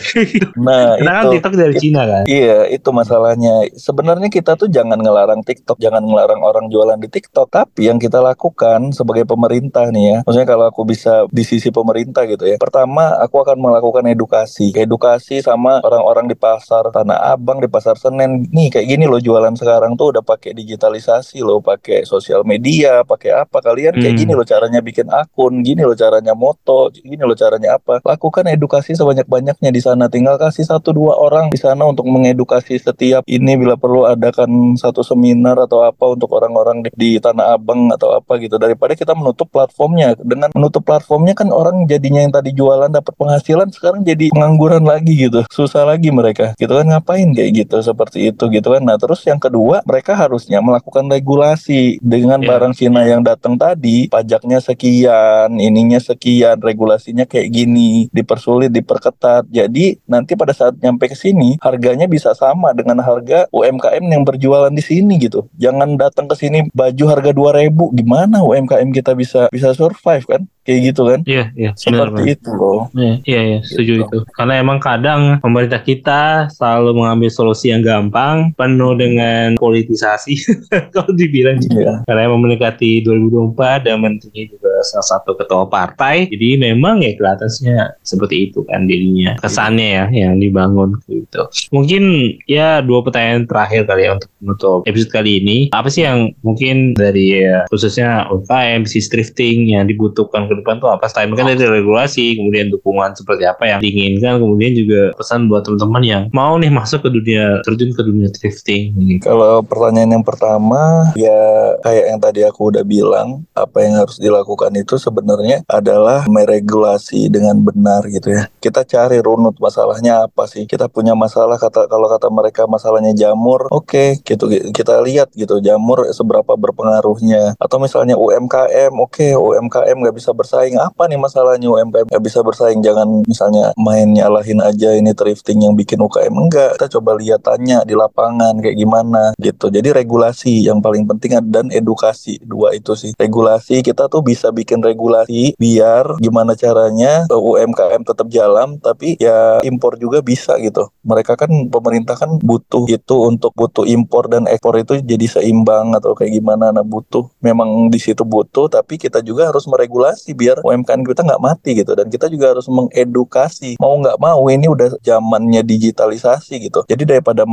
Nah 0.60 0.96
Karena 1.00 1.12
kan 1.12 1.24
itu, 1.26 1.32
TikTok 1.38 1.54
dari 1.58 1.76
Cina 1.82 2.02
kan. 2.06 2.24
iya 2.30 2.70
itu 2.70 2.90
masalahnya. 2.94 3.54
Sebenarnya 3.74 4.30
kita 4.30 4.54
tuh 4.56 4.70
jangan 4.70 5.00
ngelarang 5.02 5.42
TikTok 5.42 5.82
jangan 5.82 6.06
ngelarang 6.06 6.42
orang 6.46 6.66
jualan 6.70 7.00
di 7.02 7.10
TikTok. 7.10 7.50
Tapi 7.50 7.73
yang 7.82 7.98
kita 7.98 8.22
lakukan 8.22 8.94
sebagai 8.94 9.26
pemerintah 9.26 9.90
nih 9.90 10.04
ya. 10.06 10.18
Maksudnya 10.26 10.50
kalau 10.50 10.66
aku 10.70 10.86
bisa 10.86 11.26
di 11.34 11.42
sisi 11.42 11.74
pemerintah 11.74 12.26
gitu 12.30 12.46
ya. 12.46 12.58
Pertama 12.62 13.18
aku 13.20 13.42
akan 13.42 13.58
melakukan 13.58 14.06
edukasi. 14.10 14.70
Edukasi 14.74 15.42
sama 15.42 15.82
orang-orang 15.82 16.30
di 16.30 16.38
pasar 16.38 16.90
Tanah 16.94 17.34
Abang 17.34 17.60
di 17.60 17.70
pasar 17.70 17.98
Senen. 17.98 18.46
Nih 18.54 18.70
kayak 18.70 18.88
gini 18.88 19.06
loh 19.10 19.22
jualan 19.22 19.54
sekarang 19.58 19.98
tuh 19.98 20.14
udah 20.14 20.24
pakai 20.24 20.54
digitalisasi 20.54 21.42
loh. 21.42 21.60
Pakai 21.60 22.06
sosial 22.06 22.46
media 22.46 23.02
pakai 23.02 23.34
apa. 23.34 23.64
Kalian 23.64 23.98
kayak 23.98 24.14
hmm. 24.14 24.22
gini 24.22 24.34
loh 24.38 24.46
caranya 24.46 24.80
bikin 24.84 25.08
akun 25.10 25.66
gini 25.66 25.82
loh 25.82 25.98
caranya 25.98 26.34
moto 26.38 26.94
gini 26.94 27.22
loh 27.22 27.38
caranya 27.38 27.82
apa. 27.82 28.04
Lakukan 28.06 28.46
edukasi 28.54 28.94
sebanyak-banyaknya 28.94 29.70
di 29.74 29.82
sana. 29.82 30.08
Tinggal 30.12 30.38
kasih 30.38 30.68
satu 30.68 30.94
dua 30.94 31.18
orang 31.18 31.50
di 31.50 31.60
sana 31.60 31.88
untuk 31.90 32.06
mengedukasi 32.06 32.78
setiap 32.78 33.26
ini 33.26 33.58
bila 33.58 33.80
perlu 33.80 34.06
adakan 34.06 34.78
satu 34.78 35.02
seminar 35.02 35.58
atau 35.58 35.82
apa 35.82 36.14
untuk 36.14 36.30
orang-orang 36.36 36.86
di, 36.86 36.90
di 36.94 37.12
Tanah 37.18 37.56
Abang 37.56 37.63
atau 37.66 38.20
apa 38.20 38.38
gitu 38.40 38.60
daripada 38.60 38.94
kita 38.94 39.16
menutup 39.16 39.48
platformnya. 39.50 40.16
Dengan 40.20 40.52
menutup 40.52 40.84
platformnya 40.84 41.34
kan 41.34 41.50
orang 41.50 41.88
jadinya 41.88 42.22
yang 42.24 42.34
tadi 42.34 42.52
jualan 42.52 42.92
dapat 42.92 43.14
penghasilan 43.16 43.72
sekarang 43.72 44.04
jadi 44.04 44.30
pengangguran 44.36 44.84
lagi 44.84 45.16
gitu. 45.16 45.42
Susah 45.50 45.88
lagi 45.88 46.12
mereka. 46.12 46.54
Gitu 46.60 46.70
kan 46.70 46.86
ngapain 46.86 47.32
kayak 47.32 47.52
gitu 47.66 47.80
seperti 47.80 48.32
itu 48.32 48.44
gitu 48.52 48.68
kan. 48.74 48.84
Nah 48.84 49.00
terus 49.00 49.24
yang 49.24 49.40
kedua 49.40 49.82
mereka 49.88 50.14
harusnya 50.14 50.60
melakukan 50.60 51.08
regulasi. 51.08 51.98
Dengan 52.04 52.44
yeah. 52.44 52.50
barang 52.50 52.74
Cina 52.76 53.02
yang 53.08 53.22
datang 53.24 53.56
tadi 53.56 54.12
pajaknya 54.12 54.60
sekian 54.60 55.56
ininya 55.58 55.98
sekian 56.02 56.60
regulasinya 56.60 57.24
kayak 57.24 57.50
gini 57.50 58.08
dipersulit 58.12 58.70
diperketat. 58.74 59.48
Jadi 59.50 60.02
nanti 60.10 60.34
pada 60.36 60.52
saat 60.52 60.78
nyampe 60.80 61.10
ke 61.10 61.18
sini 61.18 61.58
harganya 61.62 62.06
bisa 62.10 62.36
sama 62.36 62.76
dengan 62.76 63.00
harga 63.02 63.48
UMKM 63.54 64.04
yang 64.10 64.24
berjualan 64.26 64.74
di 64.74 64.84
sini 64.84 65.18
gitu. 65.22 65.48
Jangan 65.58 65.96
datang 65.96 66.26
ke 66.28 66.36
sini 66.36 66.68
baju 66.74 67.04
harga 67.10 67.32
2000 67.54 67.94
gimana 67.94 68.42
UMKM 68.42 68.90
kita 68.90 69.14
bisa 69.14 69.46
bisa 69.54 69.78
survive 69.78 70.26
kan? 70.26 70.42
Kayak 70.64 70.80
gitu 70.90 71.02
kan? 71.06 71.20
Iya 71.28 71.46
iya 71.54 71.72
seperti 71.78 72.24
benar, 72.24 72.34
itu 72.40 72.50
loh. 72.56 72.82
Iya 72.96 73.14
iya, 73.28 73.42
iya 73.46 73.60
setuju 73.62 73.92
gitu. 74.02 74.08
itu. 74.10 74.18
Karena 74.34 74.54
emang 74.58 74.80
kadang 74.82 75.38
pemerintah 75.44 75.82
kita 75.84 76.50
selalu 76.50 76.98
mengambil 76.98 77.30
solusi 77.30 77.70
yang 77.70 77.86
gampang 77.86 78.56
penuh 78.58 78.98
dengan 78.98 79.60
politisasi 79.60 80.34
kalau 80.96 81.12
dibilang 81.14 81.62
gitu. 81.62 81.84
Iya. 81.84 82.02
karena 82.08 82.32
emang 82.32 82.42
mendekati 82.48 83.04
2024 83.06 83.86
dan 83.86 83.96
menterinya 84.00 84.46
juga 84.50 84.73
salah 84.84 85.08
satu 85.18 85.36
ketua 85.40 85.68
partai. 85.68 86.28
Jadi 86.30 86.60
memang 86.60 87.02
ya 87.02 87.16
kelihatannya 87.16 88.04
seperti 88.04 88.52
itu 88.52 88.62
kan 88.68 88.86
dirinya. 88.86 89.40
Kesannya 89.40 89.88
ya 89.88 90.06
yang 90.12 90.38
dibangun 90.38 91.00
gitu. 91.08 91.48
Mungkin 91.74 92.36
ya 92.46 92.84
dua 92.84 93.02
pertanyaan 93.02 93.48
terakhir 93.48 93.88
kali 93.88 94.08
ya 94.08 94.12
untuk 94.20 94.30
menutup 94.44 94.80
episode 94.86 95.12
kali 95.12 95.32
ini. 95.42 95.58
Apa 95.72 95.88
sih 95.90 96.06
yang 96.06 96.36
mungkin 96.44 96.94
dari 96.94 97.42
ya, 97.42 97.66
khususnya 97.72 98.28
UKM 98.30 98.86
bisnis 98.86 99.10
drifting 99.10 99.72
yang 99.72 99.88
dibutuhkan 99.88 100.46
ke 100.52 100.54
depan 100.60 100.78
tuh 100.84 100.92
apa? 100.92 101.08
Selain 101.08 101.32
kan 101.34 101.50
dari 101.50 101.66
regulasi 101.66 102.36
kemudian 102.38 102.70
dukungan 102.70 103.16
seperti 103.16 103.48
apa 103.48 103.64
yang 103.64 103.80
diinginkan 103.80 104.42
kemudian 104.42 104.74
juga 104.76 105.02
pesan 105.16 105.48
buat 105.48 105.64
teman-teman 105.64 106.04
yang 106.04 106.24
mau 106.36 106.60
nih 106.60 106.74
masuk 106.74 107.06
ke 107.06 107.10
dunia 107.14 107.64
terjun 107.64 107.96
ke 107.96 108.02
dunia 108.04 108.28
drifting 108.34 108.94
gitu. 108.98 109.24
kalau 109.24 109.64
pertanyaan 109.64 110.20
yang 110.20 110.26
pertama 110.26 111.14
ya 111.16 111.40
kayak 111.86 112.04
yang 112.12 112.20
tadi 112.20 112.42
aku 112.44 112.74
udah 112.74 112.84
bilang 112.84 113.46
apa 113.54 113.78
yang 113.80 113.94
harus 114.02 114.18
dilakukan 114.18 114.73
itu 114.80 114.98
sebenarnya 114.98 115.62
adalah 115.70 116.26
meregulasi 116.26 117.30
dengan 117.30 117.60
benar 117.62 118.08
gitu 118.10 118.34
ya. 118.34 118.50
Kita 118.58 118.88
cari 118.88 119.20
runut 119.20 119.60
masalahnya 119.60 120.26
apa 120.26 120.48
sih? 120.50 120.66
Kita 120.66 120.88
punya 120.88 121.14
masalah 121.14 121.60
kata 121.60 121.86
kalau 121.92 122.08
kata 122.10 122.28
mereka 122.32 122.66
masalahnya 122.66 123.12
jamur 123.14 123.68
oke 123.70 123.90
okay, 123.90 124.10
gitu 124.24 124.48
kita 124.50 125.04
lihat 125.04 125.30
gitu 125.36 125.60
jamur 125.60 126.08
seberapa 126.10 126.56
berpengaruhnya. 126.56 127.60
Atau 127.60 127.78
misalnya 127.78 128.16
UMKM 128.16 128.94
oke 128.96 129.12
okay, 129.20 129.32
UMKM 129.36 129.96
nggak 130.00 130.16
bisa 130.16 130.32
bersaing. 130.32 130.80
Apa 130.80 131.06
nih 131.06 131.20
masalahnya 131.20 131.68
UMKM 131.70 132.08
nggak 132.10 132.24
bisa 132.24 132.40
bersaing 132.42 132.80
jangan 132.80 133.22
misalnya 133.28 133.76
main 133.76 134.10
nyalahin 134.10 134.64
aja 134.64 134.96
ini 134.96 135.12
thrifting 135.12 135.68
yang 135.68 135.76
bikin 135.76 136.00
UKM 136.00 136.34
enggak. 136.34 136.80
Kita 136.80 136.98
coba 137.00 137.20
lihat 137.20 137.44
tanya 137.44 137.84
di 137.84 137.94
lapangan 137.94 138.58
kayak 138.64 138.78
gimana 138.80 139.36
gitu. 139.38 139.68
Jadi 139.68 139.92
regulasi 139.92 140.66
yang 140.66 140.80
paling 140.80 141.04
penting 141.06 141.36
dan 141.52 141.68
edukasi 141.70 142.40
dua 142.40 142.72
itu 142.72 142.96
sih. 142.96 143.12
Regulasi 143.20 143.84
kita 143.84 144.08
tuh 144.08 144.24
bisa 144.24 144.50
bikin 144.50 144.63
regulasi 144.68 145.58
biar 145.60 146.20
gimana 146.24 146.56
caranya 146.56 147.26
UMKM 147.30 148.04
tetap 148.06 148.28
jalan 148.30 148.80
tapi 148.80 149.20
ya 149.20 149.60
impor 149.66 149.98
juga 150.00 150.24
bisa 150.24 150.56
gitu. 150.62 150.88
Mereka 151.04 151.36
kan 151.36 151.52
pemerintah 151.68 152.16
kan 152.16 152.40
butuh 152.40 152.88
itu 152.88 153.16
untuk 153.28 153.52
butuh 153.56 153.84
impor 153.84 154.32
dan 154.32 154.48
ekspor 154.48 154.80
itu 154.80 155.00
jadi 155.04 155.26
seimbang 155.28 155.96
atau 155.98 156.16
kayak 156.16 156.40
gimana. 156.40 156.72
Nah 156.72 156.86
butuh 156.86 157.28
memang 157.44 157.90
di 157.90 158.00
situ 158.00 158.24
butuh 158.24 158.72
tapi 158.72 158.96
kita 158.96 159.20
juga 159.22 159.52
harus 159.52 159.68
meregulasi 159.68 160.34
biar 160.34 160.64
UMKM 160.64 161.04
kita 161.04 161.22
nggak 161.26 161.44
mati 161.44 161.76
gitu. 161.78 161.94
Dan 161.94 162.08
kita 162.08 162.32
juga 162.32 162.56
harus 162.56 162.68
mengedukasi 162.70 163.76
mau 163.78 164.00
nggak 164.00 164.18
mau 164.20 164.48
ini 164.50 164.70
udah 164.70 164.96
zamannya 165.04 165.62
digitalisasi 165.66 166.70
gitu. 166.70 166.86
Jadi 166.88 167.04
daripada 167.04 167.44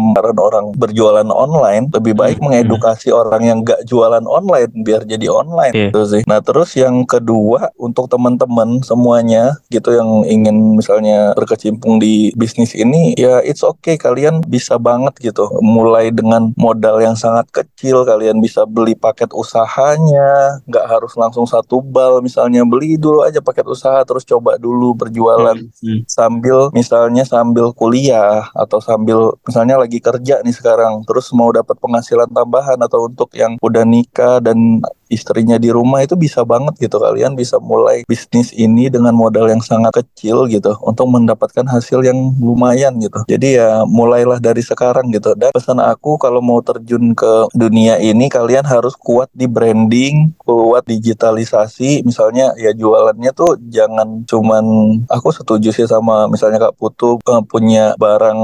orang 0.41 0.73
berjualan 0.77 1.27
online 1.29 1.91
lebih 1.91 2.15
baik 2.15 2.39
hmm. 2.39 2.47
mengedukasi 2.51 3.11
orang 3.11 3.43
yang 3.45 3.59
nggak 3.63 3.85
jualan 3.87 4.25
online 4.25 4.71
biar 4.83 5.05
jadi 5.05 5.27
online 5.29 5.75
yeah. 5.75 5.89
gitu 5.91 6.01
sih. 6.07 6.23
Nah 6.27 6.41
terus 6.45 6.75
yang 6.77 7.00
kedua 7.05 7.73
untuk 7.77 8.09
teman-teman 8.09 8.81
semuanya 8.83 9.59
gitu 9.69 9.95
yang 9.95 10.25
ingin 10.27 10.77
misalnya 10.77 11.37
berkecimpung 11.37 12.01
di 12.01 12.33
bisnis 12.35 12.73
ini 12.75 13.15
ya 13.15 13.41
it's 13.45 13.63
okay 13.65 14.01
kalian 14.01 14.41
bisa 14.47 14.77
banget 14.81 15.17
gitu. 15.21 15.49
Mulai 15.61 16.11
dengan 16.11 16.53
modal 16.57 17.01
yang 17.05 17.15
sangat 17.15 17.49
kecil 17.53 18.03
kalian 18.09 18.41
bisa 18.41 18.65
beli 18.65 18.97
paket 18.97 19.31
usahanya 19.37 20.61
nggak 20.67 20.87
harus 20.87 21.13
langsung 21.15 21.45
satu 21.45 21.85
bal 21.85 22.25
misalnya 22.25 22.65
beli 22.65 22.97
dulu 22.97 23.23
aja 23.25 23.39
paket 23.45 23.67
usaha 23.69 24.03
terus 24.05 24.25
coba 24.25 24.57
dulu 24.57 24.97
berjualan. 24.97 25.57
Hmm, 25.57 25.71
hmm. 25.85 26.01
sambil 26.09 26.73
misalnya 26.73 27.23
sambil 27.23 27.73
kuliah 27.77 28.49
atau 28.57 28.81
sambil 28.83 29.37
misalnya 29.47 29.77
lagi 29.81 30.01
kerja 30.01 30.43
nih 30.43 30.55
sekarang 30.55 31.05
terus 31.05 31.31
mau 31.37 31.53
dapat 31.53 31.77
penghasilan 31.79 32.31
tambahan 32.33 32.79
atau 32.81 33.07
untuk 33.07 33.31
yang 33.37 33.55
udah 33.61 33.85
nikah 33.87 34.43
dan 34.43 34.81
istrinya 35.11 35.59
di 35.59 35.69
rumah 35.69 36.01
itu 36.01 36.15
bisa 36.15 36.47
banget 36.47 36.79
gitu 36.79 36.90
kalian 36.99 37.39
bisa 37.39 37.61
mulai 37.61 38.03
bisnis 38.09 38.51
ini 38.57 38.89
dengan 38.91 39.15
modal 39.15 39.47
yang 39.47 39.63
sangat 39.63 40.03
kecil 40.03 40.49
gitu 40.49 40.75
untuk 40.81 41.07
mendapatkan 41.07 41.69
hasil 41.69 42.03
yang 42.03 42.35
lumayan 42.41 42.97
gitu. 42.99 43.23
Jadi 43.29 43.61
ya 43.61 43.85
mulailah 43.85 44.41
dari 44.41 44.65
sekarang 44.65 45.13
gitu. 45.13 45.37
Dan 45.37 45.53
pesan 45.53 45.79
aku 45.79 46.17
kalau 46.17 46.41
mau 46.41 46.65
terjun 46.65 47.13
ke 47.13 47.53
dunia 47.53 48.01
ini 48.01 48.33
kalian 48.33 48.65
harus 48.65 48.97
kuat 48.97 49.29
di 49.37 49.45
branding 49.45 50.33
kuat 50.41 50.89
digitalisasi. 50.89 52.03
Misalnya 52.03 52.57
ya 52.57 52.73
jualannya 52.73 53.31
tuh 53.37 53.61
jangan 53.69 54.25
cuman 54.25 54.65
aku 55.07 55.31
setuju 55.35 55.71
sih 55.71 55.87
sama 55.87 56.27
misalnya 56.27 56.71
Kak 56.71 56.81
Putu 56.81 57.21
uh, 57.29 57.43
punya 57.45 57.93
barang 58.01 58.41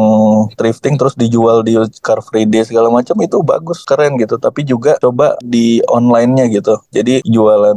thrifting 0.59 1.00
terus 1.00 1.16
dijual 1.16 1.64
di 1.64 1.78
Car 2.04 2.20
Free 2.20 2.44
Day 2.44 2.66
segala 2.66 2.92
macam 2.92 3.16
itu 3.22 3.40
bagus 3.40 3.82
keren 3.87 4.20
gitu. 4.20 4.37
Tapi 4.37 4.66
juga 4.66 4.98
coba 5.00 5.38
di 5.40 5.80
online-nya 5.87 6.50
gitu. 6.52 6.76
Jadi 6.92 7.22
jualan 7.24 7.76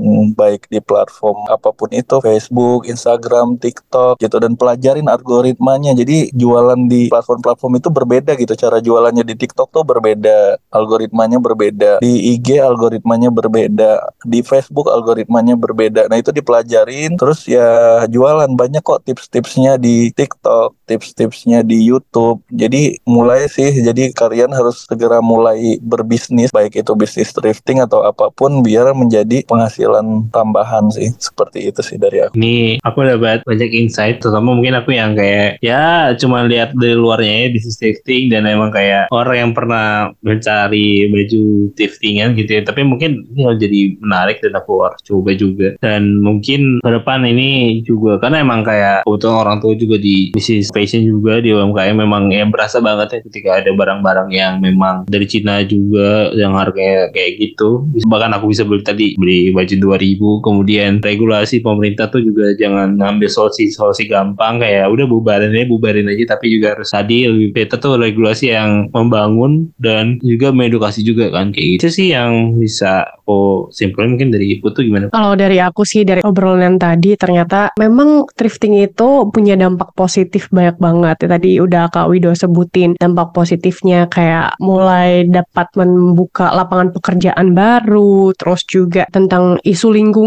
baik 0.49 0.65
di 0.65 0.81
platform 0.81 1.45
apa 1.45 1.69
pun 1.69 1.93
itu 1.93 2.17
Facebook 2.25 2.89
Instagram 2.89 3.61
TikTok 3.61 4.17
gitu 4.17 4.41
dan 4.41 4.57
pelajarin 4.57 5.05
algoritmanya. 5.05 5.93
Jadi 5.93 6.33
jualan 6.33 6.89
di 6.89 7.13
platform-platform 7.13 7.77
itu 7.77 7.89
berbeda 7.93 8.33
gitu. 8.33 8.57
Cara 8.57 8.81
jualannya 8.81 9.21
di 9.21 9.37
TikTok 9.37 9.69
tuh 9.69 9.85
berbeda 9.85 10.57
algoritmanya 10.73 11.37
berbeda 11.37 12.01
di 12.01 12.33
IG 12.33 12.57
algoritmanya 12.57 13.29
berbeda 13.29 14.01
di 14.25 14.41
Facebook 14.41 14.89
algoritmanya 14.89 15.53
berbeda. 15.53 16.09
Nah 16.09 16.17
itu 16.17 16.33
dipelajarin 16.33 17.13
terus 17.21 17.45
ya 17.45 18.01
jualan. 18.09 18.49
Banyak 18.57 18.81
kok 18.81 19.05
tips-tipsnya 19.05 19.77
di 19.77 20.09
TikTok 20.09 20.73
tips-tipsnya 20.89 21.61
di 21.61 21.85
YouTube. 21.85 22.41
Jadi 22.49 22.97
mulai 23.05 23.45
sih. 23.45 23.69
Jadi 23.69 24.09
kalian 24.17 24.49
harus 24.49 24.89
segera 24.89 25.21
mulai 25.21 25.77
berbisnis 25.85 26.49
baik 26.49 26.81
itu 26.81 26.91
bisnis 26.97 27.29
thrifting 27.29 27.85
atau 27.85 28.01
apa 28.01 28.33
pun 28.33 28.65
biar 28.65 28.91
menjadi 28.97 29.45
penghasilan 29.45 30.31
tambahan 30.39 30.87
sih 30.95 31.11
seperti 31.19 31.67
itu 31.67 31.83
sih 31.83 31.99
dari 31.99 32.23
aku. 32.23 32.31
Ini 32.39 32.79
aku 32.79 33.03
dapat 33.03 33.43
banyak 33.43 33.71
insight 33.75 34.23
terutama 34.23 34.55
mungkin 34.55 34.79
aku 34.79 34.95
yang 34.95 35.19
kayak 35.19 35.59
ya 35.59 36.15
cuma 36.15 36.47
lihat 36.47 36.71
dari 36.79 36.95
luarnya 36.95 37.33
ya 37.43 37.47
bisnis 37.51 37.75
thrifting 37.75 38.31
dan 38.31 38.47
emang 38.47 38.71
kayak 38.71 39.11
orang 39.11 39.35
yang 39.35 39.51
pernah 39.51 40.15
mencari 40.23 41.11
baju 41.11 41.43
thriftingan 41.75 42.39
gitu 42.39 42.59
ya. 42.59 42.61
Tapi 42.63 42.87
mungkin 42.87 43.27
ini 43.35 43.43
jadi 43.59 43.79
menarik 43.99 44.39
dan 44.39 44.55
aku 44.55 44.87
harus 44.87 45.01
coba 45.03 45.35
juga. 45.35 45.75
Dan 45.83 46.23
mungkin 46.23 46.79
ke 46.79 46.89
depan 46.89 47.27
ini 47.27 47.81
juga 47.83 48.21
karena 48.23 48.39
emang 48.39 48.63
kayak 48.63 49.03
kebetulan 49.03 49.37
orang 49.43 49.57
tua 49.59 49.73
juga 49.75 49.97
di 49.99 50.31
bisnis 50.31 50.71
fashion 50.71 51.03
juga 51.03 51.43
di 51.43 51.51
UMKM 51.51 51.95
memang 51.99 52.31
ya 52.31 52.47
berasa 52.47 52.79
banget 52.79 53.11
ya 53.11 53.19
ketika 53.25 53.49
ada 53.59 53.71
barang-barang 53.73 54.29
yang 54.31 54.63
memang 54.63 55.09
dari 55.09 55.25
Cina 55.27 55.61
juga 55.65 56.31
yang 56.37 56.55
harganya 56.55 57.09
kayak 57.11 57.41
gitu. 57.41 57.83
Bahkan 58.05 58.31
aku 58.37 58.51
bisa 58.53 58.63
beli 58.63 58.83
tadi 58.85 59.07
beli 59.19 59.51
baju 59.51 59.97
2000 59.97 60.28
kemudian 60.45 61.01
regulasi 61.01 61.65
pemerintah 61.65 62.13
tuh 62.13 62.21
juga 62.21 62.53
jangan 62.53 62.93
ngambil 63.01 63.29
solusi 63.29 63.73
solusi 63.73 64.05
gampang 64.05 64.61
kayak 64.61 64.85
udah 64.85 65.05
bubarin 65.09 65.49
aja 65.49 65.65
bubarin 65.65 66.11
aja 66.13 66.37
tapi 66.37 66.53
juga 66.53 66.77
harus 66.77 66.93
tadi 66.93 67.25
lebih 67.25 67.49
better 67.57 67.81
tuh 67.81 67.97
regulasi 67.97 68.53
yang 68.53 68.93
membangun 68.93 69.73
dan 69.81 70.21
juga 70.21 70.53
mengedukasi 70.53 71.01
juga 71.01 71.33
kan 71.33 71.49
kayak 71.49 71.81
gitu 71.81 71.87
sih 71.89 72.07
yang 72.13 72.53
bisa 72.55 73.09
aku 73.29 73.69
simpulin 73.69 74.17
mungkin 74.17 74.33
dari 74.33 74.57
ibu 74.57 74.73
tuh 74.73 74.81
gimana? 74.81 75.13
Kalau 75.13 75.37
dari 75.37 75.61
aku 75.61 75.85
sih 75.85 76.01
dari 76.01 76.25
obrolan 76.25 76.81
tadi 76.81 77.13
ternyata 77.13 77.69
memang 77.77 78.25
thrifting 78.33 78.81
itu 78.81 79.29
punya 79.29 79.53
dampak 79.53 79.93
positif 79.93 80.49
banyak 80.49 80.81
banget. 80.81 81.15
Ya, 81.21 81.37
tadi 81.37 81.61
udah 81.61 81.93
Kak 81.93 82.09
Wido 82.09 82.33
sebutin 82.33 82.97
dampak 82.97 83.29
positifnya 83.37 84.09
kayak 84.09 84.57
mulai 84.57 85.29
dapat 85.29 85.69
membuka 85.77 86.49
lapangan 86.49 86.89
pekerjaan 86.89 87.53
baru, 87.53 88.33
terus 88.33 88.65
juga 88.65 89.05
tentang 89.13 89.61
isu 89.61 89.93
lingkungan, 89.93 90.18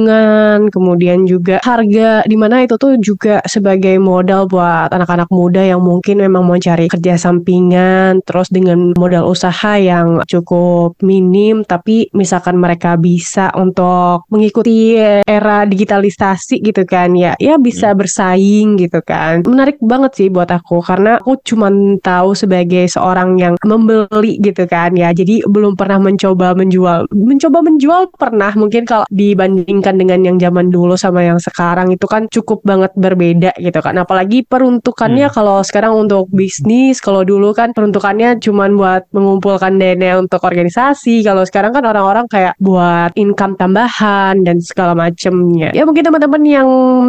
kemudian 0.73 1.29
juga 1.29 1.61
harga 1.61 2.25
di 2.25 2.37
mana 2.39 2.65
itu 2.65 2.79
tuh 2.81 2.97
juga 2.97 3.43
sebagai 3.45 3.99
modal 4.01 4.49
buat 4.49 4.89
anak-anak 4.95 5.29
muda 5.29 5.61
yang 5.61 5.83
mungkin 5.85 6.23
memang 6.23 6.47
mau 6.47 6.57
cari 6.57 6.89
kerja 6.89 7.19
sampingan, 7.21 8.25
terus 8.25 8.49
dengan 8.49 8.95
modal 8.97 9.29
usaha 9.29 9.77
yang 9.77 10.23
cukup 10.25 10.97
minim 11.03 11.67
tapi 11.67 12.09
misalkan 12.15 12.57
mereka 12.57 12.95
bisa 12.97 13.51
untuk 13.59 14.25
mengikuti 14.29 14.97
era 15.27 15.65
digitalisasi 15.67 16.63
gitu 16.63 16.83
kan 16.85 17.13
ya 17.17 17.35
ya 17.41 17.59
bisa 17.59 17.93
hmm. 17.93 17.99
bersaing 17.99 18.69
gitu 18.79 19.01
kan 19.03 19.43
menarik 19.45 19.77
banget 19.83 20.13
sih 20.17 20.29
buat 20.29 20.49
aku 20.49 20.81
karena 20.85 21.19
aku 21.19 21.41
cuma 21.43 21.69
tahu 22.01 22.37
sebagai 22.37 22.87
seorang 22.89 23.37
yang 23.41 23.55
membeli 23.65 24.39
gitu 24.39 24.65
kan 24.69 24.95
ya 24.95 25.11
jadi 25.11 25.45
belum 25.49 25.75
pernah 25.75 25.99
mencoba 25.99 26.55
menjual 26.55 27.11
mencoba 27.11 27.59
menjual 27.65 28.03
pernah 28.15 28.53
mungkin 28.55 28.85
kalau 28.85 29.07
dibandingkan 29.83 29.99
dengan 29.99 30.21
yang 30.23 30.37
zaman 30.39 30.71
dulu 30.71 30.95
sama 30.95 31.27
yang 31.27 31.43
sekarang 31.43 31.91
itu 31.91 32.07
kan 32.07 32.31
cukup 32.31 32.63
banget 32.63 32.95
berbeda 32.95 33.51
gitu 33.59 33.79
kan 33.83 33.99
apalagi 33.99 34.47
peruntukannya 34.47 35.27
hmm. 35.27 35.35
kalau 35.35 35.59
sekarang 35.67 35.99
untuk 35.99 36.31
bisnis 36.31 37.03
kalau 37.03 37.27
dulu 37.27 37.51
kan 37.51 37.75
peruntukannya 37.75 38.39
cuma 38.39 38.71
buat 38.71 39.11
mengumpulkan 39.11 39.77
dana 39.77 40.23
untuk 40.23 40.39
organisasi 40.47 41.27
kalau 41.27 41.43
sekarang 41.43 41.75
kan 41.75 41.83
orang-orang 41.83 42.27
kayak 42.31 42.55
buat 42.63 43.11
income 43.19 43.59
tambahan 43.59 44.47
dan 44.47 44.63
segala 44.63 44.95
macemnya. 44.95 45.75
Ya 45.75 45.83
mungkin 45.83 46.07
teman-teman 46.07 46.43
yang 46.47 46.69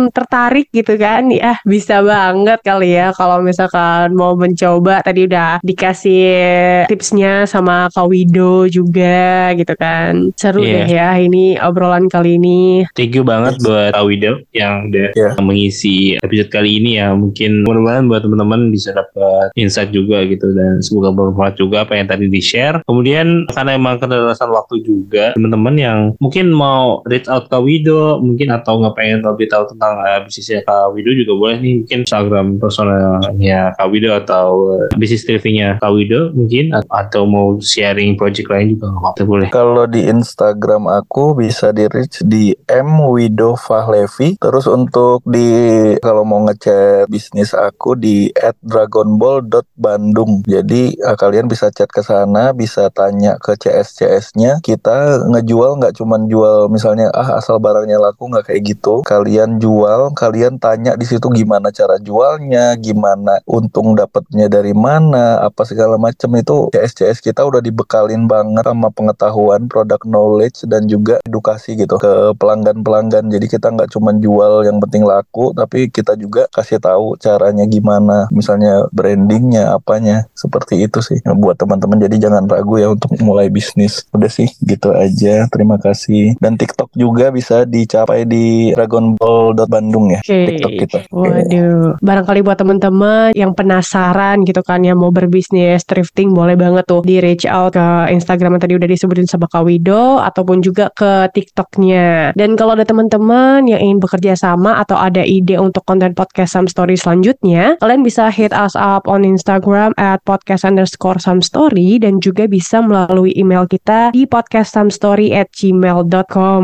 tertarik 0.09 0.67
gitu 0.73 0.97
kan, 0.97 1.29
ya 1.29 1.61
bisa 1.63 2.01
banget 2.01 2.59
kali 2.65 2.97
ya 2.97 3.13
kalau 3.13 3.39
misalkan 3.39 4.17
mau 4.17 4.33
mencoba. 4.33 5.05
Tadi 5.05 5.27
udah 5.27 5.59
dikasih 5.61 6.87
tipsnya 6.89 7.45
sama 7.45 7.91
Kak 7.91 8.07
Wido 8.09 8.65
juga 8.67 9.51
gitu 9.53 9.73
kan. 9.75 10.31
Seru 10.39 10.63
yeah. 10.63 10.73
deh 10.73 10.87
ya 10.89 11.09
ini 11.19 11.59
obrolan 11.59 12.07
kali 12.07 12.39
ini. 12.39 12.62
Thank 12.95 13.13
you 13.17 13.23
banget 13.25 13.59
buat 13.63 13.91
Kak 13.95 14.05
Wido 14.07 14.43
yang 14.55 14.89
udah 14.91 15.09
yeah. 15.15 15.33
mengisi 15.39 16.15
episode 16.21 16.49
kali 16.49 16.79
ini 16.79 16.99
ya. 16.99 17.11
Mungkin 17.13 17.67
mudah-mudahan 17.67 18.05
buat 18.07 18.21
teman-teman 18.23 18.71
bisa 18.71 18.95
dapat 18.95 19.51
insight 19.59 19.91
juga 19.91 20.23
gitu 20.27 20.51
dan 20.55 20.79
semoga 20.79 21.11
bermanfaat 21.13 21.59
juga 21.59 21.83
apa 21.83 21.97
yang 21.97 22.07
tadi 22.07 22.27
di 22.29 22.41
share. 22.41 22.79
Kemudian 22.87 23.47
karena 23.51 23.75
emang 23.75 23.99
keterbatasan 23.99 24.49
waktu 24.51 24.83
juga 24.85 25.35
teman-teman 25.35 25.75
yang 25.75 25.99
mungkin 26.21 26.53
mau 26.53 27.03
reach 27.09 27.27
out 27.27 27.51
ke 27.51 27.57
Wido 27.59 28.19
mungkin 28.23 28.53
atau 28.53 28.79
nggak 28.79 28.95
pengen 28.95 29.19
lebih 29.25 29.47
tahu 29.49 29.67
tentang 29.75 29.99
uh, 29.99 30.19
bisnisnya 30.23 30.63
Kak 30.63 30.93
Wido 30.93 31.11
juga 31.15 31.33
boleh 31.35 31.57
nih 31.59 31.73
mungkin 31.83 31.99
Instagram 32.05 32.47
personalnya 32.61 33.73
Kak 33.75 33.87
Wido 33.89 34.09
atau 34.13 34.77
uh, 34.77 34.87
bisnis 34.95 35.25
TV-nya 35.25 35.81
Kak 35.81 35.91
Wido 35.91 36.31
mungkin 36.35 36.71
atau 36.73 37.23
mau 37.25 37.57
sharing 37.59 38.15
project 38.15 38.49
lain 38.49 38.77
juga 38.77 38.93
nggak 38.93 39.01
apa-apa 39.01 39.23
boleh 39.25 39.47
kalau 39.49 39.85
di 39.89 40.05
Instagram 40.05 40.87
aku 40.87 41.35
bisa 41.37 41.73
di 41.73 41.85
reach 41.89 42.21
di 42.23 42.52
M. 42.69 42.89
Wido 43.13 43.55
Fahlevi 43.55 44.37
terus 44.37 44.69
untuk 44.69 45.25
di 45.25 45.93
kalau 46.03 46.27
mau 46.27 46.41
ngechat 46.45 47.07
bisnis 47.07 47.55
aku 47.55 47.95
di 47.97 48.29
at 48.37 48.57
dragonball.bandung 48.63 50.43
jadi 50.43 50.95
uh, 51.03 51.17
kalian 51.17 51.47
bisa 51.47 51.69
chat 51.73 51.89
ke 51.89 52.01
sana 52.03 52.51
bisa 52.53 52.89
tanya 52.93 53.37
ke 53.41 53.55
CS 53.57 54.03
CS-nya 54.03 54.59
kita 54.65 55.23
ngejual 55.29 55.79
nggak 55.79 55.95
cuman 55.95 56.27
jual 56.27 56.67
misalnya 56.67 57.07
ah 57.13 57.39
asal 57.39 57.61
barangnya 57.61 58.01
laku 58.01 58.27
nggak 58.29 58.49
kayak 58.49 58.61
gitu. 58.75 59.05
Kalian 59.05 59.61
jual 59.61 60.11
kalian 60.17 60.57
tanya 60.57 60.97
di 60.99 61.05
situ 61.07 61.29
gimana 61.31 61.69
cara 61.69 62.01
jualnya 62.01 62.75
gimana 62.77 63.39
untung 63.47 63.93
dapatnya 63.93 64.49
dari 64.49 64.75
mana 64.75 65.41
apa 65.41 65.63
segala 65.63 65.95
macam 65.95 66.33
itu 66.35 66.73
CS 66.73 66.91
CS 66.97 67.17
kita 67.23 67.41
udah 67.45 67.61
dibekalin 67.63 68.25
banget 68.25 68.65
sama 68.65 68.89
pengetahuan 68.89 69.69
produk 69.69 70.01
knowledge 70.03 70.65
dan 70.67 70.89
juga 70.89 71.21
edukasi 71.23 71.79
gitu 71.79 71.95
ke 71.95 72.35
pelanggan 72.43 72.83
pelanggan 72.83 73.31
jadi 73.31 73.45
kita 73.47 73.71
nggak 73.71 73.95
cuman 73.95 74.19
jual 74.19 74.67
yang 74.67 74.83
penting 74.83 75.07
laku 75.07 75.55
tapi 75.55 75.87
kita 75.87 76.19
juga 76.19 76.51
kasih 76.51 76.83
tahu 76.83 77.15
caranya 77.15 77.63
gimana 77.63 78.27
misalnya 78.35 78.83
brandingnya 78.91 79.71
apanya 79.71 80.27
seperti 80.35 80.83
itu 80.83 80.99
sih 80.99 81.23
buat 81.23 81.55
teman-teman 81.55 82.03
jadi 82.03 82.27
jangan 82.27 82.43
ragu 82.51 82.75
ya 82.75 82.91
untuk 82.91 83.15
mulai 83.23 83.47
bisnis 83.47 84.03
udah 84.11 84.31
sih 84.33 84.49
gitu 84.65 84.89
aja. 84.95 85.45
Terima 85.53 85.77
kasih. 85.77 86.33
Dan 86.41 86.57
TikTok 86.57 86.89
juga 86.97 87.29
bisa 87.29 87.67
dicapai 87.69 88.25
di 88.25 88.73
dragonball.bandung 88.73 90.17
ya. 90.17 90.19
Okay. 90.25 90.57
TikTok 90.57 90.71
kita. 90.81 90.97
Waduh. 91.13 91.99
Barangkali 92.01 92.39
buat 92.41 92.57
teman-teman 92.57 93.35
yang 93.37 93.53
penasaran 93.53 94.41
gitu 94.47 94.65
kan 94.65 94.81
ya 94.81 94.97
mau 94.97 95.13
berbisnis 95.13 95.85
thrifting 95.85 96.33
boleh 96.33 96.57
banget 96.57 96.89
tuh 96.89 97.05
di 97.05 97.21
reach 97.21 97.45
out 97.45 97.75
ke 97.75 98.13
Instagram 98.13 98.57
yang 98.57 98.63
tadi 98.63 98.73
udah 98.77 98.89
disebutin 98.89 99.27
sama 99.29 99.45
Kak 99.45 99.65
Wido 99.67 100.23
ataupun 100.23 100.63
juga 100.63 100.89
ke 100.93 101.29
TikToknya. 101.33 102.22
Dan 102.31 102.55
kalau 102.55 102.79
ada 102.79 102.87
teman-teman 102.87 103.67
yang 103.67 103.83
ingin 103.83 103.99
bekerja 103.99 104.39
sama 104.39 104.79
atau 104.79 104.95
ada 104.95 105.27
ide 105.27 105.59
untuk 105.59 105.83
konten 105.83 106.15
podcast 106.15 106.55
Some 106.55 106.71
Story 106.71 106.95
selanjutnya, 106.95 107.75
kalian 107.83 108.07
bisa 108.07 108.31
hit 108.31 108.55
us 108.55 108.79
up 108.79 109.03
on 109.11 109.27
Instagram 109.27 109.91
at 109.99 110.23
podcast 110.23 110.63
underscore 110.63 111.19
some 111.19 111.43
story 111.43 111.99
dan 111.99 112.23
juga 112.23 112.47
bisa 112.47 112.79
melalui 112.79 113.35
email 113.35 113.67
kita 113.67 114.15
di 114.15 114.23
podcast 114.23 114.53
podcastsamstory 114.53 115.33
at 115.33 115.49
gmail.com 115.49 116.63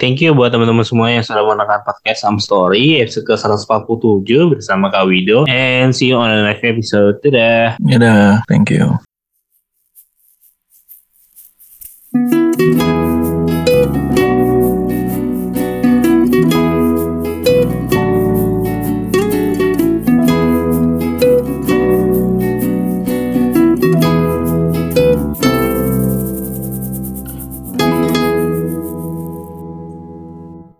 Thank 0.00 0.24
you 0.24 0.32
buat 0.32 0.48
teman-teman 0.56 0.80
semua 0.80 1.12
yang 1.12 1.20
sudah 1.20 1.44
menonton 1.44 1.84
podcast 1.84 2.24
Sam 2.24 2.40
Story 2.40 3.04
episode 3.04 3.28
ke 3.28 3.36
147 3.36 4.24
bersama 4.48 4.88
Kak 4.88 5.04
Wido 5.04 5.44
and 5.44 5.92
see 5.92 6.08
you 6.08 6.16
on 6.16 6.32
the 6.32 6.42
next 6.48 6.64
episode. 6.64 7.20
Dadah. 7.20 7.76
Dadah. 7.84 8.42
Thank 8.48 8.72
you. 8.72 8.96